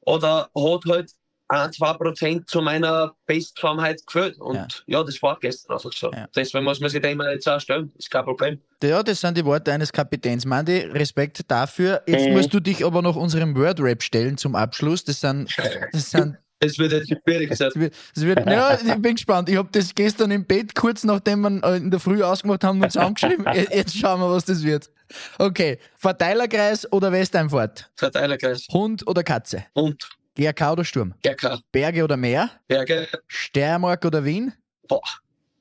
oder 0.00 0.50
hat 0.52 0.84
halt 0.88 1.14
ein, 1.50 1.72
zwei 1.72 1.92
Prozent 1.94 2.48
zu 2.48 2.62
meiner 2.62 3.12
Bestform 3.26 3.80
halt 3.80 4.06
gefühlt. 4.06 4.38
Und 4.40 4.54
ja. 4.86 4.98
ja. 4.98 5.04
das 5.04 5.20
war 5.22 5.38
gestern 5.40 5.74
einfach 5.74 5.92
so. 5.92 6.10
Ja. 6.12 6.28
Deswegen 6.34 6.64
muss 6.64 6.80
man 6.80 6.90
sich 6.90 7.02
dem 7.02 7.20
jetzt 7.20 7.48
auch 7.48 7.60
stellen. 7.60 7.92
Ist 7.98 8.10
kein 8.10 8.24
Problem. 8.24 8.60
Ja, 8.82 9.02
das 9.02 9.20
sind 9.20 9.36
die 9.36 9.44
Worte 9.44 9.72
eines 9.72 9.92
Kapitäns. 9.92 10.44
Mandi, 10.46 10.78
Respekt 10.78 11.40
dafür. 11.48 12.02
Jetzt 12.06 12.26
mhm. 12.26 12.34
musst 12.34 12.54
du 12.54 12.60
dich 12.60 12.84
aber 12.84 13.02
noch 13.02 13.16
unserem 13.16 13.56
Word-Rap 13.56 14.02
stellen 14.02 14.36
zum 14.38 14.54
Abschluss. 14.54 15.04
Das 15.04 15.20
sind, 15.20 15.50
das 15.92 16.10
sind 16.10 16.36
es 16.60 16.78
wird 16.78 16.92
jetzt 16.92 17.08
schwierig 17.08 17.54
sein. 17.56 17.68
Es 17.68 17.76
wird, 17.76 17.94
es 18.14 18.22
wird, 18.22 18.46
ja, 18.46 18.74
ich 18.74 18.94
bin 19.02 19.14
gespannt. 19.14 19.48
Ich 19.48 19.56
habe 19.56 19.68
das 19.72 19.94
gestern 19.94 20.30
im 20.30 20.44
Bett, 20.44 20.74
kurz 20.74 21.04
nachdem 21.04 21.40
wir 21.40 21.64
äh, 21.64 21.78
in 21.78 21.90
der 21.90 21.98
Früh 21.98 22.22
ausgemacht 22.22 22.62
haben, 22.62 22.82
uns 22.82 22.96
angeschrieben. 22.96 23.46
Jetzt 23.72 23.96
schauen 23.96 24.20
wir, 24.20 24.30
was 24.30 24.44
das 24.44 24.62
wird. 24.62 24.90
Okay. 25.38 25.78
Verteilerkreis 25.96 26.90
oder 26.92 27.10
Westeinfahrt? 27.10 27.90
Verteilerkreis. 27.96 28.66
Hund 28.70 29.06
oder 29.06 29.24
Katze? 29.24 29.64
Hund. 29.74 30.08
GRK 30.36 30.72
oder 30.72 30.84
Sturm? 30.84 31.14
GRK. 31.22 31.60
Berge 31.72 32.04
oder 32.04 32.16
Meer? 32.16 32.50
Berge. 32.68 33.08
Steiermark 33.26 34.04
oder 34.04 34.24
Wien? 34.24 34.52
Boah, 34.88 35.02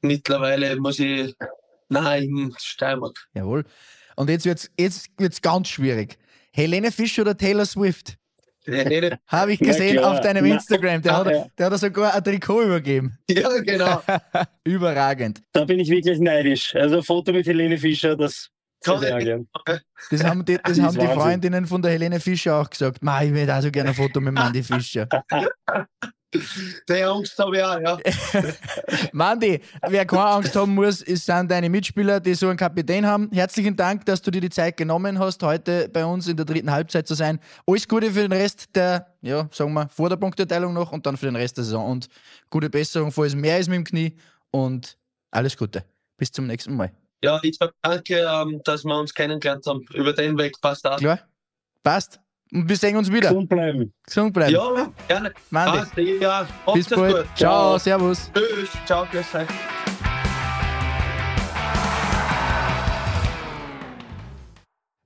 mittlerweile 0.01 0.75
muss 0.75 0.99
ich. 0.99 1.35
Nein, 1.89 2.53
Steiermark. 2.57 3.27
Jawohl. 3.33 3.65
Und 4.15 4.29
jetzt 4.29 4.45
wird 4.45 4.59
es 4.59 4.71
jetzt 4.77 5.09
wird's 5.17 5.41
ganz 5.41 5.69
schwierig. 5.69 6.17
Helene 6.51 6.91
Fischer 6.91 7.21
oder 7.23 7.37
Taylor 7.37 7.65
Swift? 7.65 8.17
Habe 9.27 9.53
ich 9.53 9.59
gesehen 9.59 9.99
auf 9.99 10.19
deinem 10.21 10.45
Instagram. 10.45 11.01
Der, 11.01 11.17
hat, 11.17 11.27
der 11.57 11.65
hat 11.71 11.79
sogar 11.79 12.13
ein 12.13 12.23
Trikot 12.23 12.63
übergeben. 12.63 13.17
Ja, 13.29 13.49
genau. 13.59 14.01
Überragend. 14.63 15.41
Da 15.53 15.65
bin 15.65 15.79
ich 15.79 15.89
wirklich 15.89 16.19
neidisch. 16.19 16.75
Also 16.75 16.97
ein 16.97 17.03
Foto 17.03 17.31
mit 17.31 17.47
Helene 17.47 17.77
Fischer, 17.77 18.15
das 18.15 18.49
das 18.81 20.23
haben 20.23 20.45
die, 20.45 20.57
das, 20.57 20.77
das 20.77 20.79
haben 20.79 20.97
die 20.97 21.07
Freundinnen 21.07 21.67
von 21.67 21.81
der 21.81 21.91
Helene 21.91 22.19
Fischer 22.19 22.55
auch 22.55 22.69
gesagt. 22.69 23.03
Ma, 23.03 23.21
ich 23.21 23.33
will 23.33 23.49
auch 23.49 23.61
so 23.61 23.71
gerne 23.71 23.89
ein 23.89 23.95
Foto 23.95 24.21
mit 24.21 24.33
Mandy 24.33 24.63
Fischer. 24.63 25.07
Die 26.31 27.03
Angst 27.03 27.39
habe 27.39 27.57
ich 27.57 27.63
auch, 27.63 27.79
ja. 27.79 27.97
Mandy, 29.13 29.59
wer 29.87 30.05
keine 30.05 30.25
Angst 30.25 30.55
haben 30.55 30.75
muss, 30.75 31.01
ist, 31.01 31.25
sind 31.25 31.49
deine 31.49 31.69
Mitspieler, 31.69 32.19
die 32.19 32.35
so 32.35 32.49
einen 32.49 32.57
Kapitän 32.57 33.03
haben. 33.03 33.31
Herzlichen 33.31 33.75
Dank, 33.75 34.05
dass 34.05 34.21
du 34.21 34.29
dir 34.29 34.41
die 34.41 34.51
Zeit 34.51 34.77
genommen 34.77 35.17
hast, 35.17 35.41
heute 35.41 35.89
bei 35.89 36.05
uns 36.05 36.27
in 36.27 36.37
der 36.37 36.45
dritten 36.45 36.69
Halbzeit 36.69 37.07
zu 37.07 37.15
sein. 37.15 37.39
Alles 37.65 37.87
Gute 37.87 38.11
für 38.11 38.21
den 38.21 38.31
Rest 38.31 38.75
der, 38.75 39.07
ja, 39.21 39.49
sagen 39.51 39.73
wir, 39.73 39.89
vor 39.89 40.09
der 40.09 40.17
Punkteteilung 40.17 40.73
noch 40.73 40.91
und 40.91 41.03
dann 41.07 41.17
für 41.17 41.25
den 41.25 41.35
Rest 41.35 41.57
der 41.57 41.63
Saison. 41.63 41.89
Und 41.89 42.07
gute 42.51 42.69
Besserung, 42.69 43.11
falls 43.11 43.33
mehr 43.33 43.57
ist 43.57 43.67
mit 43.67 43.77
dem 43.77 43.83
Knie. 43.83 44.15
Und 44.51 44.97
alles 45.31 45.57
Gute. 45.57 45.83
Bis 46.15 46.31
zum 46.31 46.45
nächsten 46.45 46.75
Mal. 46.75 46.91
Ja, 47.23 47.39
ich 47.43 47.57
sage 47.57 47.73
danke, 47.81 48.27
ähm, 48.29 48.61
dass 48.63 48.85
wir 48.85 48.97
uns 48.97 49.13
kennengelernt 49.13 49.65
haben. 49.67 49.85
Über 49.93 50.13
den 50.13 50.37
Weg 50.37 50.59
passt 50.61 50.87
auch. 50.87 50.97
Klar? 50.97 51.19
Passt. 51.83 52.19
Und 52.51 52.67
wir 52.67 52.75
sehen 52.75 52.97
uns 52.97 53.11
wieder. 53.11 53.29
Gesund 53.29 53.49
bleiben. 53.49 53.93
Gesund 54.03 54.33
bleiben. 54.33 54.53
Ja, 54.53 54.91
gerne. 55.07 55.33
Mandy. 55.49 55.77
Passt, 55.77 55.97
ja. 55.97 56.47
Bis 56.73 56.89
bald. 56.89 57.15
gut. 57.15 57.25
Ciao, 57.35 57.77
servus. 57.77 58.31
Tschüss. 58.33 58.69
Ciao, 58.85 59.05
grüß 59.11 59.35
euch. 59.35 59.47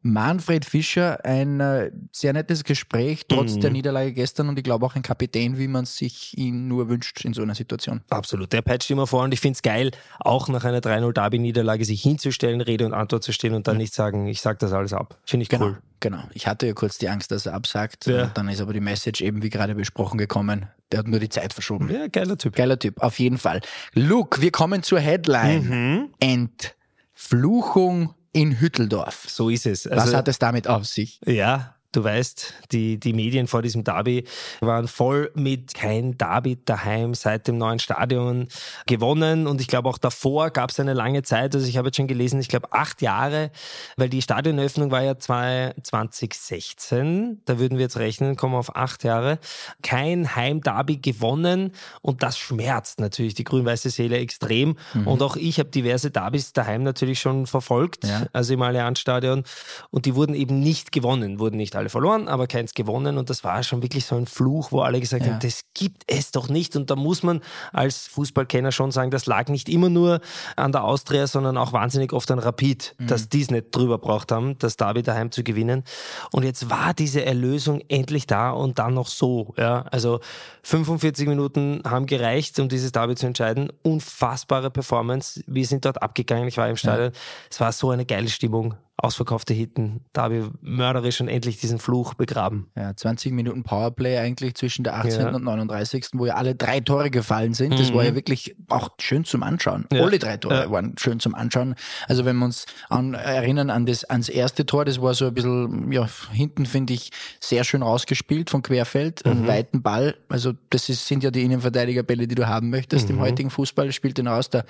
Manfred 0.06 0.66
Fischer, 0.66 1.24
ein 1.26 1.60
äh, 1.62 1.92
sehr 2.12 2.34
nettes 2.34 2.64
Gespräch, 2.66 3.26
trotz 3.28 3.56
Mhm. 3.56 3.62
der 3.62 3.72
Niederlage 3.72 4.12
gestern 4.14 4.50
und 4.50 4.58
ich 4.60 4.64
glaube 4.64 4.86
auch 4.86 4.96
ein 4.96 5.02
Kapitän, 5.02 5.58
wie 5.58 5.68
man 5.70 5.86
sich 5.86 6.38
ihn 6.38 6.68
nur 6.68 6.90
wünscht 6.90 7.24
in 7.24 7.34
so 7.34 7.42
einer 7.42 7.56
Situation. 7.56 8.02
Absolut. 8.10 8.52
Der 8.52 8.62
peitscht 8.62 8.92
immer 8.92 9.08
vor 9.08 9.24
und 9.24 9.34
ich 9.34 9.40
finde 9.40 9.56
es 9.56 9.62
geil, 9.62 9.92
auch 10.20 10.50
nach 10.50 10.66
einer 10.66 10.80
3-0-Derby-Niederlage 10.82 11.86
sich 11.86 12.02
hinzustellen, 12.02 12.60
Rede 12.62 12.86
und 12.86 12.94
Antwort 12.94 13.24
zu 13.24 13.32
stehen 13.32 13.54
und 13.54 13.68
dann 13.68 13.78
nicht 13.78 13.94
sagen, 13.94 14.28
ich 14.28 14.42
sag 14.42 14.60
das 14.60 14.74
alles 14.74 14.92
ab. 14.94 15.18
Finde 15.26 15.44
ich 15.44 15.50
Genau, 15.50 15.66
cool. 15.68 15.78
genau. 16.02 16.24
Ich 16.34 16.48
hatte 16.48 16.68
ja 16.68 16.74
kurz 16.74 16.98
die 16.98 17.08
Angst, 17.08 17.32
dass 17.32 17.46
er 17.46 17.54
absagt. 17.54 18.06
Ja. 18.06 18.26
Und 18.26 18.38
dann 18.38 18.50
ist 18.50 18.60
aber 18.60 18.74
die 18.74 18.82
Message 18.82 19.22
eben, 19.22 19.42
wie 19.42 19.50
gerade 19.50 19.74
besprochen, 19.74 20.18
gekommen. 20.18 20.68
Der 20.92 21.00
hat 21.00 21.08
nur 21.08 21.20
die 21.22 21.30
Zeit 21.30 21.54
verschoben. 21.54 21.90
Ja, 21.90 22.08
geiler 22.08 22.38
Typ. 22.38 22.56
Geiler 22.56 22.78
Typ, 22.78 23.02
auf 23.02 23.20
jeden 23.20 23.38
Fall. 23.38 23.62
Luke, 23.94 24.42
wir 24.42 24.52
kommen 24.52 24.84
zur 24.84 25.00
Headline. 25.00 26.10
Mhm. 26.20 26.74
Entfluchung 27.16 28.14
in 28.34 28.60
Hütteldorf. 28.60 29.26
So 29.30 29.50
ist 29.50 29.66
es. 29.66 29.86
Was 29.90 30.00
Also- 30.04 30.18
hat 30.18 30.28
es 30.28 30.40
damit 30.40 30.68
auf 30.68 30.86
sich? 30.86 31.20
Ja, 31.26 31.76
du 31.94 32.04
weißt, 32.04 32.54
die, 32.72 33.00
die 33.00 33.14
Medien 33.14 33.48
vor 33.48 33.62
diesem 33.62 33.84
Derby 33.84 34.26
waren 34.62 34.88
voll 34.88 35.32
mit 35.36 35.74
kein 35.74 36.18
Derby 36.18 36.58
daheim 36.66 37.14
seit 37.14 37.48
dem 37.48 37.58
neuen 37.58 37.80
Stadion 37.80 38.48
gewonnen. 38.88 39.48
Und 39.48 39.62
ich 39.62 39.68
glaube, 39.68 39.90
auch 39.90 39.98
davor 39.98 40.50
gab 40.50 40.72
es 40.72 40.80
eine 40.80 40.94
lange 40.94 41.24
Zeit. 41.24 41.56
Also 41.56 41.68
ich 41.68 41.78
habe 41.78 41.88
jetzt 41.88 41.98
schon 41.98 42.08
gelesen, 42.08 42.40
ich 42.40 42.48
glaube 42.50 42.72
acht 42.74 43.02
Jahre, 43.02 43.52
weil 43.98 44.10
die 44.10 44.22
Stadioneröffnung 44.22 44.92
war 44.92 45.04
ja 45.04 45.18
2016. 45.18 47.42
Da 47.46 47.60
würden 47.60 47.78
wir 47.78 47.84
jetzt 47.84 47.98
rechnen, 47.98 48.36
kommen 48.36 48.56
auf 48.56 48.76
acht 48.76 49.04
Jahre. 49.04 49.40
Kein 49.82 50.36
Heimderby 50.36 50.98
gewonnen. 50.98 51.72
Und 52.02 52.24
das 52.24 52.38
schmerzt 52.38 53.00
natürlich 53.00 53.34
die 53.36 53.44
grün-weiße 53.44 53.90
Seele 53.90 54.18
extrem. 54.18 54.76
Und 55.06 55.22
auch 55.22 55.36
ich 55.36 55.60
habe 55.60 55.70
diverse 55.70 56.12
Derbys 56.12 56.54
daheim 56.54 56.84
natürlich 56.84 57.20
schon 57.20 57.48
verfolgt, 57.48 58.06
Ja. 58.06 58.24
also 58.34 58.54
im 58.54 58.62
Allianzstadion. 58.62 59.44
Und 59.92 60.06
die 60.06 60.16
wurden 60.16 60.36
eben 60.36 60.60
nicht 60.60 60.92
gewonnen, 60.92 61.40
wurden 61.40 61.58
nicht 61.58 61.76
alle 61.84 61.90
verloren, 61.90 62.28
aber 62.28 62.48
keins 62.48 62.74
gewonnen. 62.74 63.18
Und 63.18 63.30
das 63.30 63.44
war 63.44 63.62
schon 63.64 63.82
wirklich 63.84 64.06
so 64.06 64.16
ein 64.16 64.26
Fluch, 64.26 64.72
wo 64.72 64.82
alle 64.82 65.00
gesagt 65.00 65.26
Ja. 65.26 65.34
haben, 65.34 65.40
das 65.40 65.62
gibt 65.74 66.04
es 66.08 66.32
doch 66.32 66.50
nicht. 66.50 66.76
Und 66.76 66.90
da 66.90 66.96
muss 66.96 67.24
man 67.24 67.42
als 67.72 68.08
Fußballkenner 68.08 68.72
schon 68.72 68.92
sagen, 68.92 69.12
das 69.12 69.26
lag 69.26 69.50
nicht 69.50 69.70
immer 69.70 69.90
nur 69.90 70.22
an 70.56 70.72
der 70.72 70.84
Austria, 70.84 71.28
sondern 71.28 71.58
auch 71.58 71.74
wahnsinnig 71.74 72.14
oft 72.14 72.32
an 72.32 72.40
Rapid, 72.40 72.96
dass 73.00 73.30
die 73.30 73.42
es 73.42 73.52
nicht 73.52 73.68
drüber 73.76 73.98
braucht 73.98 74.32
haben, 74.32 74.58
das 74.60 74.78
Derby 74.78 75.04
daheim 75.04 75.32
zu 75.32 75.44
gewinnen. 75.44 75.84
Und 76.32 76.44
jetzt 76.44 76.70
war 76.70 76.94
diese 76.94 77.26
Erlösung 77.26 77.82
endlich 77.90 78.26
da 78.28 78.52
und 78.52 78.80
dann 78.80 78.94
noch 78.94 79.08
so. 79.08 79.54
Ja? 79.58 79.82
Also 79.92 80.20
45 80.64 81.28
Minuten 81.28 81.82
haben 81.86 82.06
gereicht, 82.06 82.58
um 82.60 82.70
dieses 82.70 82.92
Derby 82.92 83.16
zu 83.16 83.28
entscheiden. 83.28 83.72
Unfassbare 83.84 84.72
Performance. 84.72 85.44
Wir 85.48 85.66
sind 85.66 85.86
dort 85.86 86.02
abgegangen, 86.02 86.48
ich 86.48 86.58
war 86.58 86.70
im 86.70 86.78
Stadion. 86.78 87.12
Es 87.52 87.60
war 87.60 87.72
so 87.72 87.90
eine 87.90 88.06
geile 88.06 88.30
Stimmung. 88.30 88.76
Ausverkaufte 88.96 89.54
Hitten, 89.56 90.02
Derby 90.14 90.44
mörderisch 90.62 91.20
und 91.20 91.28
endlich 91.28 91.58
diesen 91.60 91.80
Fluch 91.80 92.14
begraben. 92.14 92.68
Ja, 92.78 92.96
20 92.96 93.34
Minuten 93.34 93.64
Powerplay 93.64 94.20
eigentlich 94.20 94.54
zwischen 94.54 94.84
der 94.84 94.96
18. 94.98 95.20
Ja. 95.22 95.30
und 95.36 95.44
39. 95.44 96.06
wo 96.14 96.28
ja 96.28 96.36
alle 96.36 96.54
drei 96.54 96.80
Tore 96.80 97.10
gefallen 97.10 97.56
sind. 97.56 97.78
Das 97.80 97.90
Mhm. 97.92 97.96
war 97.96 98.04
ja 98.06 98.16
wirklich 98.16 98.56
auch 98.70 98.90
schön 99.02 99.26
zum 99.26 99.42
Anschauen. 99.42 99.88
Ja. 99.92 100.04
Alle 100.04 100.20
drei 100.20 100.38
Tore 100.38 100.56
Ja. 100.66 100.72
waren 100.72 100.96
schön 101.00 101.20
zum 101.20 101.34
Anschauen. 101.34 101.74
Also 102.08 102.24
wenn 102.24 102.38
wir 102.38 102.46
uns 102.46 102.68
an, 102.88 103.16
erinnern 103.16 103.72
an 103.72 103.88
das, 103.88 104.04
ans 104.06 104.30
erste 104.30 104.66
Tor, 104.66 104.86
das 104.86 105.02
war 105.02 105.16
so 105.16 105.26
ein 105.26 105.34
bisschen, 105.34 105.92
ja, 105.92 106.08
hinten 106.32 106.68
finde 106.68 106.94
ich 106.94 107.10
sehr 107.42 107.64
schön 107.64 107.82
rausgespielt 107.82 108.52
von 108.52 108.62
Querfeld, 108.62 109.26
einen 109.26 109.48
weiten 109.48 109.82
Ball. 109.82 110.16
Also 110.30 110.54
das 110.70 110.88
ist, 110.90 111.08
sind 111.08 111.24
ja 111.24 111.32
die 111.32 111.42
Innenverteidigerbälle, 111.44 112.28
die 112.28 112.36
du 112.36 112.48
haben 112.48 112.70
möchtest 112.70 113.10
im 113.10 113.20
heutigen 113.20 113.50
Fußball. 113.50 113.92
Spielt 113.92 114.20
den 114.20 114.28
raus, 114.28 114.52
der, 114.52 114.66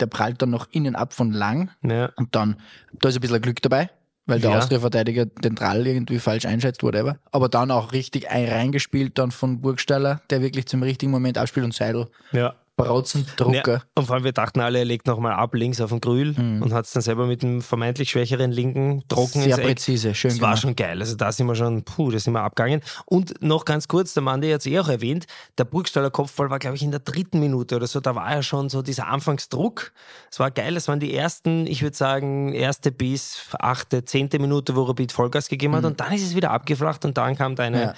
der 0.00 0.06
prallt 0.06 0.40
dann 0.42 0.50
noch 0.50 0.68
innen 0.70 0.94
ab 0.94 1.12
von 1.12 1.32
lang. 1.32 1.70
Und 1.82 2.34
dann, 2.36 2.56
da 3.00 3.08
ist 3.08 3.16
ein 3.16 3.20
bisschen 3.20 3.42
Glück 3.42 3.60
dabei, 3.64 3.90
weil 4.26 4.40
der 4.40 4.50
Ja. 4.50 4.58
Austria-Verteidiger 4.58 5.26
den 5.26 5.56
Trall 5.56 5.86
irgendwie 5.86 6.18
falsch 6.18 6.46
einschätzt, 6.46 6.82
whatever. 6.82 7.18
Aber 7.32 7.48
dann 7.48 7.70
auch 7.70 7.92
richtig 7.92 8.30
ein 8.30 8.48
reingespielt, 8.48 9.18
dann 9.18 9.30
von 9.30 9.60
Burgstaller, 9.60 10.20
der 10.30 10.40
wirklich 10.42 10.66
zum 10.66 10.82
richtigen 10.82 11.10
Moment 11.12 11.38
abspielt 11.38 11.64
und 11.64 11.74
Seidel. 11.74 12.08
ja. 12.32 12.54
Bratzen, 12.76 13.24
Drucker. 13.36 13.72
Ja, 13.74 13.82
und 13.94 14.06
vor 14.06 14.16
allem, 14.16 14.24
wir 14.24 14.32
dachten 14.32 14.58
alle, 14.60 14.78
er 14.80 14.84
legt 14.84 15.06
nochmal 15.06 15.34
ab 15.34 15.54
links 15.54 15.80
auf 15.80 15.90
den 15.90 16.00
Grül 16.00 16.34
und 16.36 16.72
hat 16.72 16.86
es 16.86 16.92
dann 16.92 17.02
selber 17.02 17.24
mit 17.26 17.42
dem 17.42 17.62
vermeintlich 17.62 18.10
schwächeren 18.10 18.50
linken 18.50 19.04
trocken 19.08 19.42
Sehr 19.42 19.46
ins 19.50 19.58
Eck. 19.58 19.64
präzise, 19.66 20.14
schön 20.14 20.30
Das 20.30 20.40
war 20.40 20.48
gemacht. 20.50 20.62
schon 20.62 20.74
geil. 20.76 21.00
Also 21.00 21.14
da 21.14 21.30
sind 21.30 21.46
wir 21.46 21.54
schon, 21.54 21.84
puh, 21.84 22.10
da 22.10 22.18
sind 22.18 22.32
wir 22.32 22.42
abgegangen. 22.42 22.80
Und 23.06 23.40
noch 23.42 23.64
ganz 23.64 23.86
kurz, 23.86 24.12
der 24.14 24.24
Mann, 24.24 24.40
der 24.40 24.54
hat 24.54 24.60
es 24.62 24.66
eh 24.66 24.78
auch 24.80 24.88
erwähnt, 24.88 25.26
der 25.56 25.64
Burgstaller 25.64 26.10
Kopfball 26.10 26.50
war, 26.50 26.58
glaube 26.58 26.74
ich, 26.74 26.82
in 26.82 26.90
der 26.90 26.98
dritten 27.00 27.38
Minute 27.38 27.76
oder 27.76 27.86
so. 27.86 28.00
Da 28.00 28.16
war 28.16 28.32
ja 28.34 28.42
schon 28.42 28.68
so 28.68 28.82
dieser 28.82 29.06
Anfangsdruck. 29.06 29.92
Es 30.32 30.40
war 30.40 30.50
geil. 30.50 30.74
Das 30.74 30.88
waren 30.88 30.98
die 30.98 31.14
ersten, 31.14 31.68
ich 31.68 31.80
würde 31.82 31.96
sagen, 31.96 32.52
erste 32.52 32.90
bis 32.90 33.38
achte, 33.58 34.04
zehnte 34.04 34.40
Minute, 34.40 34.74
wo 34.74 34.82
Rapid 34.82 35.12
Vollgas 35.12 35.48
gegeben 35.48 35.76
hat. 35.76 35.84
Und 35.84 36.00
dann 36.00 36.12
ist 36.12 36.22
es 36.24 36.34
wieder 36.34 36.50
abgeflacht 36.50 37.04
und 37.04 37.16
dann 37.18 37.36
kam 37.36 37.54
deine, 37.54 37.74
Mhm. 37.76 37.82
Ja. 37.82 37.94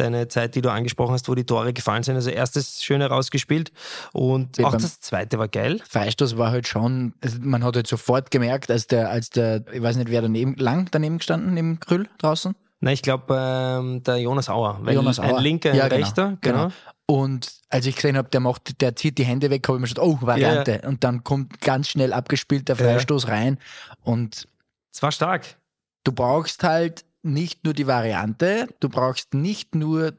Deine 0.00 0.28
Zeit, 0.28 0.54
die 0.54 0.62
du 0.62 0.70
angesprochen 0.70 1.12
hast, 1.12 1.28
wo 1.28 1.34
die 1.34 1.44
Tore 1.44 1.72
gefallen 1.72 2.02
sind. 2.02 2.16
Also 2.16 2.30
erstes 2.30 2.82
schön 2.82 3.00
herausgespielt. 3.00 3.70
Und 4.12 4.58
Wie 4.58 4.64
auch 4.64 4.72
das 4.72 5.00
zweite 5.00 5.38
war 5.38 5.48
geil. 5.48 5.80
Freistoß 5.88 6.36
war 6.36 6.50
halt 6.50 6.66
schon, 6.66 7.14
also 7.22 7.38
man 7.40 7.62
hat 7.62 7.76
halt 7.76 7.86
sofort 7.86 8.30
gemerkt, 8.30 8.70
als 8.70 8.86
der, 8.86 9.10
als 9.10 9.30
der, 9.30 9.64
ich 9.72 9.82
weiß 9.82 9.96
nicht, 9.96 10.10
wer 10.10 10.22
daneben, 10.22 10.56
lang 10.56 10.88
daneben 10.90 11.18
gestanden, 11.18 11.54
neben 11.54 11.78
Grüll 11.80 12.08
draußen. 12.18 12.54
Nein, 12.80 12.94
ich 12.94 13.02
glaube, 13.02 13.36
ähm, 13.38 14.02
der 14.02 14.16
Jonas 14.16 14.48
Auer. 14.48 14.80
Jonas 14.90 15.20
Auer. 15.20 15.36
Ein 15.36 15.42
linker, 15.42 15.70
ein 15.70 15.76
Ja, 15.76 15.88
genau, 15.88 16.04
rechter. 16.04 16.38
Genau. 16.40 16.68
Und 17.06 17.52
als 17.68 17.86
ich 17.86 17.96
gesehen 17.96 18.16
habe, 18.16 18.28
der 18.30 18.40
macht, 18.40 18.80
der 18.80 18.96
zieht 18.96 19.18
die 19.18 19.24
Hände 19.24 19.50
weg, 19.50 19.66
habe 19.68 19.76
ich 19.78 19.82
mir 19.82 19.88
gedacht, 19.88 20.06
oh, 20.06 20.18
Variante. 20.22 20.80
Und 20.86 21.04
dann 21.04 21.24
kommt 21.24 21.60
ganz 21.60 21.88
schnell 21.88 22.12
abgespielt 22.12 22.68
der 22.68 22.76
Freistoß 22.76 23.28
rein. 23.28 23.58
Und 24.02 24.46
Es 24.92 25.02
war 25.02 25.12
stark. 25.12 25.56
du 26.04 26.12
brauchst 26.12 26.62
halt 26.62 27.04
nicht 27.22 27.64
nur 27.64 27.74
die 27.74 27.86
Variante, 27.86 28.68
du 28.80 28.88
brauchst 28.88 29.34
nicht 29.34 29.74
nur 29.74 30.14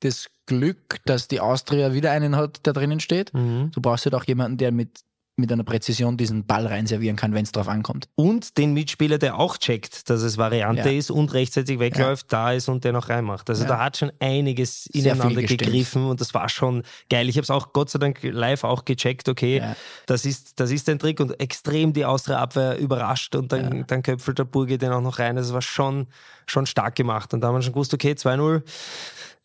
das 0.00 0.28
Glück, 0.46 1.00
dass 1.06 1.28
die 1.28 1.40
Austria 1.40 1.92
wieder 1.92 2.10
einen 2.10 2.36
hat, 2.36 2.66
der 2.66 2.72
drinnen 2.72 3.00
steht. 3.00 3.32
Mhm. 3.32 3.70
Du 3.72 3.80
brauchst 3.80 4.04
halt 4.04 4.14
auch 4.14 4.24
jemanden, 4.24 4.58
der 4.58 4.70
mit, 4.70 5.00
mit 5.36 5.50
einer 5.50 5.64
Präzision 5.64 6.16
diesen 6.16 6.46
Ball 6.46 6.64
reinservieren 6.66 7.16
kann, 7.16 7.34
wenn 7.34 7.42
es 7.44 7.50
drauf 7.50 7.66
ankommt. 7.68 8.06
Und 8.14 8.56
den 8.56 8.72
Mitspieler, 8.72 9.18
der 9.18 9.38
auch 9.38 9.56
checkt, 9.58 10.08
dass 10.08 10.22
es 10.22 10.38
Variante 10.38 10.88
Ja. 10.90 10.96
ist 10.96 11.10
und 11.10 11.32
rechtzeitig 11.34 11.80
wegläuft, 11.80 12.26
da 12.32 12.52
ist 12.52 12.68
und 12.68 12.84
der 12.84 12.92
noch 12.92 13.08
reinmacht. 13.08 13.50
Also 13.50 13.62
Ja. 13.64 13.68
da 13.70 13.78
hat 13.84 13.96
schon 13.96 14.12
einiges 14.20 14.84
Sehr 14.84 15.12
ineinander 15.14 15.42
gegriffen 15.42 16.06
und 16.06 16.20
das 16.20 16.34
war 16.34 16.48
schon 16.48 16.84
geil. 17.10 17.28
Ich 17.28 17.36
habe 17.36 17.42
es 17.42 17.50
auch 17.50 17.72
Gott 17.72 17.90
sei 17.90 17.98
Dank 17.98 18.20
live 18.22 18.62
auch 18.62 18.84
gecheckt, 18.84 19.28
okay, 19.28 19.58
Ja. 19.58 19.76
das, 20.06 20.24
ist, 20.24 20.60
das 20.60 20.70
ist 20.70 20.88
ein 20.88 21.00
Trick 21.00 21.18
und 21.18 21.40
extrem 21.40 21.92
die 21.92 22.04
Austria-Abwehr 22.04 22.78
überrascht 22.78 23.34
und 23.34 23.50
dann, 23.50 23.84
dann 23.88 24.02
köpfelt 24.04 24.38
der 24.38 24.44
Burgi 24.44 24.78
den 24.78 24.92
auch 24.92 25.00
noch 25.02 25.18
rein. 25.18 25.34
Das 25.34 25.52
war 25.52 25.62
schon, 25.62 26.06
schon 26.46 26.66
stark 26.66 26.94
gemacht. 26.94 27.34
Und 27.34 27.40
da 27.40 27.48
haben 27.48 27.56
wir 27.56 27.62
schon 27.62 27.72
gewusst, 27.72 27.92
okay, 27.92 28.12
2-0, 28.12 28.62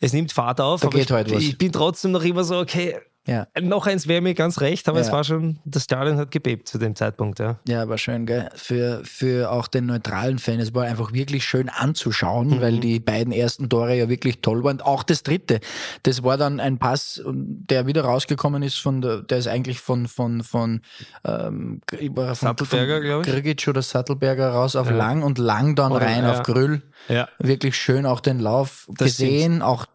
es 0.02 0.14
nimmt 0.14 0.32
Fahrt 0.32 0.62
auf, 0.62 0.82
Da 0.82 0.88
aber 0.88 0.98
geht 1.00 1.10
ich, 1.10 1.34
was. 1.34 1.42
ich 1.44 1.58
bin 1.58 1.72
trotzdem 1.72 2.12
noch 2.12 2.24
immer 2.24 2.44
so, 2.44 2.60
okay, 2.60 2.96
Ja. 3.28 3.46
noch 3.62 3.86
eins 3.86 4.08
wäre 4.08 4.22
mir 4.22 4.34
ganz 4.34 4.60
recht, 4.60 4.90
aber 4.90 5.00
es 5.00 5.08
Ja. 5.08 5.14
war 5.14 5.24
schon, 5.24 5.60
das 5.64 5.84
Stadion 5.84 6.18
hat 6.18 6.32
gebebt 6.32 6.68
zu 6.68 6.80
dem 6.80 6.96
Zeitpunkt, 6.96 7.38
ja. 7.40 7.60
Ja, 7.68 7.88
war 7.88 7.98
schön, 8.00 8.26
gell? 8.26 8.50
Für, 8.56 9.02
für 9.04 9.52
auch 9.52 9.68
den 9.68 9.86
neutralen 9.86 10.40
Fan. 10.40 10.60
Es 10.60 10.74
war 10.74 10.86
einfach 10.86 11.14
wirklich 11.14 11.44
schön 11.46 11.70
anzuschauen, 11.70 12.60
weil 12.62 12.80
die 12.80 13.00
beiden 13.00 13.32
ersten 13.32 13.70
Tore 13.70 13.96
ja 13.96 14.10
wirklich 14.10 14.42
toll 14.42 14.64
waren. 14.64 14.82
Auch 14.82 15.04
das 15.04 15.22
dritte. 15.22 15.60
Das 16.04 16.24
war 16.24 16.38
dann 16.38 16.60
ein 16.60 16.80
Pass, 16.80 17.22
der 17.26 17.86
wieder 17.86 18.04
rausgekommen 18.04 18.64
ist 18.64 18.78
von 18.78 19.02
der, 19.02 19.22
der 19.22 19.38
ist 19.38 19.48
eigentlich 19.48 19.80
von, 19.80 20.08
von, 20.08 20.42
von, 20.44 20.82
ähm, 21.24 21.82
von 21.88 22.34
Sattelberger, 22.36 23.02
glaub 23.02 23.28
ich. 23.28 23.32
Grigic 23.32 23.68
oder 23.68 23.82
Sattelberger 23.84 24.50
raus 24.50 24.76
auf 24.76 24.90
Ja. 24.90 24.96
Lang 24.96 25.22
und 25.24 25.38
Lang 25.38 25.76
dann 25.76 25.92
Oder- 25.92 26.06
rein 26.06 26.26
auf 26.26 26.42
Grüll. 26.44 26.82
Ja. 27.10 27.28
Wirklich 27.38 27.76
schön 27.76 28.06
auch 28.08 28.22
den 28.22 28.40
Lauf 28.40 28.88
Das 28.90 29.10
gesehen, 29.18 29.62
auch 29.62 29.86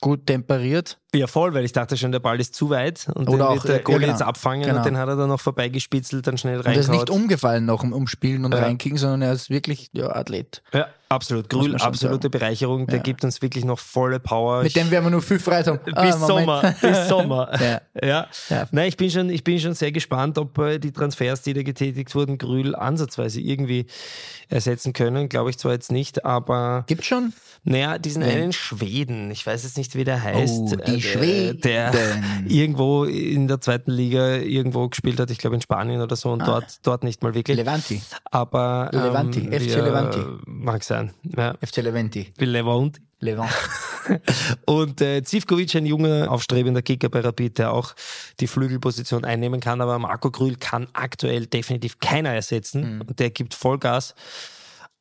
gut 0.00 0.26
temperiert. 0.26 0.98
Ja, 1.14 1.26
voll, 1.26 1.54
weil 1.54 1.64
ich 1.64 1.72
dachte 1.72 1.96
schon, 1.96 2.12
der 2.12 2.18
Ball 2.20 2.38
ist 2.38 2.54
zu 2.54 2.68
weit 2.70 3.08
und 3.14 3.28
Oder 3.30 3.38
den 3.38 3.42
auch, 3.42 3.54
wird 3.54 3.64
der 3.68 3.76
ja, 3.76 3.82
Goalie 3.82 4.00
genau. 4.00 4.12
jetzt 4.12 4.22
abfangen 4.22 4.62
Genau. 4.64 4.76
und 4.76 4.84
den 4.86 4.98
hat 4.98 5.08
er 5.08 5.16
dann 5.16 5.28
noch 5.30 5.40
vorbeigespitzelt, 5.40 6.26
dann 6.26 6.36
schnell 6.36 6.58
Und 6.58 6.66
er 6.66 6.74
ist 6.74 6.90
nicht 6.90 7.08
umgefallen 7.08 7.64
nach 7.64 7.80
dem 7.80 7.92
Umspielen 7.94 8.44
und 8.44 8.52
Ja. 8.52 8.60
reinkicken, 8.60 8.98
sondern 8.98 9.22
er 9.22 9.32
ist 9.32 9.48
wirklich 9.48 9.88
ja, 9.92 10.10
Athlet. 10.14 10.62
Ja, 10.74 10.86
absolut. 11.08 11.50
Schon 11.50 11.74
absolute 11.76 12.24
sagen. 12.24 12.30
Bereicherung. 12.30 12.86
Der 12.88 12.96
Ja. 12.98 13.02
gibt 13.02 13.24
uns 13.24 13.40
wirklich 13.40 13.64
noch 13.64 13.78
volle 13.78 14.20
Power. 14.20 14.62
Mit 14.62 14.76
dem 14.76 14.90
werden 14.90 15.06
wir 15.06 15.10
nur 15.10 15.22
viel 15.22 15.40
haben. 15.40 15.80
bis 15.84 15.94
Ah. 15.94 16.12
Sommer. 16.12 16.74
Bis 16.82 17.08
Sommer. 17.08 17.50
Ja. 17.60 17.80
Ja. 18.06 18.26
Ja. 18.50 18.68
Nein, 18.70 18.88
ich 18.88 18.96
bin 18.98 19.10
schon, 19.10 19.30
ich 19.30 19.42
bin 19.42 19.58
schon 19.58 19.72
sehr 19.74 19.90
gespannt, 19.92 20.36
ob 20.36 20.58
äh, 20.58 20.78
die 20.78 20.92
Transfers, 20.92 21.40
die 21.42 21.54
da 21.54 21.62
getätigt 21.62 22.14
wurden, 22.14 22.36
Grül 22.38 22.74
ansatzweise 22.76 23.40
irgendwie 23.40 23.86
ersetzen 24.50 24.92
können. 24.92 25.28
Glaube 25.30 25.50
ich 25.50 25.58
zwar 25.58 25.72
jetzt 25.72 25.90
nicht, 25.90 26.24
aber 26.26 26.84
Gibt 26.86 27.04
schon? 27.06 27.32
Naja, 27.68 27.98
diesen 27.98 28.22
Wen? 28.22 28.30
einen 28.30 28.52
Schweden, 28.52 29.30
ich 29.30 29.46
weiß 29.46 29.62
jetzt 29.64 29.76
nicht, 29.76 29.94
wie 29.94 30.04
der 30.04 30.22
heißt. 30.22 30.58
Oh, 30.72 30.76
die 30.86 30.94
äh, 30.96 31.00
Schweden. 31.00 31.60
Der 31.60 31.92
irgendwo 32.48 33.04
in 33.04 33.46
der 33.48 33.60
zweiten 33.60 33.90
Liga 33.90 34.36
irgendwo 34.36 34.88
gespielt 34.88 35.20
hat, 35.20 35.30
ich 35.30 35.38
glaube 35.38 35.56
in 35.56 35.62
Spanien 35.62 36.00
oder 36.00 36.16
so 36.16 36.30
und 36.32 36.42
Ah. 36.42 36.46
dort, 36.46 36.78
dort 36.86 37.04
nicht 37.04 37.22
mal 37.22 37.34
wirklich. 37.34 37.56
Levanti. 37.56 38.00
aber 38.30 38.90
ähm, 38.92 39.02
Levanti, 39.02 39.40
FC 39.42 39.76
Levanti. 39.76 40.20
Mag 40.46 40.82
sein. 40.84 41.12
Ja. 41.36 41.54
FC 41.64 41.76
Leventi. 41.78 42.32
Wie 42.38 42.44
Levant. 42.46 43.00
Und 44.64 45.00
äh, 45.00 45.22
Zivkovic, 45.24 45.74
ein 45.74 45.86
junger, 45.86 46.30
aufstrebender 46.30 46.82
Kicker 46.82 47.08
bei 47.08 47.18
Rapid, 47.20 47.58
der 47.58 47.72
auch 47.72 47.94
die 48.38 48.46
Flügelposition 48.46 49.24
einnehmen 49.24 49.58
kann. 49.60 49.80
Aber 49.80 49.98
Marco 49.98 50.30
Grül 50.30 50.54
kann 50.56 50.86
aktuell 50.92 51.46
definitiv 51.46 51.98
keiner 51.98 52.30
ersetzen. 52.30 52.98
Mhm. 52.98 53.16
Der 53.16 53.30
gibt 53.30 53.54
Vollgas. 53.54 54.14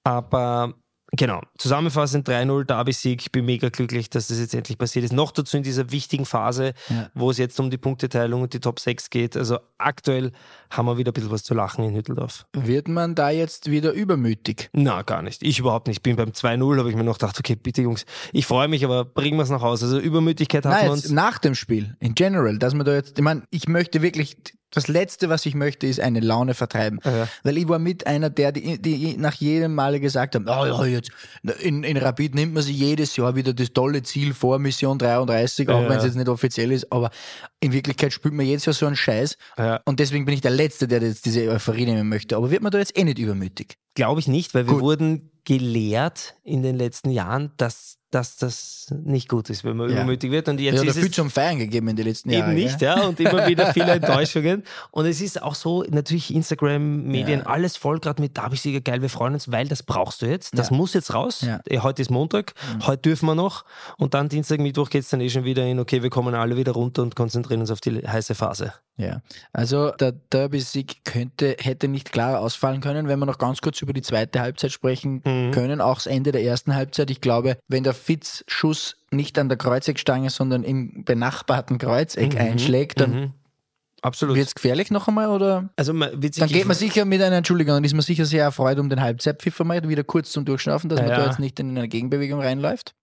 Aber 0.03 0.73
genau, 1.17 1.41
zusammenfassend 1.57 2.27
3-0 2.29 2.63
Derby-Sieg. 2.65 3.21
Ich 3.21 3.31
bin 3.31 3.45
mega 3.45 3.69
glücklich, 3.69 4.09
dass 4.09 4.27
das 4.27 4.39
jetzt 4.39 4.53
endlich 4.55 4.77
passiert 4.77 5.03
ist. 5.03 5.11
Noch 5.13 5.31
dazu 5.31 5.57
in 5.57 5.63
dieser 5.63 5.91
wichtigen 5.91 6.25
Phase, 6.25 6.73
Ja. 6.89 7.09
wo 7.13 7.29
es 7.29 7.37
jetzt 7.37 7.59
um 7.59 7.69
die 7.69 7.77
Punkteteilung 7.77 8.41
und 8.43 8.53
die 8.53 8.59
Top 8.59 8.79
6 8.79 9.09
geht. 9.09 9.35
Also 9.35 9.59
aktuell 9.77 10.31
haben 10.69 10.85
wir 10.85 10.97
wieder 10.97 11.11
ein 11.11 11.13
bisschen 11.13 11.31
was 11.31 11.43
zu 11.43 11.53
lachen 11.53 11.83
in 11.83 11.95
Hütteldorf. 11.95 12.45
Wird 12.53 12.87
man 12.87 13.15
da 13.15 13.29
jetzt 13.29 13.69
wieder 13.69 13.91
übermütig? 13.91 14.69
Na, 14.73 15.01
gar 15.01 15.21
nicht. 15.21 15.43
Ich 15.43 15.59
überhaupt 15.59 15.87
nicht. 15.87 16.03
Bin 16.03 16.15
beim 16.15 16.29
2-0, 16.31 16.77
habe 16.79 16.89
ich 16.89 16.95
mir 16.95 17.03
noch 17.03 17.17
gedacht, 17.19 17.37
okay, 17.39 17.55
bitte 17.55 17.81
Jungs, 17.81 18.05
ich 18.31 18.45
freue 18.45 18.67
mich, 18.67 18.85
aber 18.85 19.03
bringen 19.05 19.37
wir 19.37 19.43
es 19.43 19.49
nach 19.49 19.61
Hause. 19.61 19.85
Also 19.85 19.99
Übermütigkeit 19.99 20.63
man 20.65 20.81
jetzt 20.83 20.91
uns. 20.91 21.09
nach 21.11 21.37
dem 21.39 21.55
Spiel, 21.55 21.95
in 21.99 22.15
general, 22.15 22.57
dass 22.57 22.73
man 22.73 22.85
da 22.85 22.93
jetzt, 22.93 23.17
ich 23.17 23.23
meine, 23.23 23.43
ich 23.49 23.67
möchte 23.67 24.01
wirklich, 24.01 24.37
das 24.71 24.87
Letzte, 24.87 25.29
was 25.29 25.45
ich 25.45 25.55
möchte, 25.55 25.87
ist 25.87 25.99
eine 25.99 26.19
Laune 26.19 26.53
vertreiben. 26.53 26.99
Ja. 27.05 27.27
Weil 27.43 27.57
ich 27.57 27.67
war 27.69 27.79
mit 27.79 28.05
einer 28.05 28.29
der, 28.29 28.51
die, 28.51 28.81
die 28.81 29.15
nach 29.17 29.33
jedem 29.35 29.73
Male 29.75 29.99
gesagt 29.99 30.35
haben, 30.35 30.45
oh, 30.47 30.65
ja, 30.65 30.85
jetzt, 30.85 31.09
in, 31.61 31.83
in 31.83 31.97
Rapid 31.97 32.35
nimmt 32.35 32.53
man 32.53 32.63
sich 32.63 32.77
jedes 32.77 33.15
Jahr 33.15 33.35
wieder 33.35 33.53
das 33.53 33.71
tolle 33.73 34.03
Ziel 34.03 34.33
vor, 34.33 34.59
Mission 34.59 34.97
33, 34.99 35.69
auch 35.69 35.81
Ja. 35.83 35.89
wenn 35.89 35.97
es 35.97 36.03
jetzt 36.03 36.15
nicht 36.15 36.27
offiziell 36.29 36.71
ist, 36.71 36.91
aber 36.91 37.11
in 37.59 37.71
Wirklichkeit 37.71 38.11
spielt 38.11 38.33
man 38.33 38.45
jedes 38.45 38.65
Jahr 38.65 38.73
so 38.73 38.85
einen 38.85 38.95
Scheiß 38.97 39.37
Ja. 39.57 39.79
und 39.85 39.99
deswegen 39.99 40.25
bin 40.25 40.33
ich 40.33 40.41
der 40.41 40.51
Letzte, 40.51 40.87
der 40.87 41.01
jetzt 41.01 41.25
diese 41.25 41.47
Euphorie 41.49 41.85
nehmen 41.85 42.09
möchte. 42.09 42.35
Aber 42.35 42.51
wird 42.51 42.61
man 42.61 42.71
da 42.71 42.77
jetzt 42.79 42.97
eh 42.97 43.03
nicht 43.03 43.19
übermütig? 43.19 43.77
Glaube 43.95 44.19
ich 44.19 44.27
nicht, 44.27 44.53
weil 44.53 44.67
wir 44.67 44.73
Gut. 44.73 44.81
wurden 44.83 45.31
gelehrt 45.45 46.35
in 46.43 46.61
den 46.61 46.75
letzten 46.75 47.09
Jahren, 47.09 47.51
dass, 47.57 47.96
dass 48.11 48.37
das 48.37 48.87
nicht 49.03 49.27
gut 49.27 49.49
ist, 49.49 49.63
wenn 49.65 49.75
man 49.77 49.89
Ja. 49.89 49.95
übermütig 49.97 50.31
wird. 50.31 50.47
Und 50.47 50.59
jetzt 50.59 50.75
Ja, 50.77 50.83
da 50.83 50.89
ist 50.89 50.97
viel 50.99 51.11
zum 51.11 51.29
Feiern 51.29 51.57
gegeben 51.59 51.89
in 51.89 51.95
den 51.97 52.05
letzten 52.07 52.29
eben 52.29 52.39
Jahren. 52.39 52.53
nicht, 52.55 52.79
gell? 52.79 52.87
ja, 52.87 53.03
und 53.07 53.19
immer 53.19 53.45
wieder 53.47 53.67
viele 53.73 53.91
Enttäuschungen. 53.91 54.63
Und 54.91 55.05
es 55.05 55.19
ist 55.21 55.41
auch 55.41 55.55
so, 55.55 55.83
natürlich 55.89 56.33
Instagram, 56.33 57.03
Medien, 57.03 57.41
Ja. 57.41 57.45
alles 57.47 57.75
voll 57.77 57.99
gerade 57.99 58.21
mit 58.21 58.37
Derby-Sieger, 58.37 58.81
geil, 58.81 59.01
wir 59.01 59.09
freuen 59.09 59.33
uns, 59.33 59.51
weil 59.51 59.67
das 59.67 59.83
brauchst 59.83 60.21
du 60.21 60.25
jetzt. 60.25 60.57
Das 60.57 60.71
muss 60.71 60.93
jetzt 60.93 61.13
raus. 61.13 61.45
Eh, 61.67 61.79
Heute 61.79 62.01
ist 62.01 62.09
Montag, 62.11 62.53
heute 62.85 63.01
dürfen 63.01 63.25
wir 63.27 63.35
noch. 63.35 63.65
Und 63.97 64.13
dann 64.13 64.29
Dienstag, 64.29 64.59
Mittwoch 64.59 64.89
geht 64.89 65.03
es 65.03 65.09
dann 65.09 65.19
eh 65.21 65.29
schon 65.29 65.43
wieder 65.43 65.65
in, 65.65 65.79
okay, 65.79 66.01
wir 66.01 66.09
kommen 66.09 66.33
alle 66.33 66.55
wieder 66.57 66.71
runter 66.71 67.01
und 67.01 67.15
konzentrieren 67.15 67.61
uns 67.61 67.71
auf 67.71 67.81
die 67.81 68.05
heiße 68.07 68.35
Phase. 68.35 68.73
Ja, 68.99 69.21
also 69.53 69.91
der 69.91 70.11
Derby-Sieg 70.11 71.05
könnte, 71.05 71.55
hätte 71.59 71.87
nicht 71.87 72.11
klarer 72.11 72.39
ausfallen 72.39 72.81
können, 72.81 73.07
wenn 73.07 73.19
wir 73.19 73.27
noch 73.27 73.37
ganz 73.37 73.61
kurz 73.61 73.79
über 73.83 73.93
die 73.93 74.01
zweite 74.01 74.39
Halbzeit 74.39 74.71
sprechen 74.71 75.21
Mhm. 75.23 75.51
können, 75.51 75.81
auch 75.81 75.95
das 75.95 76.07
Ende 76.07 76.31
der 76.31 76.43
ersten 76.43 76.73
Halbzeit. 76.73 77.11
Ich 77.11 77.21
glaube, 77.21 77.57
wenn 77.67 77.83
der 77.83 77.93
Fitz-Schuss 77.97 78.95
nicht 79.11 79.37
an 79.39 79.49
der 79.49 79.57
Kreuzeckstange, 79.57 80.29
sondern 80.29 80.63
im 80.63 81.03
benachbarten 81.03 81.77
Kreuzeck 81.77 82.33
Mhm. 82.33 82.39
einschlägt, 82.39 82.99
dann 83.01 83.11
Mhm. 83.11 83.33
Absolut. 84.01 84.35
wird 84.35 84.47
es 84.47 84.55
gefährlich 84.55 84.91
noch 84.91 85.07
einmal 85.07 85.27
oder? 85.29 85.69
also 85.75 85.93
man 85.93 86.21
wird 86.21 86.39
Dann 86.39 86.47
geht 86.49 86.65
man 86.67 86.77
sicher 86.77 87.03
mit 87.03 87.21
einer 87.21 87.35
Entschuldigung, 87.37 87.73
dann 87.75 87.83
ist 87.83 87.93
man 87.93 88.03
sicher 88.03 88.25
sehr 88.25 88.43
erfreut 88.43 88.77
um 88.79 88.89
den 88.89 89.01
Halbzeitpfiff 89.01 89.59
einmal, 89.59 89.87
wieder 89.89 90.03
kurz 90.03 90.31
zum 90.31 90.45
Durchschnaufen, 90.45 90.87
dass 90.89 90.99
man 90.99 91.09
Ja. 91.09 91.17
da 91.17 91.25
jetzt 91.25 91.39
nicht 91.39 91.59
in 91.59 91.75
eine 91.77 91.87
Gegenbewegung 91.87 92.39
reinläuft. 92.39 92.93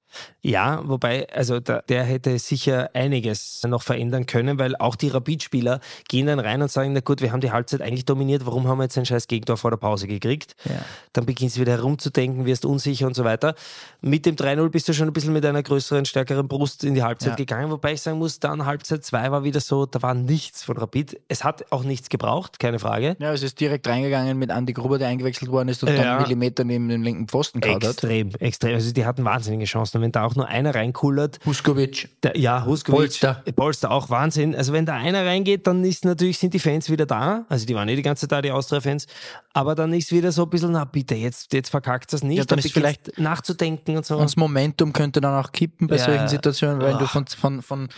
Ja, 0.42 0.82
wobei, 0.84 1.26
also 1.32 1.60
der, 1.60 1.82
der 1.88 2.04
hätte 2.04 2.38
sicher 2.38 2.90
einiges 2.94 3.62
noch 3.66 3.82
verändern 3.82 4.26
können, 4.26 4.58
weil 4.58 4.76
auch 4.76 4.94
die 4.96 5.08
Rapid-Spieler 5.08 5.80
gehen 6.08 6.26
dann 6.26 6.38
rein 6.38 6.60
und 6.60 6.70
sagen, 6.70 6.92
na 6.92 7.00
gut, 7.00 7.22
wir 7.22 7.32
haben 7.32 7.40
die 7.40 7.50
Halbzeit 7.50 7.80
eigentlich 7.80 8.04
dominiert, 8.04 8.44
warum 8.44 8.68
haben 8.68 8.78
wir 8.78 8.84
jetzt 8.84 8.98
ein 8.98 9.06
scheiß 9.06 9.26
Gegentor 9.26 9.56
vor 9.56 9.70
der 9.70 9.78
Pause 9.78 10.06
gekriegt? 10.06 10.54
Ja. 10.64 10.72
Dann 11.14 11.24
beginnst 11.26 11.56
du 11.56 11.60
wieder 11.62 11.72
herumzudenken, 11.72 12.44
wirst 12.44 12.64
unsicher 12.64 13.06
und 13.06 13.14
so 13.14 13.24
weiter. 13.24 13.54
Mit 14.02 14.26
dem 14.26 14.36
3-0 14.36 14.68
bist 14.68 14.86
du 14.88 14.92
schon 14.92 15.08
ein 15.08 15.12
bisschen 15.12 15.32
mit 15.32 15.46
einer 15.46 15.62
größeren, 15.62 16.04
stärkeren 16.04 16.46
Brust 16.46 16.84
in 16.84 16.94
die 16.94 17.02
Halbzeit 17.02 17.30
Ja. 17.30 17.36
gegangen, 17.36 17.70
wobei 17.70 17.94
ich 17.94 18.02
sagen 18.02 18.18
muss, 18.18 18.38
dann 18.38 18.66
Halbzeit 18.66 19.04
2 19.04 19.30
war 19.30 19.44
wieder 19.44 19.60
so, 19.60 19.86
da 19.86 20.02
war 20.02 20.14
nichts 20.14 20.62
von 20.62 20.76
Rapid. 20.76 21.20
Es 21.28 21.42
hat 21.42 21.64
auch 21.72 21.84
nichts 21.84 22.08
gebraucht, 22.10 22.58
keine 22.58 22.78
Frage. 22.78 23.16
Ja, 23.18 23.32
es 23.32 23.42
ist 23.42 23.58
direkt 23.60 23.86
reingegangen 23.88 24.38
mit 24.38 24.50
Andy 24.50 24.72
Gruber, 24.74 24.98
der 24.98 25.08
eingewechselt 25.08 25.50
worden 25.50 25.68
ist 25.68 25.82
und 25.82 25.88
dann 25.90 25.96
Ja. 26.04 26.12
einen 26.16 26.22
Millimeter 26.22 26.64
neben 26.64 26.88
dem 26.88 27.02
linken 27.02 27.28
Pfosten 27.28 27.60
gehauen. 27.60 27.80
Extrem, 27.80 28.30
extrem. 28.40 28.74
Also 28.74 28.92
die 28.92 29.06
hatten 29.06 29.24
wahnsinnige 29.24 29.64
Chancen. 29.64 29.94
Wenn 30.04 30.12
da 30.12 30.24
auch 30.24 30.34
nur 30.36 30.46
einer 30.46 30.74
reinkullert, 30.74 31.40
Huskovic. 31.46 32.10
Der, 32.22 32.36
ja, 32.38 32.64
Huskovic. 32.66 32.98
Polster. 32.98 33.42
Polster 33.56 33.90
auch 33.90 34.10
Wahnsinn. 34.10 34.54
Also 34.54 34.72
wenn 34.74 34.84
da 34.84 34.92
einer 34.94 35.24
reingeht, 35.24 35.66
dann 35.66 35.82
ist 35.82 36.04
natürlich, 36.04 36.38
sind 36.38 36.52
die 36.52 36.58
Fans 36.58 36.90
wieder 36.90 37.06
da. 37.06 37.46
Also 37.48 37.64
die 37.64 37.74
waren 37.74 37.88
eh 37.88 37.96
die 37.96 38.02
ganze 38.02 38.22
Zeit 38.28 38.32
da, 38.32 38.42
die 38.42 38.50
Austria-Fans. 38.50 39.06
Aber 39.54 39.74
dann 39.74 39.92
ist 39.94 40.12
wieder 40.12 40.30
so 40.30 40.42
ein 40.42 40.50
bisschen, 40.50 40.72
na 40.72 40.84
bitte, 40.84 41.14
jetzt, 41.14 41.52
jetzt 41.54 41.70
verkackt 41.70 42.12
das 42.12 42.22
nicht. 42.22 42.36
Ja, 42.36 42.44
dann 42.44 42.58
ist 42.58 42.74
beginnst 42.74 43.18
nachzudenken 43.18 43.96
und 43.96 44.04
so. 44.04 44.16
Und 44.16 44.24
das 44.24 44.36
Momentum 44.36 44.92
könnte 44.92 45.20
dann 45.22 45.42
auch 45.42 45.50
kippen 45.52 45.86
bei 45.86 45.96
Ja. 45.96 46.04
solchen 46.04 46.28
Situationen, 46.28 46.80
wenn 46.80 46.98
du 46.98 47.04
Ah. 47.04 47.08
von, 47.08 47.26
von, 47.26 47.62
von, 47.62 47.88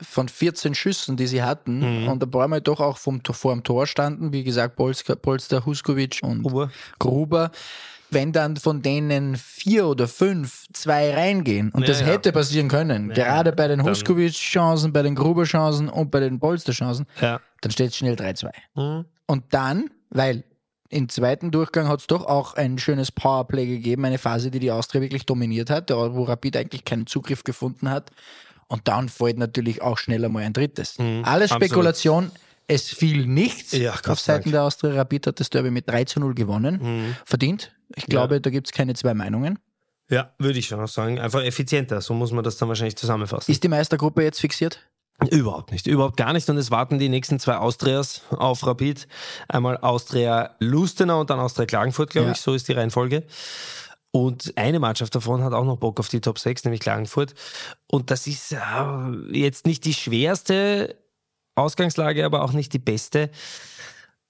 von 0.00 0.28
14 0.28 0.74
Schüssen, 0.74 1.16
die 1.16 1.26
sie 1.26 1.42
hatten, 1.42 2.02
Mhm. 2.02 2.08
und 2.08 2.22
ein 2.22 2.30
paar 2.30 2.48
Mal 2.48 2.60
doch 2.60 2.80
auch 2.80 2.98
vom, 2.98 3.20
vor 3.30 3.52
dem 3.54 3.62
Tor 3.62 3.86
standen, 3.86 4.32
wie 4.32 4.44
gesagt, 4.44 4.76
Polska, 4.76 5.14
Polster, 5.14 5.64
Huskovic 5.64 6.18
und 6.22 6.42
Gruber. 6.42 6.70
Gruber. 6.98 7.50
Wenn 8.10 8.32
dann 8.32 8.56
von 8.56 8.82
denen 8.82 9.36
vier 9.36 9.86
oder 9.86 10.06
fünf 10.06 10.66
zwei 10.72 11.12
reingehen, 11.12 11.70
und 11.70 11.82
Ja, 11.82 11.86
das 11.88 12.00
ja. 12.00 12.06
hätte 12.06 12.32
passieren 12.32 12.68
können, 12.68 13.08
gerade 13.10 13.52
bei 13.52 13.66
den 13.68 13.82
Huskovic-Chancen, 13.82 14.92
bei 14.92 15.02
den 15.02 15.14
Gruber-Chancen 15.14 15.88
und 15.88 16.10
bei 16.10 16.20
den 16.20 16.38
Polster-Chancen, 16.38 17.06
Ja. 17.20 17.40
dann 17.60 17.72
steht 17.72 17.90
es 17.90 17.96
schnell 17.96 18.14
3-2. 18.14 18.50
Mhm. 18.74 19.04
Und 19.26 19.44
dann, 19.50 19.90
weil 20.10 20.44
im 20.88 21.08
zweiten 21.08 21.50
Durchgang 21.50 21.88
hat 21.88 22.00
es 22.00 22.06
doch 22.06 22.24
auch 22.26 22.54
ein 22.54 22.78
schönes 22.78 23.10
Powerplay 23.10 23.66
gegeben, 23.66 24.04
eine 24.04 24.18
Phase, 24.18 24.52
die 24.52 24.60
die 24.60 24.70
Austria 24.70 25.00
wirklich 25.00 25.26
dominiert 25.26 25.68
hat, 25.68 25.90
wo 25.90 26.22
Rapid 26.22 26.56
eigentlich 26.58 26.84
keinen 26.84 27.06
Zugriff 27.08 27.42
gefunden 27.42 27.90
hat. 27.90 28.10
Und 28.68 28.86
dann 28.88 29.08
fällt 29.08 29.38
natürlich 29.38 29.82
auch 29.82 29.98
schneller 29.98 30.28
mal 30.28 30.44
ein 30.44 30.52
drittes. 30.52 30.98
Mhm, 30.98 31.22
Alles 31.24 31.50
absolut. 31.50 31.64
Spekulation. 31.70 32.30
Es 32.68 32.88
fiel 32.88 33.26
nichts. 33.26 33.72
Ja, 33.72 33.92
Auf 34.08 34.18
sei 34.18 34.34
Seiten 34.34 34.50
der 34.50 34.64
Austria 34.64 34.94
Rapid 34.94 35.28
hat 35.28 35.38
das 35.40 35.50
Derby 35.50 35.70
mit 35.70 35.88
3 35.88 36.04
zu 36.04 36.18
0 36.18 36.34
gewonnen. 36.34 36.80
Mhm. 36.82 37.16
Verdient. 37.24 37.72
Ich 37.94 38.06
glaube, 38.06 38.40
da 38.40 38.50
gibt 38.50 38.66
es 38.68 38.72
keine 38.72 38.94
zwei 38.94 39.14
Meinungen. 39.14 39.58
Ja, 40.08 40.32
würde 40.38 40.58
ich 40.58 40.66
schon 40.68 40.80
auch 40.80 40.88
sagen. 40.88 41.18
Einfach 41.18 41.42
effizienter. 41.42 42.00
So 42.00 42.14
muss 42.14 42.32
man 42.32 42.44
das 42.44 42.56
dann 42.56 42.68
wahrscheinlich 42.68 42.96
zusammenfassen. 42.96 43.50
Ist 43.50 43.62
die 43.64 43.68
Meistergruppe 43.68 44.22
jetzt 44.22 44.40
fixiert? 44.40 44.80
Überhaupt 45.30 45.72
nicht, 45.72 45.86
überhaupt 45.86 46.16
gar 46.18 46.32
nicht. 46.34 46.48
Und 46.50 46.58
es 46.58 46.70
warten 46.70 46.98
die 46.98 47.08
nächsten 47.08 47.38
zwei 47.40 47.56
Austrias 47.56 48.20
auf 48.30 48.66
Rapid. 48.66 49.08
Einmal 49.48 49.78
Austria 49.78 50.54
Lustenau 50.60 51.20
und 51.20 51.30
dann 51.30 51.40
Austria 51.40 51.64
Klagenfurt, 51.66 52.10
glaube 52.10 52.28
Ja. 52.28 52.32
ich. 52.34 52.40
So 52.40 52.54
ist 52.54 52.68
die 52.68 52.72
Reihenfolge. 52.72 53.24
Und 54.10 54.52
eine 54.56 54.78
Mannschaft 54.78 55.14
davon 55.14 55.42
hat 55.42 55.52
auch 55.52 55.64
noch 55.64 55.78
Bock 55.78 56.00
auf 56.00 56.08
die 56.08 56.20
Top 56.20 56.38
6, 56.38 56.64
nämlich 56.64 56.80
Klagenfurt. 56.80 57.34
Und 57.86 58.10
das 58.10 58.26
ist 58.26 58.52
äh, 58.52 58.58
jetzt 59.32 59.66
nicht 59.66 59.84
die 59.84 59.94
schwerste 59.94 60.96
Ausgangslage, 61.54 62.24
aber 62.24 62.42
auch 62.42 62.52
nicht 62.52 62.72
die 62.72 62.78
beste. 62.78 63.30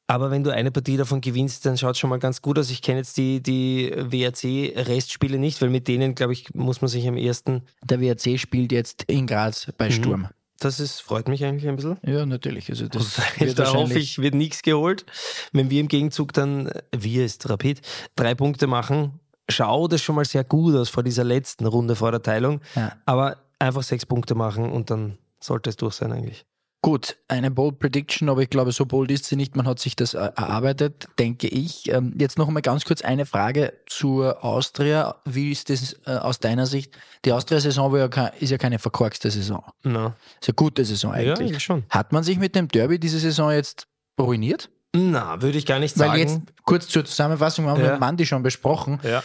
Aber 0.08 0.30
wenn 0.30 0.44
du 0.44 0.50
eine 0.52 0.70
Partie 0.70 0.96
davon 0.96 1.20
gewinnst, 1.20 1.66
dann 1.66 1.76
schaut 1.76 1.96
schon 1.96 2.10
mal 2.10 2.18
ganz 2.20 2.40
gut 2.40 2.58
aus. 2.58 2.70
Ich 2.70 2.80
kenne 2.80 2.98
jetzt 2.98 3.16
die, 3.16 3.42
die 3.42 3.92
WRC-Restspiele 3.96 5.38
nicht, 5.38 5.60
weil 5.60 5.68
mit 5.70 5.88
denen, 5.88 6.14
glaube 6.14 6.32
ich, 6.32 6.54
muss 6.54 6.80
man 6.80 6.88
sich 6.88 7.06
am 7.08 7.16
ersten. 7.16 7.62
Der 7.84 8.00
WRC 8.00 8.38
spielt 8.38 8.72
jetzt 8.72 9.02
in 9.04 9.26
Graz 9.26 9.72
bei 9.76 9.88
Mhm. 9.88 9.92
Sturm. 9.92 10.28
Das 10.58 10.80
ist, 10.80 11.00
freut 11.00 11.28
mich 11.28 11.44
eigentlich 11.44 11.68
ein 11.68 11.76
bisschen. 11.76 11.98
Ja, 12.02 12.24
natürlich. 12.24 12.70
Also 12.70 12.88
das 12.88 13.20
da 13.56 13.74
hoffe 13.74 13.98
ich, 13.98 14.18
wird 14.18 14.34
nichts 14.34 14.62
geholt. 14.62 15.04
Wenn 15.52 15.68
wir 15.70 15.80
im 15.80 15.88
Gegenzug 15.88 16.32
dann, 16.32 16.70
wir 16.96 17.24
ist 17.26 17.48
Rapid, 17.48 17.82
drei 18.14 18.34
Punkte 18.34 18.66
machen, 18.66 19.20
schaut 19.50 19.92
es 19.92 20.02
schon 20.02 20.14
mal 20.14 20.24
sehr 20.24 20.44
gut 20.44 20.74
aus 20.74 20.88
vor 20.88 21.02
dieser 21.02 21.24
letzten 21.24 21.66
Runde 21.66 21.94
vor 21.94 22.10
der 22.10 22.22
Teilung. 22.22 22.60
Ja. 22.74 22.92
Aber 23.04 23.36
einfach 23.58 23.82
sechs 23.82 24.06
Punkte 24.06 24.34
machen 24.34 24.70
und 24.72 24.88
dann 24.90 25.18
sollte 25.40 25.68
es 25.68 25.76
durch 25.76 25.94
sein 25.94 26.12
eigentlich. 26.12 26.46
Gut, 26.82 27.16
eine 27.26 27.50
Bold 27.50 27.80
Prediction, 27.80 28.28
aber 28.28 28.42
ich 28.42 28.50
glaube, 28.50 28.70
so 28.70 28.86
bold 28.86 29.10
ist 29.10 29.24
sie 29.24 29.34
nicht. 29.34 29.56
Man 29.56 29.66
hat 29.66 29.80
sich 29.80 29.96
das 29.96 30.14
erarbeitet, 30.14 31.08
denke 31.18 31.48
ich. 31.48 31.90
Ähm, 31.90 32.14
jetzt 32.18 32.38
noch 32.38 32.46
einmal 32.46 32.62
ganz 32.62 32.84
kurz 32.84 33.02
eine 33.02 33.26
Frage 33.26 33.72
zur 33.86 34.44
Austria. 34.44 35.16
Wie 35.24 35.50
ist 35.50 35.68
das 35.68 35.96
äh, 36.06 36.12
aus 36.12 36.38
deiner 36.38 36.66
Sicht? 36.66 36.96
Die 37.24 37.32
Austria-Saison 37.32 37.92
ist 38.38 38.50
ja 38.50 38.58
keine 38.58 38.78
verkorkste 38.78 39.30
Saison. 39.30 39.64
No. 39.82 40.14
Ist 40.40 40.48
eine 40.48 40.54
gute 40.54 40.84
Saison 40.84 41.12
eigentlich. 41.12 41.50
Ja, 41.50 41.60
schon. 41.60 41.84
Hat 41.90 42.12
man 42.12 42.22
sich 42.22 42.38
mit 42.38 42.54
dem 42.54 42.68
Derby 42.68 43.00
diese 43.00 43.18
Saison 43.18 43.50
jetzt 43.50 43.88
ruiniert? 44.20 44.70
Na, 44.94 45.42
würde 45.42 45.58
ich 45.58 45.66
gar 45.66 45.80
nicht 45.80 45.96
sagen. 45.96 46.12
Weil 46.12 46.20
jetzt 46.20 46.40
kurz 46.64 46.88
zur 46.88 47.04
Zusammenfassung, 47.04 47.64
wir 47.64 47.72
haben 47.72 47.84
ja. 47.84 47.92
mit 47.92 48.00
Mandy 48.00 48.24
schon 48.26 48.42
besprochen. 48.42 49.00
Ja 49.02 49.22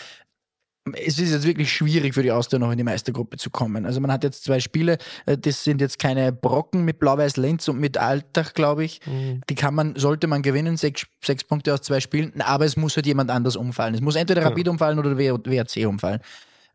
es 0.93 1.19
ist 1.19 1.31
jetzt 1.31 1.45
wirklich 1.45 1.71
schwierig 1.71 2.15
für 2.15 2.23
die 2.23 2.31
Austria 2.31 2.57
noch 2.57 2.71
in 2.71 2.77
die 2.77 2.83
Meistergruppe 2.83 3.37
zu 3.37 3.49
kommen. 3.49 3.85
Also 3.85 3.99
man 3.99 4.11
hat 4.11 4.23
jetzt 4.23 4.43
zwei 4.43 4.59
Spiele, 4.59 4.97
äh, 5.25 5.37
das 5.37 5.63
sind 5.63 5.79
jetzt 5.79 5.99
keine 5.99 6.31
Brocken 6.31 6.83
mit 6.85 6.99
Blau-Weiß 6.99 7.37
Lenz 7.37 7.67
und 7.67 7.79
mit 7.79 7.97
Altach, 7.97 8.53
glaube 8.53 8.83
ich. 8.83 8.99
Mhm. 9.05 9.41
Die 9.49 9.55
kann 9.55 9.75
man, 9.75 9.95
sollte 9.95 10.27
man 10.27 10.41
gewinnen, 10.41 10.77
sechs, 10.77 11.05
sechs 11.23 11.43
Punkte 11.43 11.73
aus 11.73 11.81
zwei 11.81 11.99
Spielen, 11.99 12.41
aber 12.41 12.65
es 12.65 12.77
muss 12.77 12.95
halt 12.95 13.05
jemand 13.05 13.29
anders 13.29 13.55
umfallen. 13.55 13.93
Es 13.93 14.01
muss 14.01 14.15
entweder 14.15 14.43
Rapid 14.43 14.65
ja. 14.65 14.71
umfallen 14.71 14.97
oder 14.97 15.17
WRC 15.17 15.85
umfallen. 15.87 16.19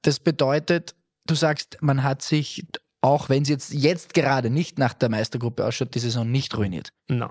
Das 0.02 0.20
bedeutet, 0.20 0.94
du 1.26 1.34
sagst, 1.34 1.78
man 1.80 2.04
hat 2.04 2.22
sich, 2.22 2.64
auch 3.00 3.28
wenn 3.28 3.42
es 3.42 3.48
jetzt, 3.48 3.74
jetzt 3.74 4.14
gerade 4.14 4.50
nicht 4.50 4.78
nach 4.78 4.94
der 4.94 5.08
Meistergruppe 5.08 5.64
ausschaut, 5.64 5.94
die 5.94 5.98
Saison 5.98 6.30
nicht 6.30 6.56
ruiniert. 6.56 6.90
No. 7.08 7.30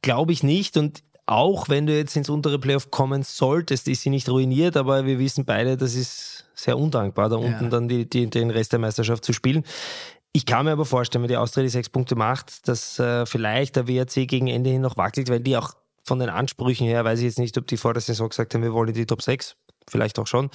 Glaube 0.00 0.32
ich 0.32 0.42
nicht. 0.42 0.78
Und 0.78 1.02
auch 1.26 1.68
wenn 1.68 1.86
du 1.86 1.96
jetzt 1.96 2.16
ins 2.16 2.28
untere 2.28 2.58
Playoff 2.58 2.90
kommen 2.90 3.24
solltest, 3.24 3.88
ist 3.88 4.02
sie 4.02 4.10
nicht 4.10 4.28
ruiniert, 4.28 4.76
aber 4.76 5.06
wir 5.06 5.18
wissen 5.18 5.44
beide, 5.44 5.76
das 5.76 5.94
ist 5.94 6.44
sehr 6.54 6.78
undankbar, 6.78 7.28
da 7.28 7.36
unten 7.36 7.64
ja. 7.64 7.70
dann 7.70 7.88
die, 7.88 8.08
die, 8.08 8.30
den 8.30 8.50
Rest 8.50 8.72
der 8.72 8.78
Meisterschaft 8.78 9.24
zu 9.24 9.32
spielen. 9.32 9.64
Ich 10.32 10.46
kann 10.46 10.66
mir 10.66 10.72
aber 10.72 10.84
vorstellen, 10.84 11.22
wenn 11.22 11.28
die 11.28 11.36
Austria 11.36 11.62
die 11.62 11.68
sechs 11.68 11.88
Punkte 11.88 12.14
macht, 12.14 12.68
dass 12.68 12.98
äh, 12.98 13.26
vielleicht 13.26 13.76
der 13.76 13.88
WRC 13.88 14.28
gegen 14.28 14.46
Ende 14.46 14.70
hin 14.70 14.82
noch 14.82 14.96
wackelt, 14.96 15.28
weil 15.28 15.40
die 15.40 15.56
auch 15.56 15.74
von 16.04 16.18
den 16.20 16.28
Ansprüchen 16.28 16.86
her, 16.86 17.04
weiß 17.04 17.18
ich 17.18 17.24
jetzt 17.24 17.38
nicht, 17.38 17.58
ob 17.58 17.66
die 17.66 17.76
vor 17.76 17.92
der 17.92 18.02
Saison 18.02 18.28
gesagt 18.28 18.54
haben, 18.54 18.62
wir 18.62 18.72
wollen 18.72 18.92
die 18.92 19.06
Top 19.06 19.22
6, 19.22 19.56
vielleicht 19.88 20.18
auch 20.18 20.26
schon. 20.26 20.50